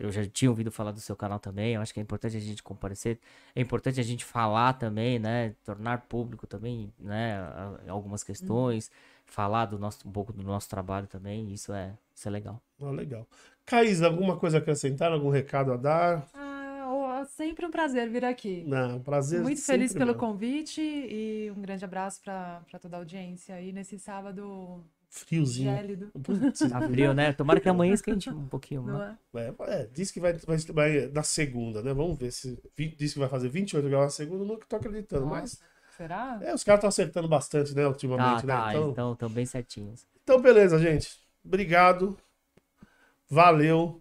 [0.00, 1.74] eu já tinha ouvido falar do seu canal também.
[1.74, 3.18] Eu acho que é importante a gente comparecer.
[3.54, 5.54] É importante a gente falar também, né?
[5.62, 7.38] Tornar público também, né?
[7.86, 8.90] Algumas questões.
[9.26, 11.52] Falar do nosso, um pouco do nosso trabalho também.
[11.52, 12.60] Isso é, isso é legal.
[12.80, 13.28] Ah, legal.
[13.66, 15.12] Caís, alguma coisa a acrescentar?
[15.12, 16.26] Algum recado a dar?
[16.32, 18.64] Ah, ó, sempre um prazer vir aqui.
[18.66, 19.42] Não, prazer.
[19.42, 20.16] Muito sempre feliz pelo meu.
[20.16, 24.82] convite e um grande abraço para toda a audiência aí nesse sábado
[25.12, 25.74] Friozinho.
[25.74, 26.06] gélido.
[26.22, 27.32] Putz, Tá frio, né?
[27.32, 28.82] Tomara que amanhã esquente um pouquinho.
[28.82, 29.18] Não Né?
[29.34, 29.40] é?
[29.40, 31.92] é, é, diz que vai, vai, vai na segunda, né?
[31.92, 32.56] Vamos ver se.
[32.96, 35.26] Diz que vai fazer 28 graus na segunda, eu não tô acreditando.
[35.26, 35.58] Mas Nossa,
[35.96, 36.38] será?
[36.42, 38.54] é, os caras estão acertando bastante, né, Tá, ultimamente, né?
[38.54, 38.70] tá.
[38.72, 40.06] Então, Então, tão bem certinhos.
[40.22, 41.18] então, beleza, gente.
[41.44, 42.16] Obrigado.
[43.28, 44.00] Valeu.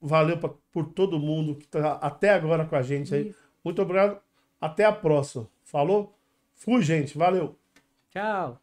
[0.00, 3.28] Valeu pra- por todo mundo que tá até agora com a gente aí.
[3.28, 3.38] Isso.
[3.64, 4.18] Muito obrigado.
[4.60, 5.48] Até a próxima.
[5.64, 6.12] Falou?
[6.54, 7.16] Fui, gente.
[7.16, 7.56] Valeu.
[8.10, 8.60] Tchau.